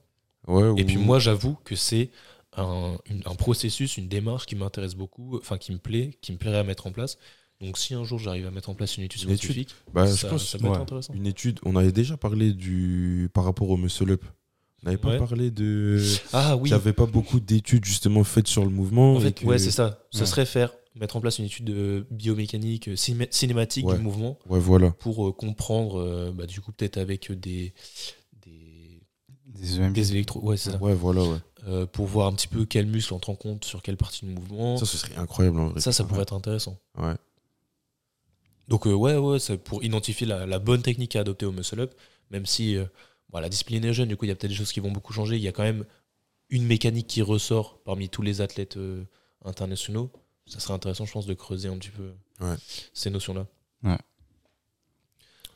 [0.47, 2.11] Ouais, Et puis moi, j'avoue que c'est
[2.57, 6.37] un, une- un processus, une démarche qui m'intéresse beaucoup, enfin qui me plaît, qui me
[6.39, 7.19] plairait à mettre en place.
[7.61, 10.07] Donc si un jour j'arrive à mettre en place une étude Une étude, scientifique, bah,
[10.07, 11.15] ça, je pense ça peut être intéressant.
[11.15, 11.61] une étude.
[11.65, 14.25] On avait déjà parlé du par rapport au muscle up.
[14.83, 15.19] On n'avait pas Ouais.
[15.19, 15.99] parlé de.
[16.35, 19.15] Ah oui, qu'il n'y avait pas beaucoup d'études justement faites sur le mouvement.
[19.15, 19.99] en et fait, que- ouais, c'est ça.
[20.11, 20.27] Ce Ouais.
[20.27, 23.97] serait faire, mettre en place une étude de biomécanique, euh, cinéma- cinématique Ouais.
[23.97, 24.91] du mouvement Ouais, voilà.
[24.93, 27.75] pour euh, comprendre, euh, bah, du coup, peut-être avec des,
[28.45, 29.01] des,
[29.47, 29.93] Des EMG.
[29.93, 30.41] des électro...
[30.41, 30.79] Ouais, c'est ça.
[30.83, 31.39] Ouais, voilà, ouais.
[31.67, 34.33] Euh, pour voir un petit peu quel muscle entre en compte sur quelle partie du
[34.33, 34.77] mouvement.
[34.77, 35.81] Ça, ce serait incroyable en vrai.
[35.81, 36.23] Ça, ça pourrait Ouais.
[36.23, 36.79] être intéressant.
[36.99, 37.15] Ouais.
[38.69, 41.95] Donc, euh, ouais, ouais, c'est pour identifier la, la bonne technique à adopter au muscle-up,
[42.31, 42.85] même si euh,
[43.31, 44.91] bon, la discipline est jeune, du coup, il y a peut-être des choses qui vont
[44.93, 45.37] beaucoup changer.
[45.37, 45.85] Il y a quand même
[46.51, 49.05] une mécanique qui ressort parmi tous les athlètes euh,
[49.45, 50.11] internationaux.
[50.47, 52.57] Ça serait intéressant, je pense, de creuser un petit peu Ouais.
[52.93, 53.47] ces notions-là.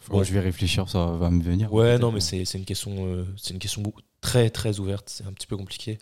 [0.08, 1.70] Bon, je vais réfléchir, ça va me venir.
[1.70, 5.10] Ouais, non, mais c'est c'est une question, euh, c'est une question beaucoup- très, très ouverte.
[5.10, 5.98] C'est un petit peu compliqué.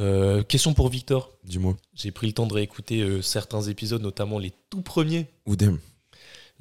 [0.00, 1.30] Euh, question pour Victor.
[1.44, 1.76] Dis-moi.
[1.94, 5.28] J'ai pris le temps de réécouter euh, certains épisodes, notamment les tout premiers.
[5.46, 5.78] Oudem.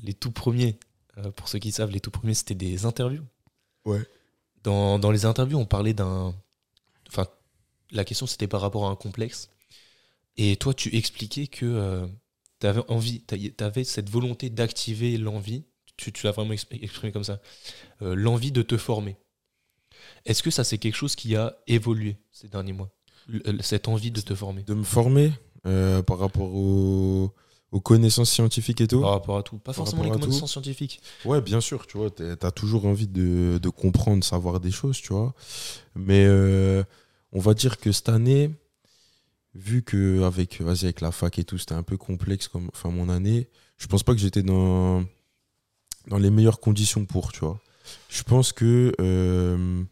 [0.04, 0.78] Les tout premiers,
[1.18, 3.24] euh, pour ceux qui savent, les tout premiers, c'était des interviews.
[3.86, 4.02] Ouais.
[4.64, 6.36] Dans, dans les interviews, on parlait d'un.
[7.10, 7.26] Enfin,
[7.90, 9.50] la question c'était par rapport à un complexe.
[10.38, 12.08] Et toi, tu expliquais que
[12.60, 15.66] tu avais envie, tu avais cette volonté d'activer l'envie.
[15.98, 17.40] Tu, tu l'as vraiment exp- exprimé comme ça.
[18.02, 19.18] euh, l'envie de te former.
[20.26, 22.90] Est-ce que ça, c'est quelque chose qui a évolué ces derniers mois?
[23.34, 24.64] Euh, Cette envie de te former?
[24.64, 25.32] De me former
[25.68, 27.32] euh, par rapport aux,
[27.72, 29.02] aux connaissances scientifiques et tout?
[29.02, 29.58] par rapport à tout.
[29.60, 30.20] Pas forcément les tout.
[30.20, 31.02] connaissances scientifiques.
[31.26, 35.14] Ouais, bien sûr, tu vois, t'as toujours envie de, de comprendre, savoir des choses, tu
[35.14, 35.34] vois.
[35.96, 36.84] Mais euh,
[37.32, 38.52] on va dire que cette année,
[39.54, 42.90] vu que avec, vas-y, avec la fac et tout, c'était un peu complexe comme enfin,
[42.90, 45.04] mon année, je pense pas que j'étais dans,
[46.08, 47.60] dans les meilleures conditions pour, tu vois.
[48.10, 49.84] Je pense que euh,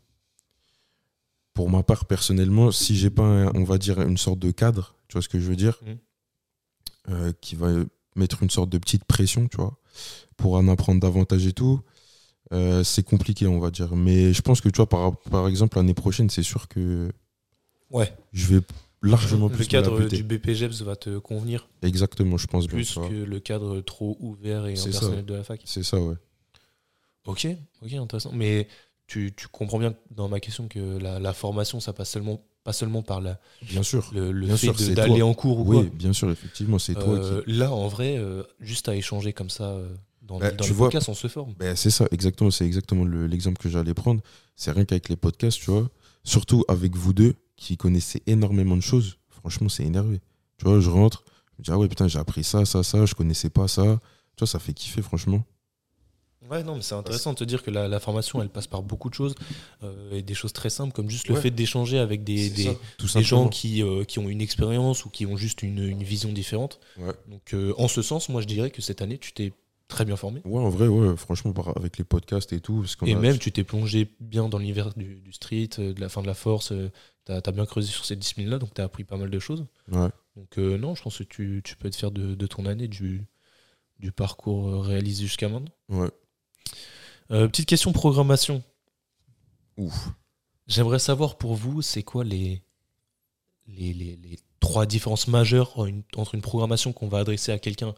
[1.53, 4.95] pour ma part, personnellement, si j'ai pas, un- on va dire, une sorte de cadre,
[5.07, 5.97] tu vois ce que je veux dire, Mhm.
[7.09, 7.69] euh, qui va
[8.15, 9.77] mettre une sorte de petite pression, tu vois,
[10.37, 11.81] pour en apprendre davantage et tout,
[12.53, 13.95] euh, c'est compliqué, on va dire.
[13.95, 17.11] Mais je pense que, tu vois, par, par exemple, l'année prochaine, c'est sûr que
[17.91, 18.13] Ouais.
[18.31, 18.61] je vais
[19.01, 20.17] largement Le plus me cadre la péter.
[20.17, 22.75] du BPGEPS va te convenir Exactement, je pense bien.
[22.75, 23.07] plus tu vois.
[23.09, 25.61] que le cadre trop ouvert et impersonnel de la fac.
[25.65, 26.15] C'est ça, ouais.
[27.25, 27.47] Ok,
[27.83, 28.31] ok, intéressant.
[28.33, 28.67] Mais
[29.07, 32.73] tu, tu comprends bien dans ma question que la, la formation, ça passe seulement, pas
[32.73, 34.09] seulement par la, Bien sûr.
[34.13, 35.95] le, le Bien fait d'aller en cours ou Oui, quoi.
[35.97, 37.51] bien sûr, effectivement, c'est toi Euh, qui.
[37.53, 39.89] Là, en vrai, euh, juste à échanger comme ça euh,
[40.21, 41.53] dans, Bah, dans tu le vois- podcast, on se forme.
[41.59, 42.51] Ben, c'est ça, exactement.
[42.51, 44.21] C'est exactement le- l'exemple que j'allais prendre.
[44.55, 45.89] C'est rien qu'avec les podcasts, tu vois.
[46.23, 49.17] Surtout avec vous deux qui connaissez énormément de choses.
[49.29, 50.19] Franchement, c'est énervé.
[50.57, 53.05] Tu vois, je rentre, je me dis, ah ouais, putain, j'ai appris ça, ça, ça,
[53.05, 53.99] je connaissais pas ça.
[54.35, 55.43] Tu vois, ça fait kiffer, franchement.
[56.49, 58.81] Ouais, non, mais c'est intéressant de te dire que la, la formation, elle passe par
[58.81, 59.35] beaucoup de choses
[59.83, 61.41] euh, et des choses très simples, comme juste le Ouais.
[61.41, 62.77] fait d'échanger avec des, des,
[63.21, 66.79] gens qui, euh, qui ont une expérience ou qui ont juste une, une vision différente.
[66.97, 67.13] Ouais.
[67.27, 69.51] Donc, euh, en ce sens, moi, je dirais que cette année, tu t'es
[69.89, 70.41] très bien formé.
[70.45, 72.79] Ouais, en vrai, ouais, franchement, avec les podcasts et tout.
[72.81, 75.99] parce Et a- même, tu t'es plongé bien dans l'univers du, du street, euh, de
[75.99, 76.71] la fin de la force.
[77.25, 79.65] tu as, bien creusé sur ces disciplines-là, donc tu as appris pas mal de choses.
[79.91, 80.07] Ouais.
[80.37, 82.87] Donc, euh, non, je pense que tu, tu peux être fier de, de ton année,
[82.87, 83.25] du,
[83.99, 85.71] du parcours euh, réalisé jusqu'à maintenant.
[85.89, 86.09] Ouais.
[87.31, 88.63] Euh, petite question programmation.
[89.77, 90.09] Ouf.
[90.67, 92.61] J'aimerais savoir pour vous, c'est quoi les,
[93.67, 95.79] les, les- les trois différences majeures
[96.15, 97.93] entre une programmation qu'on va adresser à quelqu'un euh,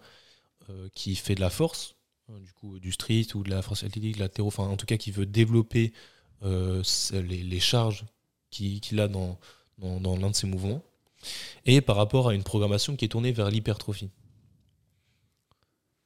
[0.94, 1.96] qui fait de la force,
[2.30, 4.78] hein, du coup du street ou de la force athlétique, de la terreau, enfin en
[4.78, 5.94] tout cas qui veut développer
[6.44, 6.82] euh,
[7.14, 8.06] les, les charges
[8.50, 9.40] qui- qu'il a dans,
[9.78, 10.82] dans, dans l'un de ses mouvements,
[11.66, 14.10] et par rapport à une programmation qui est tournée vers l'hypertrophie.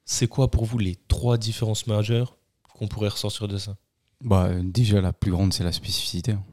[0.05, 2.37] C'est quoi pour vous les trois différences majeures
[2.73, 3.77] qu'on pourrait ressortir de ça?
[4.21, 6.43] Bah, euh, déjà, la plus grande, c'est la spécificité, hein,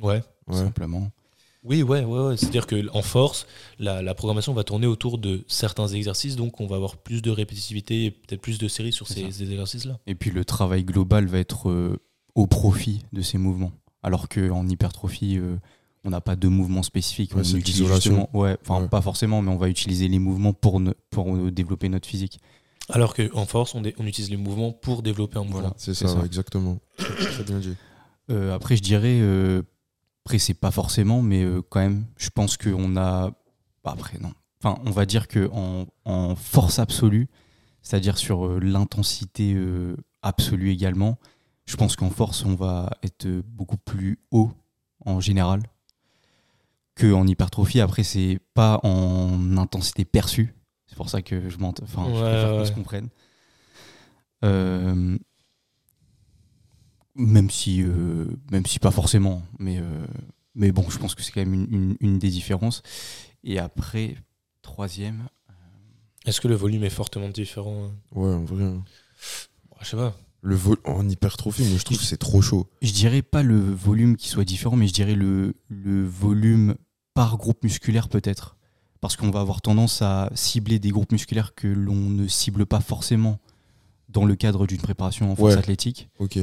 [0.00, 0.20] Ouais.
[0.20, 0.58] tout Ouais.
[0.58, 1.10] simplement.
[1.64, 2.36] Oui, ouais, ouais, ouais.
[2.36, 3.46] C'est-à-dire qu'en force,
[3.78, 7.30] la, la programmation va tourner autour de certains exercices, donc on va avoir plus de
[7.30, 9.98] répétitivité et peut-être plus de séries sur ces, exercices-là.
[10.06, 11.98] Et puis, le travail global va être euh,
[12.34, 13.72] au profit de ces mouvements.
[14.02, 15.56] Alors qu'en hypertrophie, euh,
[16.04, 17.34] on n'a pas de mouvements spécifiques.
[17.34, 18.88] Ouais, on utilise justement- ouais, enfin, Ouais.
[18.88, 22.40] pas forcément, mais on va utiliser les mouvements pour, ne- pour euh, développer notre physique.
[22.90, 25.60] Alors qu'en force, on, dé- on utilise les mouvements pour développer un mouvement.
[25.60, 25.74] Voilà.
[25.78, 26.78] C'est ça, exactement.
[26.98, 27.72] Très très bien dit.
[28.30, 29.18] Euh, après, je dirais,
[30.24, 33.30] après, c'est pas forcément, mais euh, quand même, je pense qu'on a.
[33.84, 34.32] bah, après, non.
[34.62, 37.28] Enfin, on va dire que en, en force absolue,
[37.82, 41.18] c'est-à-dire sur euh, l'intensité euh, absolue également,
[41.66, 44.50] je pense qu'en force, on va être beaucoup plus haut
[45.04, 45.62] en général
[46.94, 47.80] que en hypertrophie.
[47.80, 50.54] Après, c'est pas en intensité perçue.
[50.86, 51.80] C'est pour ça que je mente.
[51.82, 52.66] Enfin, je Ouais, préfère qu'on ouais.
[52.66, 53.08] se comprenne.
[54.44, 55.18] Euh,
[57.16, 60.06] même si, euh, même si pas forcément, mais, euh,
[60.54, 62.82] mais bon, je pense que c'est quand même une, une- une des différences.
[63.44, 64.16] Et après,
[64.62, 65.24] troisième,
[66.26, 68.64] Est-ce que le volume est fortement différent Ouais, en vrai.
[68.64, 68.82] hein.
[69.68, 70.16] Bon, Je sais pas.
[70.40, 72.66] Le vol en hypertrophie, moi, je trouve que c'est trop chaud.
[72.80, 76.76] je dirais pas le volume qui soit différent, mais je dirais le, le volume
[77.12, 78.56] par groupe musculaire peut-être.
[79.02, 82.80] Parce qu'on va avoir tendance à cibler des groupes musculaires que l'on ne cible pas
[82.80, 83.38] forcément
[84.08, 85.58] dans le cadre d'une préparation en force Ouais.
[85.58, 86.08] athlétique.
[86.18, 86.38] Ok.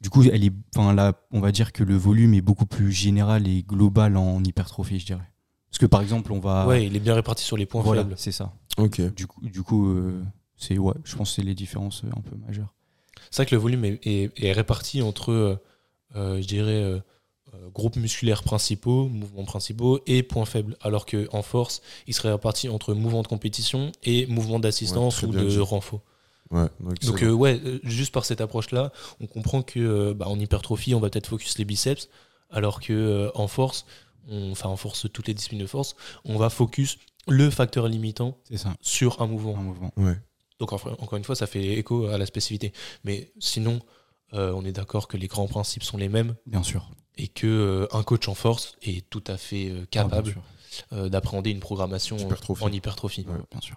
[0.00, 2.90] Du coup, elle est, enfin, là, on va dire que le volume est beaucoup plus
[2.90, 5.28] général et global en hypertrophie, je dirais.
[5.70, 6.66] Parce que par exemple, on va.
[6.66, 8.14] Ouais, il est bien réparti sur les points voilà, faibles.
[8.16, 8.52] c'est ça.
[8.78, 9.00] Ok.
[9.14, 10.22] Du coup, du coup euh,
[10.56, 12.72] c'est ouais, je pense que c'est les différences euh, un peu majeures.
[13.30, 15.60] C'est vrai que le volume est, est- est réparti entre,
[16.16, 16.98] euh, je dirais, euh,
[17.74, 20.76] groupes musculaires principaux, mouvements principaux et points faibles.
[20.80, 25.58] Alors qu'en force, il serait réparti entre mouvements de compétition et mouvements d'assistance ou de
[25.60, 26.00] renfort.
[26.50, 26.66] Ouais,
[27.02, 30.94] donc euh, ouais, euh, juste par cette approche-là, on comprend que euh, bah, en hypertrophie,
[30.94, 32.08] on va peut-être focus les biceps,
[32.50, 33.86] alors que euh, en force,
[34.28, 35.94] on- enfin en force toutes les disciplines de force,
[36.24, 36.98] on va focus
[37.28, 39.56] le facteur limitant C'est ça, sur un mouvement.
[39.56, 39.92] un mouvement.
[39.96, 40.16] Ouais.
[40.58, 42.72] Donc enfin, encore une fois, ça fait écho à la spécificité.
[43.04, 43.80] Mais sinon,
[44.34, 46.90] euh, on est d'accord que les grands principes sont les mêmes Bien sûr.
[47.16, 50.34] et que euh, un coach en force est tout à fait euh, Ah, capable
[50.92, 52.64] euh, d'appréhender une programmation Hypertrophie.
[52.64, 53.24] en hypertrophie.
[53.28, 53.76] Ouais, bien sûr.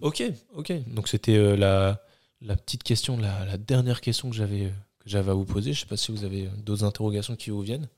[0.00, 0.22] Ok,
[0.54, 0.72] ok.
[0.88, 2.02] Donc c'était euh, la,
[2.40, 5.72] la petite question, la, la dernière question que j'avais que j'avais à vous poser.
[5.72, 7.88] Je sais pas si vous avez d'autres interrogations qui vous viennent.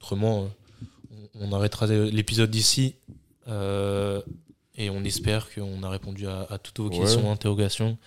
[0.00, 2.94] Autrement, euh, on, on arrêtera l'épisode d'ici
[3.48, 4.20] euh,
[4.76, 6.98] et on espère qu'on a répondu à, à toutes vos Ouais.
[7.00, 7.98] questions, interrogations,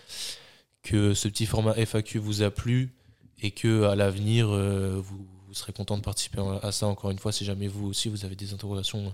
[0.84, 2.94] que ce petit format FAQ vous a plu
[3.42, 6.88] et que à l'avenir euh, vous, vous serez content de participer à ça.
[6.88, 9.14] Encore une fois, si jamais vous aussi vous avez des interrogations,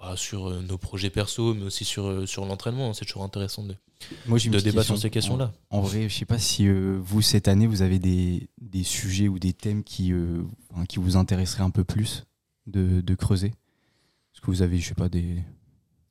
[0.00, 2.92] bah, sur euh, nos projets perso, mais aussi sur, euh, sur l'entraînement.
[2.94, 3.74] C'est toujours intéressant de,
[4.26, 5.52] Moi, de débattre sur ces questions-là.
[5.70, 8.84] En, en vrai, je sais pas si euh, vous, cette année, vous avez des, des
[8.84, 10.42] sujets ou des thèmes qui, euh,
[10.88, 12.26] qui vous intéresseraient un peu plus
[12.66, 13.48] de, de creuser?
[14.34, 15.42] Est-ce que vous avez, je sais pas, des,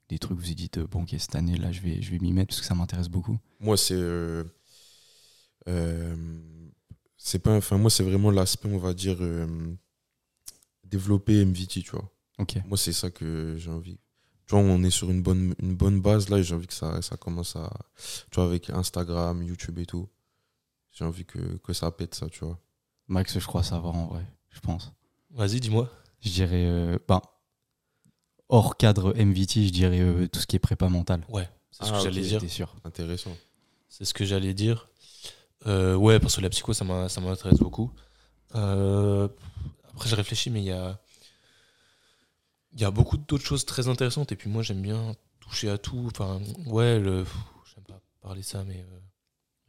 [0.10, 2.12] des trucs où vous vous dites, euh, bon, ok, cette année, là, je vais, je
[2.12, 3.38] vais m'y mettre parce que ça m'intéresse beaucoup.
[3.60, 3.94] Moi, c'est.
[3.94, 4.44] euh,
[5.68, 6.16] euh,
[7.18, 7.56] c'est pas.
[7.56, 9.48] Enfin, moi, c'est vraiment l'aspect, on va dire, euh,
[10.84, 12.10] développer MVT, tu vois.
[12.66, 13.98] Moi, c'est ça que j'ai envie.
[14.48, 16.74] Tu vois, on est sur une bonne, une bonne base là et j'ai envie que
[16.74, 17.72] ça, ça commence à.
[18.30, 20.08] Tu vois, avec Instagram, YouTube et tout.
[20.92, 22.60] J'ai envie que, que ça pète ça, tu vois.
[23.08, 24.92] Max, je crois savoir en vrai, je pense.
[25.32, 25.90] Vas-y, dis-moi.
[26.22, 27.22] Je dirais, euh, ben,
[28.50, 31.26] hors cadre MVT, je dirais euh, tout ce qui est prépa mentale.
[31.30, 32.40] Ouais, c'est ce Ah, que j'allais dire.
[32.42, 33.36] T'es sûr Intéressant.
[33.90, 34.90] C'est ce que j'allais dire.
[35.68, 37.92] Euh, ouais, parce que la psycho, ça m'a- ça m'intéresse beaucoup.
[38.56, 39.28] Euh,
[39.94, 41.00] après, je réfléchis, mais il y a,
[42.76, 44.32] il y a beaucoup d'autres choses très intéressantes.
[44.32, 46.08] Et puis moi, j'aime bien toucher à tout.
[46.12, 47.26] Enfin, ouais, le,
[47.74, 48.86] j'aime pas parler ça, mais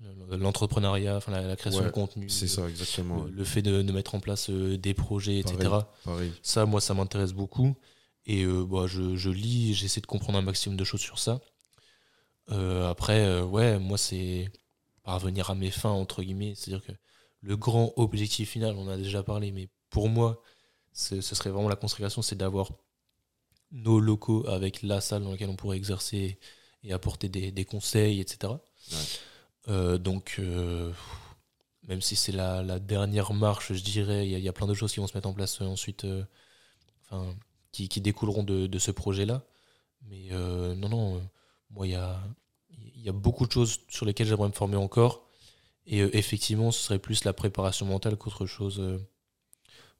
[0.02, 3.24] euh, le- l'entrepreneuriat, enfin, la, la création Ouais, de contenu, C'est ça, exactement.
[3.24, 5.88] le, le fait de, de mettre en place euh, des projets, etc.
[6.04, 6.32] Pareil.
[6.42, 7.74] Ça, moi, ça m'intéresse beaucoup.
[8.26, 11.40] Et euh, bah, je, je lis, j'essaie de comprendre un maximum de choses sur ça.
[12.48, 14.50] Après, ouais, moi, c'est
[15.02, 16.54] parvenir à mes fins, entre guillemets.
[16.54, 16.92] C'est-à-dire que
[17.40, 20.40] le grand objectif final, on en a déjà parlé, mais pour moi,
[20.92, 22.70] ce serait vraiment la consécration, c'est d'avoir
[23.72, 26.38] nos locaux avec la salle dans laquelle on pourrait exercer
[26.84, 28.62] et apporter des, des conseils, etc.
[29.68, 30.92] Euh, donc, euh,
[31.88, 34.52] même si c'est la, la dernière marche, je dirais, il y, a- il y a
[34.52, 36.06] plein de choses qui vont se mettre en place euh, ensuite,
[37.04, 37.34] enfin,
[37.72, 39.42] qui, qui découleront de, de ce projet-là.
[40.08, 40.28] Mais
[40.76, 41.22] non, non,
[41.70, 42.22] moi, il y a,
[42.96, 45.26] y a beaucoup de choses sur lesquelles j'aimerais me former encore.
[45.86, 48.82] Et effectivement, ce serait plus la préparation mentale qu'autre chose.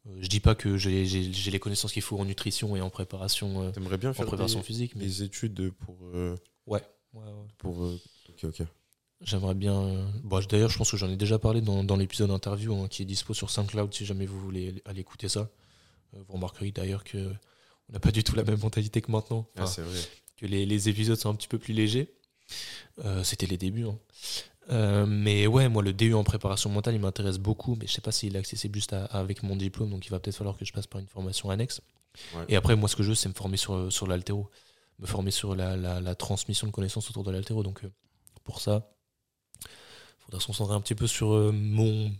[0.08, 0.18] Euh.
[0.20, 3.70] Je dis pas que j'ai les connaissances qu'il faut en nutrition et en préparation, euh,
[3.70, 5.96] T'aimerais bien en faire préparation des, physique, mais des études pour.
[6.14, 6.36] euh,
[6.66, 6.80] ouais.
[7.14, 7.30] ouais, ouais.
[7.58, 7.98] pour euh,
[8.30, 8.66] ok, ok.
[9.22, 10.06] J'aimerais bien.
[10.24, 13.00] Bon, D'ailleurs, je pense que j'en ai déjà parlé dans, dans l'épisode interview hein, qui
[13.02, 15.48] est dispo sur SoundCloud si jamais vous voulez aller écouter ça.
[16.12, 17.32] Vous remarquerez d'ailleurs que
[17.88, 19.48] on n'a pas du tout la même mentalité que maintenant.
[19.56, 19.98] Ah, Enfin, c'est vrai.
[20.36, 22.12] que les, les épisodes sont un petit peu plus légers.
[23.04, 23.84] Euh, C'était les débuts.
[23.86, 23.98] hein.
[24.70, 28.00] Euh, mais ouais, moi, le DU en préparation mentale, il m'intéresse beaucoup, mais je sais
[28.00, 30.64] pas s'il est accessible juste à- avec mon diplôme, donc il va peut-être falloir que
[30.64, 31.80] je passe par une formation annexe.
[32.34, 32.44] Ouais.
[32.48, 34.50] Et après, moi, ce que je veux, c'est me former sur, sur l'altéro,
[34.98, 37.62] me former sur la, la- la transmission de connaissances autour de l'altéro.
[37.62, 37.92] Donc, euh,
[38.44, 38.90] pour ça,
[39.64, 42.10] il faudra se concentrer un petit peu sur euh, mon,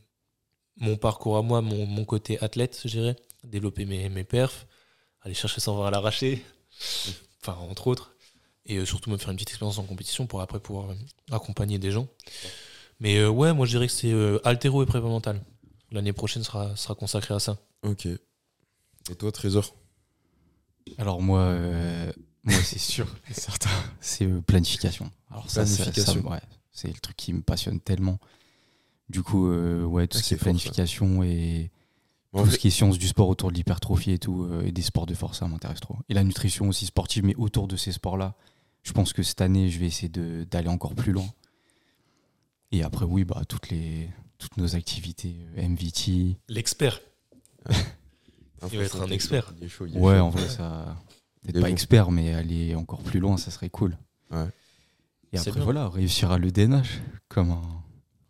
[0.76, 4.66] mon parcours à moi, mon, mon côté athlète, je dirais, développer mes, mes perfs,
[5.22, 6.44] aller chercher 120 à l'arraché,
[7.42, 8.14] enfin, entre autres,
[8.66, 10.94] et euh, surtout me faire une petite expérience en compétition pour après pouvoir euh,
[11.32, 12.08] accompagner des gens.
[13.00, 15.42] Mais euh, ouais, moi, je dirais que c'est euh, altéro et prépa mentale.
[15.92, 17.58] L'année prochaine sera, sera consacrée à ça.
[17.82, 18.06] Ok.
[18.06, 19.74] Et toi, Trésor?
[20.98, 22.12] Alors moi, euh,
[22.44, 25.10] moi c'est sûr, et certain, c'est euh, planification.
[25.30, 26.22] Alors ça- Planification.
[26.22, 26.40] ça, ouais,
[26.72, 28.18] c'est le truc qui me passionne tellement.
[29.08, 31.70] Du coup, euh, ouais, tout Ah, ce qui est fort, planification et
[32.36, 34.82] tout ce qui est sciences du sport autour de l'hypertrophie et tout, euh, et des
[34.82, 35.96] sports de force, ça m'intéresse trop.
[36.08, 38.34] Et la nutrition aussi sportive, mais autour de ces sports-là,
[38.86, 41.26] je pense que cette année, je vais essayer de- d'aller encore plus loin.
[42.70, 44.08] Et après, oui, bah, toutes, les,
[44.38, 46.36] toutes nos activités, euh, MVT.
[46.48, 47.00] L'expert.
[48.72, 49.52] Il va être un expert.
[49.58, 50.24] Il est chaud, il est Ouais, chaud.
[50.24, 50.96] en vrai, ça.
[51.42, 51.72] Peut-être pas bon.
[51.72, 53.96] expert, mais aller encore plus loin, ça serait cool.
[54.30, 54.46] Ouais.
[55.32, 55.64] Et après, bien.
[55.64, 57.82] voilà, réussir à le DNH comme un,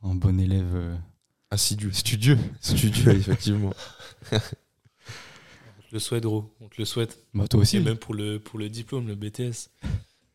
[0.03, 0.97] un bon élève euh,
[1.51, 1.93] Assidu.
[1.93, 2.39] studieux.
[2.61, 3.73] Studieux, effectivement.
[4.33, 4.39] On
[5.89, 6.53] te le souhaite, gros.
[6.61, 7.25] On te le souhaite.
[7.33, 7.77] Bah, toi aussi.
[7.77, 9.71] Et même pour le, pour le diplôme, le BTS.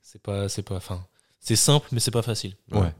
[0.02, 1.06] C'est pas, c'est pas, enfin,
[1.40, 2.56] c'est simple, mais c'est pas facile.
[2.72, 2.94] Ouais.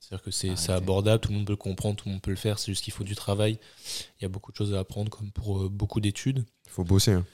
[0.00, 0.62] C'est-à-dire que c'est Arrêtez.
[0.62, 2.58] c'est abordable, tout le monde peut le comprendre, tout le monde peut le faire.
[2.58, 3.58] C'est juste qu'il faut du travail.
[4.18, 6.44] Il y a beaucoup de choses à apprendre, comme pour euh, beaucoup d'études.
[6.66, 7.12] Il faut bosser.
[7.12, 7.24] hein.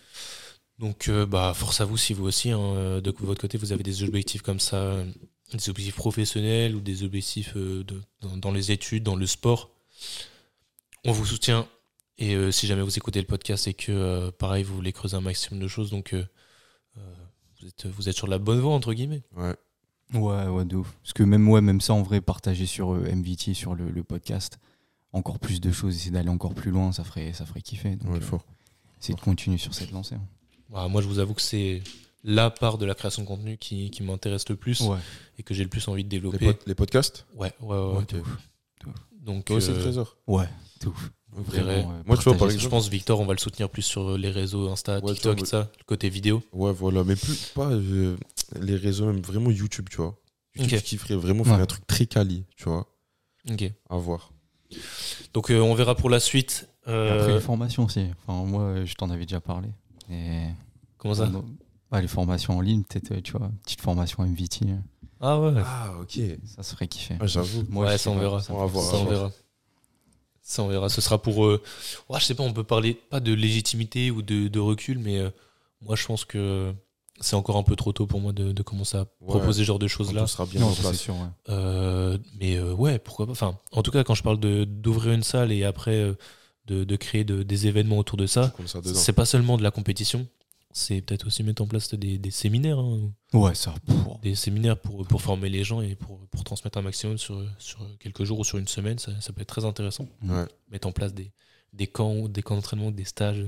[0.78, 3.73] Donc, euh, bah, force à vous si vous aussi, hein, euh, de votre côté, vous
[3.73, 4.97] avez des objectifs comme ça,
[5.52, 9.70] des objectifs professionnels ou des objectifs euh, de- dans, dans les études, dans le sport.
[11.05, 11.66] On vous soutient.
[12.19, 15.60] Et si jamais vous écoutez le podcast et que, pareil, vous voulez creuser un maximum
[15.62, 16.16] de choses, donc
[17.68, 19.22] êtes, vous êtes sur la bonne voie, entre guillemets.
[19.36, 19.54] Ouais.
[20.14, 20.90] Ouais, ouais, de ouf.
[21.02, 24.02] Parce que même, ouais, même ça, en vrai, partager sur euh, MVT, sur le, le
[24.02, 24.58] podcast,
[25.12, 27.96] encore plus de choses, essayer d'aller encore plus loin, ça ferait, ça ferait kiffer.
[27.96, 28.44] Donc, Ouais, euh, fort.
[29.00, 30.14] essayer de continuer sur cette lancée.
[30.14, 30.22] hein.
[30.70, 31.82] Voilà, moi, je vous avoue que c'est
[32.24, 34.98] la part de la création de contenu qui, qui m'intéresse le plus Ouais.
[35.38, 36.38] et que j'ai le plus envie de Les, développer.
[36.54, 37.26] pod- les podcasts?
[37.36, 37.98] Ouais, ouais, ouais.
[37.98, 38.14] Ok.
[39.20, 40.16] Donc, euh, Trésor?
[40.26, 40.48] Ouais,
[40.80, 40.94] de ouf.
[40.94, 41.12] Vous verrez.
[41.43, 44.16] Vraiment, euh, Moi, tu vois, par je pense, Victor, on va le soutenir plus sur
[44.19, 46.43] les réseaux Insta, Ouais, TikTok, tout ça, le côté vidéo.
[46.52, 47.05] Ouais, voilà.
[47.05, 48.16] Mais plus pas euh,
[48.60, 50.16] les réseaux, même vraiment YouTube, tu vois.
[50.56, 50.85] YouTube Ok.
[50.85, 51.62] qui ferait vraiment faire Ouais.
[51.62, 52.86] un truc très quali, tu vois.
[53.51, 53.70] Ok.
[53.89, 54.32] À voir.
[55.35, 56.69] Donc, euh, on verra pour la suite.
[56.89, 58.06] Euh, après, les formations aussi.
[58.27, 59.69] Enfin, moi, euh, je t'en avais déjà parlé.
[60.10, 60.43] Et
[60.97, 61.31] comment ça
[61.90, 64.77] Bah, les formations en ligne, peut-être, euh, tu vois, petite formation MVT, euh,
[65.20, 65.52] Ah ouais.
[65.65, 66.20] Ah, ok.
[66.47, 67.16] ça serait kiffé.
[67.20, 67.65] Ah, J'avoue.
[67.69, 68.40] Moi, ouais, je ça on verra.
[68.43, 68.85] ça On va me- voir.
[68.85, 69.31] Ça on verra.
[70.50, 70.88] Ça on verra.
[70.88, 71.44] Ce sera pour.
[71.44, 71.62] euh,
[72.08, 75.18] ouais, je sais pas, on peut parler pas de légitimité ou de, de recul, mais
[75.18, 75.28] euh,
[75.82, 76.72] moi je pense que
[77.20, 79.28] c'est encore un peu trop tôt pour moi de, de commencer à Ouais.
[79.28, 80.22] proposer ce genre de Quand choses là.
[80.22, 81.06] tout sera bien Non, en place.
[81.08, 81.14] ouais.
[81.50, 83.32] Euh, mais euh, ouais, pourquoi pas.
[83.32, 86.14] Enfin, en tout cas, quand je parle de d'ouvrir une salle et après euh,
[86.66, 88.54] de, de créer de- des événements autour de ça,
[88.94, 90.26] c'est pas seulement de la compétition.
[90.70, 93.74] C'est peut-être aussi mettre en place des, des séminaires, hein, Ouais, ça.
[93.86, 97.42] pff, des séminaires pour, pour former les gens et pour, pour transmettre un maximum sur,
[97.58, 98.98] sur quelques jours ou sur une semaine.
[98.98, 100.06] Ça, ça peut être très intéressant.
[100.22, 100.44] Ouais.
[100.70, 101.32] Mettre en place des,
[101.72, 103.44] des camps, des camps d'entraînement, des stages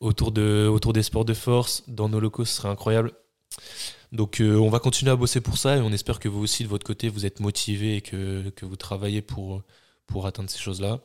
[0.00, 3.12] autour, de, autour des sports de force dans nos locaux, ce serait incroyable.
[4.12, 6.62] Donc euh, on va continuer à bosser pour ça et on espère que vous aussi
[6.62, 9.62] de votre côté vous êtes motivés et que, que vous travaillez pour,
[10.06, 11.00] pour atteindre ces choses-là.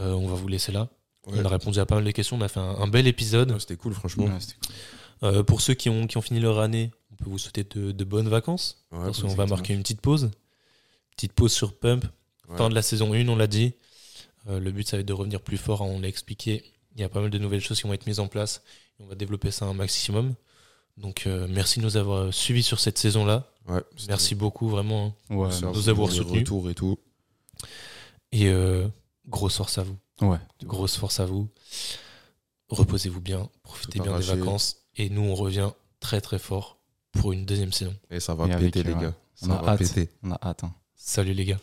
[0.00, 0.88] Euh, on va vous laisser là.
[1.30, 1.38] Ouais.
[1.40, 3.50] On a répondu à pas mal de questions, on a fait un, un bel épisode.
[3.52, 4.24] Ouais, C'était cool, franchement.
[4.24, 4.74] Ouais, c'était cool.
[5.22, 7.92] Euh, pour ceux qui ont, qui ont fini leur année, on peut vous souhaiter de,
[7.92, 8.84] de bonnes vacances.
[8.92, 10.30] Ouais, parce qu'on va marquer une petite pause.
[11.16, 12.04] Petite pause sur Pump.
[12.48, 12.56] Ouais.
[12.56, 13.74] Fin de la saison 1, on l'a dit.
[14.48, 16.64] Euh, le but, ça va être de revenir plus fort, hein, on l'a expliqué.
[16.96, 18.62] Il y a pas mal de nouvelles choses qui vont être mises en place.
[18.98, 20.34] Et on va développer ça un maximum.
[20.96, 23.46] Donc, euh, merci de nous avoir suivis sur cette saison-là.
[23.68, 25.14] Ouais, Merci beaucoup, vraiment.
[25.30, 25.36] hein.
[25.36, 26.40] Ouais, à nous avoir pour les soutenus.
[26.40, 26.98] retours et tout.
[28.32, 28.86] Et euh,
[29.28, 29.96] grosse force à vous.
[30.22, 30.38] Ouais.
[30.64, 31.48] Grosse force à vous.
[32.68, 33.48] Reposez-vous bien.
[33.62, 34.76] Profitez bien des vacances.
[34.96, 35.70] Et nous, on revient
[36.00, 36.78] très, très fort
[37.12, 37.94] pour une deuxième saison.
[38.10, 39.14] Et ça va Et avec, péter, les gars.
[39.42, 39.78] on Ça a va hâte.
[39.80, 40.10] péter.
[40.22, 40.64] On a hâte.
[40.64, 40.74] hein.
[40.94, 41.58] Salut les gars.